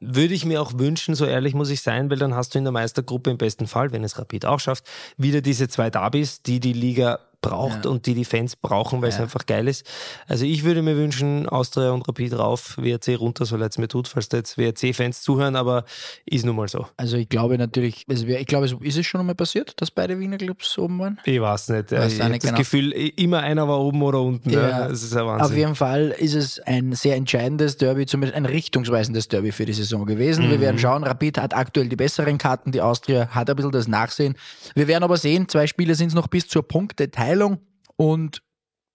Würde 0.00 0.34
ich 0.34 0.44
mir 0.44 0.60
auch 0.60 0.72
wünschen, 0.78 1.14
so 1.14 1.26
ehrlich 1.26 1.54
muss 1.54 1.70
ich 1.70 1.80
sein, 1.80 2.10
weil 2.10 2.18
dann 2.18 2.34
hast 2.34 2.54
du 2.54 2.58
in 2.58 2.64
der 2.64 2.72
Meistergruppe 2.72 3.30
im 3.30 3.38
besten 3.38 3.66
Fall, 3.66 3.92
wenn 3.92 4.04
es 4.04 4.18
Rapid 4.18 4.46
auch 4.46 4.60
schafft, 4.60 4.84
wieder 5.16 5.40
diese 5.40 5.68
zwei 5.68 5.90
Derbys, 5.90 6.42
die 6.42 6.60
die 6.60 6.72
Liga 6.72 7.20
braucht 7.40 7.84
ja. 7.84 7.90
und 7.90 8.06
die 8.06 8.14
die 8.14 8.24
Fans 8.24 8.56
brauchen, 8.56 9.02
weil 9.02 9.10
ja. 9.10 9.16
es 9.16 9.20
einfach 9.20 9.46
geil 9.46 9.68
ist. 9.68 9.86
Also 10.26 10.44
ich 10.44 10.64
würde 10.64 10.82
mir 10.82 10.96
wünschen, 10.96 11.48
Austria 11.48 11.90
und 11.90 12.06
Rapid 12.06 12.38
rauf, 12.38 12.76
WRC 12.78 13.18
runter, 13.18 13.46
so 13.46 13.56
leid 13.56 13.72
es 13.72 13.78
mir 13.78 13.88
tut, 13.88 14.08
falls 14.08 14.28
da 14.28 14.38
jetzt 14.38 14.58
WRC-Fans 14.58 15.22
zuhören, 15.22 15.56
aber 15.56 15.84
ist 16.26 16.44
nun 16.44 16.56
mal 16.56 16.68
so. 16.68 16.86
Also 16.96 17.16
ich 17.16 17.28
glaube 17.28 17.56
natürlich, 17.58 18.04
also 18.08 18.26
ich 18.26 18.46
glaube, 18.46 18.66
ist 18.66 18.98
es 18.98 19.06
schon 19.06 19.20
einmal 19.20 19.34
passiert, 19.34 19.80
dass 19.80 19.90
beide 19.90 20.18
Wiener 20.18 20.38
Clubs 20.38 20.76
oben 20.78 20.98
waren? 20.98 21.18
Ich 21.24 21.40
weiß 21.40 21.70
nicht. 21.70 21.92
Weiß 21.92 22.12
ich 22.12 22.20
habe 22.20 22.34
das 22.34 22.42
genau. 22.42 22.58
Gefühl, 22.58 22.92
immer 22.92 23.40
einer 23.40 23.66
war 23.66 23.80
oben 23.80 24.02
oder 24.02 24.20
unten. 24.20 24.50
Ja. 24.50 24.68
ja. 24.68 24.88
Das 24.88 25.02
ist 25.02 25.16
ein 25.16 25.26
Wahnsinn. 25.26 25.46
Auf 25.46 25.56
jeden 25.56 25.74
Fall 25.74 26.14
ist 26.18 26.34
es 26.34 26.60
ein 26.60 26.92
sehr 26.92 27.16
entscheidendes 27.16 27.76
Derby, 27.76 28.06
zumindest 28.06 28.36
ein 28.36 28.46
richtungsweisendes 28.46 29.28
Derby 29.28 29.52
für 29.52 29.64
die 29.64 29.72
Saison 29.72 30.04
gewesen. 30.04 30.46
Mhm. 30.46 30.50
Wir 30.50 30.60
werden 30.60 30.78
schauen, 30.78 31.04
Rapid 31.04 31.38
hat 31.38 31.54
aktuell 31.54 31.88
die 31.88 31.96
besseren 31.96 32.38
Karten, 32.38 32.72
die 32.72 32.80
Austria 32.80 33.28
hat 33.28 33.48
ein 33.48 33.56
bisschen 33.56 33.72
das 33.72 33.88
Nachsehen. 33.88 34.36
Wir 34.74 34.88
werden 34.88 35.04
aber 35.04 35.16
sehen, 35.16 35.48
zwei 35.48 35.66
Spiele 35.66 35.94
sind 35.94 36.08
es 36.08 36.14
noch 36.14 36.28
bis 36.28 36.48
zur 36.48 36.66
Punkteteilung. 36.66 37.29
Teilung 37.30 37.58
und 37.96 38.42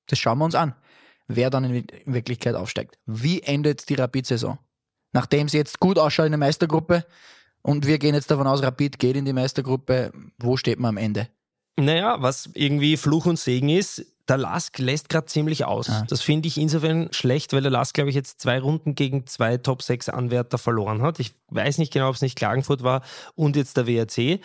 das 0.08 0.20
schauen 0.20 0.40
wir 0.40 0.46
uns 0.46 0.56
an, 0.56 0.76
wer 1.28 1.50
dann 1.50 1.64
in 1.64 1.88
Wirklichkeit 2.06 2.56
aufsteigt. 2.56 3.00
Wie 3.06 3.42
endet 3.42 3.88
die 3.88 3.96
Rapid-Saison? 3.96 4.60
Nachdem 5.14 5.48
sie 5.48 5.58
jetzt 5.58 5.80
gut 5.80 5.98
ausschaut 5.98 6.26
in 6.26 6.34
der 6.34 6.40
Meistergruppe 6.40 7.06
und 7.62 7.88
wir 7.88 7.98
gehen 7.98 8.14
jetzt 8.14 8.30
davon 8.30 8.46
aus, 8.46 8.62
Rapid 8.62 9.00
geht 9.00 9.16
in 9.16 9.24
die 9.24 9.32
Meistergruppe, 9.32 10.12
wo 10.38 10.58
steht 10.58 10.80
man 10.80 10.90
am 10.90 10.98
Ende? 10.98 11.30
Naja, 11.78 12.17
was 12.19 12.49
irgendwie 12.53 12.95
Fluch 12.97 13.26
und 13.26 13.38
Segen 13.38 13.69
ist, 13.69 14.05
der 14.28 14.38
Lask 14.38 14.78
lässt 14.80 15.09
gerade 15.09 15.28
ziemlich 15.28 15.65
aus. 15.65 15.89
Ah. 15.89 16.05
Das 16.07 16.21
finde 16.21 16.47
ich 16.47 16.57
insofern 16.57 17.09
schlecht, 17.11 17.53
weil 17.53 17.61
der 17.61 17.71
Lask, 17.71 17.93
glaube 17.93 18.09
ich, 18.09 18.15
jetzt 18.15 18.41
zwei 18.41 18.59
Runden 18.59 18.95
gegen 18.95 19.28
zwei 19.28 19.57
Top-6-Anwärter 19.57 20.57
verloren 20.57 21.01
hat. 21.01 21.19
Ich 21.19 21.34
weiß 21.49 21.78
nicht 21.78 21.93
genau, 21.93 22.09
ob 22.09 22.15
es 22.15 22.21
nicht 22.21 22.36
Klagenfurt 22.36 22.82
war 22.82 23.01
und 23.36 23.55
jetzt 23.55 23.78
der 23.78 23.88
WRC. 23.88 24.39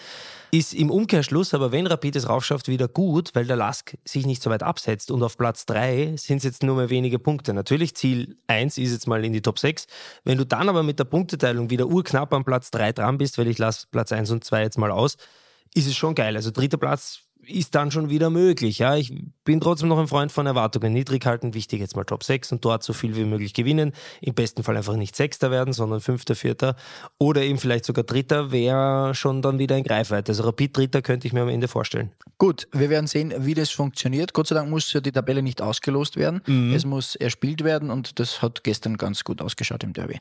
Ist 0.50 0.74
im 0.74 0.90
Umkehrschluss 0.90 1.54
aber, 1.54 1.72
wenn 1.72 1.86
Rapid 1.86 2.16
es 2.16 2.28
raufschafft, 2.28 2.68
wieder 2.68 2.88
gut, 2.88 3.30
weil 3.34 3.46
der 3.46 3.56
Lask 3.56 3.96
sich 4.04 4.26
nicht 4.26 4.42
so 4.42 4.50
weit 4.50 4.62
absetzt 4.62 5.10
und 5.10 5.22
auf 5.22 5.38
Platz 5.38 5.64
drei 5.64 6.14
sind 6.16 6.38
es 6.38 6.44
jetzt 6.44 6.62
nur 6.62 6.76
mehr 6.76 6.90
wenige 6.90 7.18
Punkte. 7.18 7.54
Natürlich, 7.54 7.94
Ziel 7.94 8.36
eins 8.48 8.76
ist 8.76 8.92
jetzt 8.92 9.06
mal 9.06 9.24
in 9.24 9.32
die 9.32 9.42
Top 9.42 9.58
6. 9.58 9.86
Wenn 10.24 10.36
du 10.36 10.44
dann 10.44 10.68
aber 10.68 10.82
mit 10.82 10.98
der 10.98 11.04
Punkteteilung 11.04 11.70
wieder 11.70 11.86
urknapp 11.86 12.34
am 12.34 12.44
Platz 12.44 12.70
drei 12.70 12.92
dran 12.92 13.16
bist, 13.16 13.38
weil 13.38 13.48
ich 13.48 13.58
lasse 13.58 13.86
Platz 13.90 14.12
eins 14.12 14.30
und 14.30 14.44
zwei 14.44 14.62
jetzt 14.62 14.76
mal 14.76 14.90
aus, 14.90 15.16
ist 15.74 15.86
es 15.86 15.96
schon 15.96 16.14
geil. 16.14 16.36
Also 16.36 16.50
dritter 16.50 16.78
Platz 16.78 17.20
ist 17.46 17.74
dann 17.74 17.90
schon 17.90 18.10
wieder 18.10 18.30
möglich. 18.30 18.78
Ja, 18.78 18.96
ich 18.96 19.12
bin 19.44 19.60
trotzdem 19.60 19.88
noch 19.88 19.98
ein 19.98 20.08
Freund 20.08 20.30
von 20.32 20.46
Erwartungen 20.46 20.92
niedrig 20.92 21.24
halten. 21.26 21.54
Wichtig 21.54 21.80
jetzt 21.80 21.96
mal 21.96 22.04
Top 22.04 22.22
6 22.22 22.52
und 22.52 22.64
dort 22.64 22.82
so 22.82 22.92
viel 22.92 23.16
wie 23.16 23.24
möglich 23.24 23.54
gewinnen. 23.54 23.92
Im 24.20 24.34
besten 24.34 24.62
Fall 24.62 24.76
einfach 24.76 24.96
nicht 24.96 25.16
Sechster 25.16 25.50
werden, 25.50 25.72
sondern 25.72 26.00
Fünfter, 26.00 26.34
Vierter 26.34 26.76
oder 27.18 27.42
eben 27.42 27.58
vielleicht 27.58 27.84
sogar 27.84 28.04
Dritter 28.04 28.52
wäre 28.52 29.14
schon 29.14 29.42
dann 29.42 29.58
wieder 29.58 29.76
ein 29.76 29.84
Greifweite. 29.84 30.32
Also 30.32 30.44
Rapid 30.44 30.76
Dritter 30.76 31.02
könnte 31.02 31.26
ich 31.26 31.32
mir 31.32 31.42
am 31.42 31.48
Ende 31.48 31.68
vorstellen. 31.68 32.10
Gut, 32.38 32.68
wir 32.72 32.90
werden 32.90 33.06
sehen, 33.06 33.32
wie 33.38 33.54
das 33.54 33.70
funktioniert. 33.70 34.32
Gott 34.32 34.48
sei 34.48 34.54
Dank 34.54 34.70
muss 34.70 34.92
ja 34.92 35.00
die 35.00 35.12
Tabelle 35.12 35.42
nicht 35.42 35.62
ausgelost 35.62 36.16
werden. 36.16 36.42
Mhm. 36.46 36.74
Es 36.74 36.84
muss 36.84 37.16
erspielt 37.16 37.64
werden 37.64 37.90
und 37.90 38.18
das 38.18 38.42
hat 38.42 38.64
gestern 38.64 38.96
ganz 38.96 39.24
gut 39.24 39.42
ausgeschaut 39.42 39.82
im 39.82 39.92
Derby. 39.92 40.20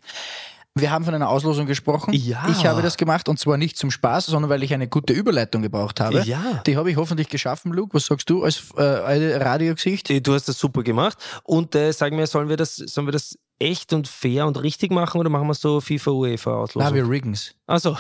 Wir 0.76 0.92
haben 0.92 1.04
von 1.04 1.14
einer 1.14 1.30
Auslosung 1.30 1.66
gesprochen. 1.66 2.14
Ja. 2.14 2.48
Ich 2.50 2.66
habe 2.66 2.82
das 2.82 2.98
gemacht 2.98 3.28
und 3.28 3.38
zwar 3.40 3.58
nicht 3.58 3.78
zum 3.78 3.92
Spaß, 3.92 4.28
sondern 4.28 4.50
weil 4.50 4.64
ich 4.64 4.74
eine 4.74 4.88
gute 4.88 5.14
Überleitung 5.14 5.62
gebraucht 5.62 6.00
habe. 6.00 6.22
Ja. 6.22 6.62
Die 6.66 6.78
habe 6.78 6.92
ich 6.92 6.98
hoffentlich 6.98 7.28
geschaffen, 7.30 7.74
Luke. 7.74 7.94
Was 7.94 8.06
sagst 8.06 8.30
du 8.30 8.44
als 8.44 8.72
äh, 8.78 9.38
Radiogesicht? 9.38 10.26
Du 10.26 10.34
hast 10.34 10.48
das 10.48 10.58
super 10.58 10.84
gemacht. 10.84 11.18
Und 11.44 11.76
äh, 11.76 11.92
sagen 11.92 12.18
wir, 12.18 12.28
sollen 12.28 12.50
wir 12.50 12.58
das, 12.58 12.76
sollen 12.76 13.08
wir 13.08 13.12
das 13.12 13.38
echt 13.58 13.94
und 13.94 14.08
fair 14.08 14.48
und 14.48 14.62
richtig 14.62 14.92
machen 14.92 15.20
oder 15.20 15.30
machen 15.30 15.48
wir 15.48 15.54
so 15.54 15.82
FIFA 15.82 16.12
UEFA 16.12 16.54
Auslosung? 16.56 16.90
Na, 16.90 16.96
wir 16.96 17.10
riggen's. 17.10 17.54
Also 17.68 17.98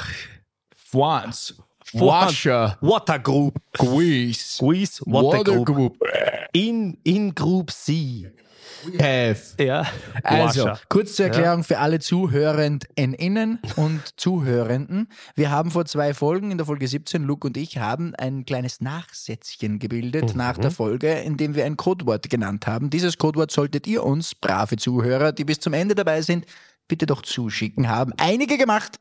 France. 0.76 1.56
Washer. 1.94 2.78
Water 2.82 3.20
Group. 3.20 3.60
Quiz. 3.78 4.58
Quiz. 4.60 5.02
Water, 5.06 5.40
Water 5.40 5.64
Group. 5.64 5.66
Group. 5.66 5.98
In, 6.54 6.98
in 7.04 7.34
Group 7.34 7.72
C. 7.72 8.32
Have. 9.00 9.42
Ja. 9.60 9.86
Also, 10.24 10.72
kurz 10.88 11.16
zur 11.16 11.26
Erklärung 11.26 11.64
für 11.64 11.80
alle 11.80 12.00
ZuhörendInnen 12.00 13.60
und 13.76 14.20
Zuhörenden. 14.20 15.10
Wir 15.36 15.52
haben 15.52 15.72
vor 15.72 15.86
zwei 15.86 16.14
Folgen, 16.14 16.52
in 16.52 16.58
der 16.58 16.66
Folge 16.66 16.88
17, 16.88 17.24
Luke 17.24 17.48
und 17.48 17.58
ich, 17.58 17.78
haben 17.78 18.16
ein 18.16 18.46
kleines 18.46 18.82
Nachsätzchen 18.82 19.80
gebildet 19.80 20.32
mhm. 20.32 20.38
nach 20.38 20.58
der 20.58 20.72
Folge, 20.72 21.12
in 21.12 21.38
dem 21.38 21.56
wir 21.56 21.66
ein 21.66 21.78
Codewort 21.78 22.30
genannt 22.30 22.68
haben. 22.68 22.90
Dieses 22.90 23.18
Codewort 23.18 23.52
solltet 23.52 23.88
ihr 23.88 24.04
uns, 24.04 24.36
brave 24.36 24.78
Zuhörer, 24.78 25.32
die 25.32 25.46
bis 25.46 25.60
zum 25.60 25.74
Ende 25.74 25.96
dabei 25.96 26.22
sind, 26.22 26.46
bitte 26.88 27.06
doch 27.06 27.22
zuschicken 27.22 27.90
haben. 27.90 28.14
Einige 28.18 28.58
gemacht. 28.58 29.00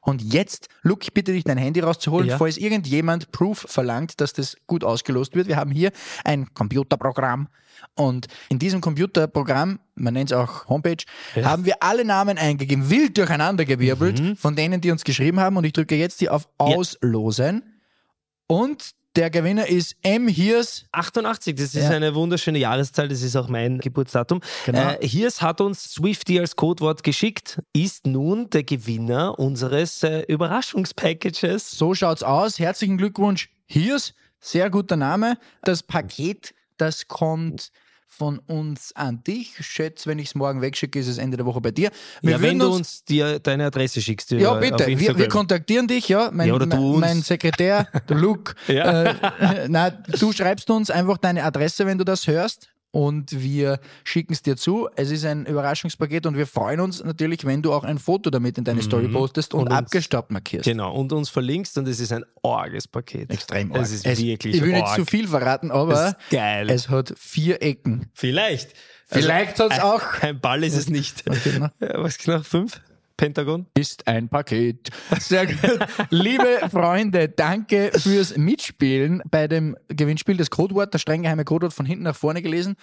Und 0.00 0.22
jetzt, 0.32 0.68
Luke, 0.82 1.02
ich 1.02 1.12
bitte 1.12 1.32
dich, 1.32 1.44
dein 1.44 1.58
Handy 1.58 1.80
rauszuholen, 1.80 2.28
ja. 2.28 2.38
falls 2.38 2.56
irgendjemand 2.56 3.32
Proof 3.32 3.66
verlangt, 3.68 4.20
dass 4.20 4.32
das 4.32 4.56
gut 4.66 4.84
ausgelost 4.84 5.34
wird. 5.34 5.48
Wir 5.48 5.56
haben 5.56 5.70
hier 5.70 5.92
ein 6.24 6.52
Computerprogramm. 6.54 7.48
Und 7.94 8.26
in 8.48 8.58
diesem 8.58 8.80
Computerprogramm, 8.80 9.78
man 9.94 10.14
nennt 10.14 10.30
es 10.32 10.36
auch 10.36 10.66
Homepage, 10.68 11.04
ja. 11.34 11.44
haben 11.44 11.64
wir 11.64 11.82
alle 11.82 12.04
Namen 12.04 12.38
eingegeben, 12.38 12.90
wild 12.90 13.16
durcheinandergewirbelt 13.16 14.20
mhm. 14.20 14.36
von 14.36 14.56
denen, 14.56 14.80
die 14.80 14.90
uns 14.90 15.04
geschrieben 15.04 15.40
haben. 15.40 15.56
Und 15.56 15.64
ich 15.64 15.72
drücke 15.72 15.94
jetzt 15.94 16.18
hier 16.18 16.32
auf 16.32 16.48
Auslosen. 16.58 17.62
Ja. 17.64 18.56
Und 18.56 18.94
der 19.16 19.30
Gewinner 19.30 19.66
ist 19.66 19.96
M. 20.02 20.28
Hiers. 20.28 20.84
88, 20.92 21.54
das 21.54 21.74
ist 21.74 21.84
ja. 21.84 21.90
eine 21.90 22.14
wunderschöne 22.14 22.58
Jahreszahl, 22.58 23.08
das 23.08 23.22
ist 23.22 23.36
auch 23.36 23.48
mein 23.48 23.78
Geburtsdatum. 23.78 24.40
Genau. 24.66 24.90
Äh, 24.92 25.06
Hiers 25.06 25.42
hat 25.42 25.60
uns 25.60 25.82
Swifty 25.92 26.38
als 26.38 26.56
Codewort 26.56 27.02
geschickt, 27.02 27.60
ist 27.72 28.06
nun 28.06 28.50
der 28.50 28.64
Gewinner 28.64 29.38
unseres 29.38 30.02
äh, 30.02 30.20
Überraschungspackages. 30.22 31.70
So 31.70 31.94
schaut's 31.94 32.22
aus. 32.22 32.58
Herzlichen 32.58 32.98
Glückwunsch, 32.98 33.50
Hiers. 33.66 34.14
Sehr 34.40 34.70
guter 34.70 34.96
Name. 34.96 35.36
Das 35.62 35.82
Paket, 35.82 36.54
das 36.76 37.08
kommt 37.08 37.72
von 38.08 38.38
uns 38.40 38.92
an 38.96 39.22
dich. 39.22 39.54
Schätze, 39.60 40.08
wenn 40.08 40.18
ich 40.18 40.28
es 40.28 40.34
morgen 40.34 40.60
wegschicke, 40.60 40.98
ist 40.98 41.06
es 41.06 41.18
Ende 41.18 41.36
der 41.36 41.46
Woche 41.46 41.60
bei 41.60 41.70
dir. 41.70 41.90
Wir 42.22 42.32
ja, 42.32 42.40
wenn 42.40 42.58
du 42.58 42.68
uns 42.68 43.04
dir 43.04 43.38
deine 43.38 43.66
Adresse 43.66 44.00
schickst. 44.00 44.32
Ja, 44.32 44.54
bitte. 44.54 44.86
Wir, 44.86 45.16
wir, 45.16 45.28
kontaktieren 45.28 45.86
dich, 45.86 46.08
ja. 46.08 46.30
Mein, 46.32 46.48
ja, 46.48 46.54
oder 46.54 46.66
du 46.66 46.94
uns. 46.94 47.00
mein 47.00 47.22
Sekretär, 47.22 47.86
der 48.08 48.16
Luke. 48.16 48.54
ja. 48.66 49.04
äh, 49.04 49.66
na, 49.68 49.90
du 49.90 50.32
schreibst 50.32 50.68
uns 50.70 50.90
einfach 50.90 51.18
deine 51.18 51.44
Adresse, 51.44 51.86
wenn 51.86 51.98
du 51.98 52.04
das 52.04 52.26
hörst 52.26 52.70
und 52.90 53.42
wir 53.42 53.80
schicken 54.04 54.32
es 54.32 54.42
dir 54.42 54.56
zu. 54.56 54.88
Es 54.96 55.10
ist 55.10 55.24
ein 55.24 55.46
Überraschungspaket 55.46 56.26
und 56.26 56.36
wir 56.36 56.46
freuen 56.46 56.80
uns 56.80 57.02
natürlich, 57.04 57.44
wenn 57.44 57.62
du 57.62 57.72
auch 57.72 57.84
ein 57.84 57.98
Foto 57.98 58.30
damit 58.30 58.58
in 58.58 58.64
deine 58.64 58.82
Story 58.82 59.08
mhm. 59.08 59.12
postest 59.12 59.54
und, 59.54 59.66
und 59.66 59.72
abgestaubt 59.72 60.30
markierst. 60.30 60.64
Genau, 60.64 60.94
und 60.94 61.12
uns 61.12 61.28
verlinkst 61.28 61.76
und 61.78 61.86
es 61.86 62.00
ist 62.00 62.12
ein 62.12 62.24
orges 62.42 62.88
Paket. 62.88 63.30
Extrem 63.30 63.70
org. 63.70 63.82
Es 63.82 63.92
ist 63.92 64.06
es, 64.06 64.18
wirklich 64.18 64.56
Ich 64.56 64.62
will 64.62 64.74
org. 64.74 64.82
nicht 64.82 64.94
zu 64.94 65.04
viel 65.04 65.28
verraten, 65.28 65.70
aber 65.70 66.16
geil. 66.30 66.70
es 66.70 66.88
hat 66.88 67.14
vier 67.18 67.62
Ecken. 67.62 68.10
Vielleicht. 68.14 68.74
Vielleicht 69.06 69.60
also, 69.60 69.64
hat 69.64 69.72
es 69.72 69.84
auch. 69.84 70.22
Ein 70.22 70.40
Ball 70.40 70.64
ist 70.64 70.76
es 70.76 70.88
nicht. 70.88 71.24
Was 71.26 71.44
genau? 71.44 71.68
Ja, 71.80 72.02
was 72.02 72.18
genau? 72.18 72.40
Fünf? 72.40 72.80
Pentagon? 73.18 73.66
Ist 73.74 74.06
ein 74.06 74.28
Paket. 74.28 74.90
Sehr 75.18 75.46
gut. 75.46 75.58
Liebe 76.10 76.60
Freunde, 76.70 77.28
danke 77.28 77.90
fürs 77.94 78.36
Mitspielen 78.36 79.22
bei 79.30 79.48
dem 79.48 79.76
Gewinnspiel. 79.88 80.36
Das 80.36 80.50
Codewort, 80.50 80.94
das 80.94 81.02
streng 81.02 81.22
geheime 81.22 81.44
Codewort 81.44 81.74
von 81.74 81.84
hinten 81.84 82.04
nach 82.04 82.16
vorne 82.16 82.40
gelesen. 82.40 82.76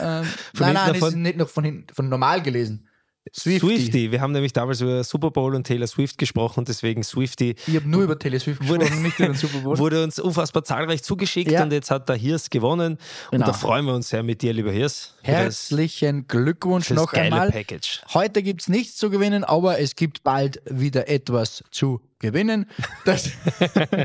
Ähm, 0.00 0.24
nein, 0.58 0.74
nein, 0.74 0.94
ist 0.94 1.16
nicht 1.16 1.36
noch 1.36 1.48
von 1.48 1.64
hinten, 1.64 1.92
von 1.92 2.08
normal 2.08 2.40
gelesen. 2.40 2.86
Swifty. 3.34 3.60
Swifty. 3.60 4.12
Wir 4.12 4.20
haben 4.20 4.32
nämlich 4.32 4.52
damals 4.52 4.80
über 4.80 5.04
Super 5.04 5.30
Bowl 5.30 5.54
und 5.54 5.66
Taylor 5.66 5.86
Swift 5.86 6.18
gesprochen, 6.18 6.64
deswegen 6.64 7.04
Swifty. 7.04 7.54
Ich 7.66 7.76
habe 7.76 7.88
nur 7.88 8.02
über 8.02 8.18
Taylor 8.18 8.40
Swift 8.40 8.60
gesprochen, 8.60 8.80
wurde, 8.80 8.96
nicht 8.96 9.18
über 9.18 9.28
den 9.28 9.36
Super 9.36 9.58
Bowl. 9.58 9.78
Wurde 9.78 10.02
uns 10.02 10.18
unfassbar 10.18 10.64
zahlreich 10.64 11.02
zugeschickt 11.02 11.50
ja. 11.50 11.62
und 11.62 11.72
jetzt 11.72 11.90
hat 11.90 12.08
der 12.08 12.16
Hirs 12.16 12.50
gewonnen. 12.50 12.98
Genau. 13.30 13.44
Und 13.44 13.48
da 13.48 13.52
freuen 13.52 13.84
wir 13.84 13.94
uns 13.94 14.08
sehr 14.08 14.22
mit 14.22 14.42
dir, 14.42 14.52
lieber 14.52 14.72
Hirs. 14.72 15.14
Herzlichen 15.22 16.26
Glückwunsch 16.28 16.90
noch 16.90 17.12
einmal. 17.12 17.50
Package. 17.52 18.00
Heute 18.14 18.42
gibt 18.42 18.62
es 18.62 18.68
nichts 18.68 18.96
zu 18.96 19.10
gewinnen, 19.10 19.44
aber 19.44 19.78
es 19.78 19.96
gibt 19.96 20.24
bald 20.24 20.62
wieder 20.64 21.08
etwas 21.08 21.62
zu 21.70 22.00
gewinnen. 22.20 22.66
Das, 23.04 23.30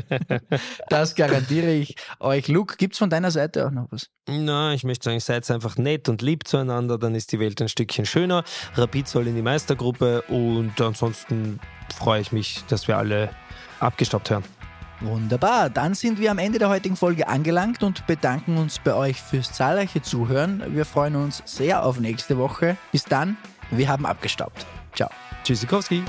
das 0.88 1.14
garantiere 1.14 1.72
ich 1.72 1.94
euch. 2.18 2.48
Luke, 2.48 2.76
gibt 2.76 2.94
es 2.94 2.98
von 2.98 3.10
deiner 3.10 3.30
Seite 3.30 3.66
auch 3.66 3.70
noch 3.70 3.86
was? 3.90 4.10
Na, 4.28 4.74
ich 4.74 4.82
möchte 4.82 5.04
sagen, 5.04 5.20
seid 5.20 5.48
einfach 5.50 5.76
nett 5.76 6.08
und 6.08 6.22
lieb 6.22 6.48
zueinander, 6.48 6.98
dann 6.98 7.14
ist 7.14 7.30
die 7.32 7.38
Welt 7.38 7.60
ein 7.62 7.68
Stückchen 7.68 8.06
schöner. 8.06 8.42
Rapid 8.74 9.06
soll 9.06 9.28
in 9.28 9.36
die 9.36 9.42
Meistergruppe 9.42 10.22
und 10.22 10.80
ansonsten 10.80 11.60
freue 11.94 12.20
ich 12.20 12.32
mich, 12.32 12.64
dass 12.68 12.88
wir 12.88 12.98
alle 12.98 13.30
abgestoppt 13.78 14.30
hören. 14.30 14.44
Wunderbar, 15.00 15.68
dann 15.68 15.94
sind 15.94 16.18
wir 16.18 16.30
am 16.30 16.38
Ende 16.38 16.58
der 16.58 16.70
heutigen 16.70 16.96
Folge 16.96 17.28
angelangt 17.28 17.82
und 17.82 18.06
bedanken 18.06 18.56
uns 18.56 18.78
bei 18.78 18.94
euch 18.94 19.20
fürs 19.20 19.52
zahlreiche 19.52 20.00
Zuhören. 20.00 20.62
Wir 20.74 20.86
freuen 20.86 21.16
uns 21.16 21.42
sehr 21.44 21.84
auf 21.84 22.00
nächste 22.00 22.38
Woche. 22.38 22.78
Bis 22.92 23.04
dann, 23.04 23.36
wir 23.70 23.88
haben 23.88 24.06
abgestaubt. 24.06 24.64
Ciao. 24.94 25.10
Tschüssikowski. 25.44 26.02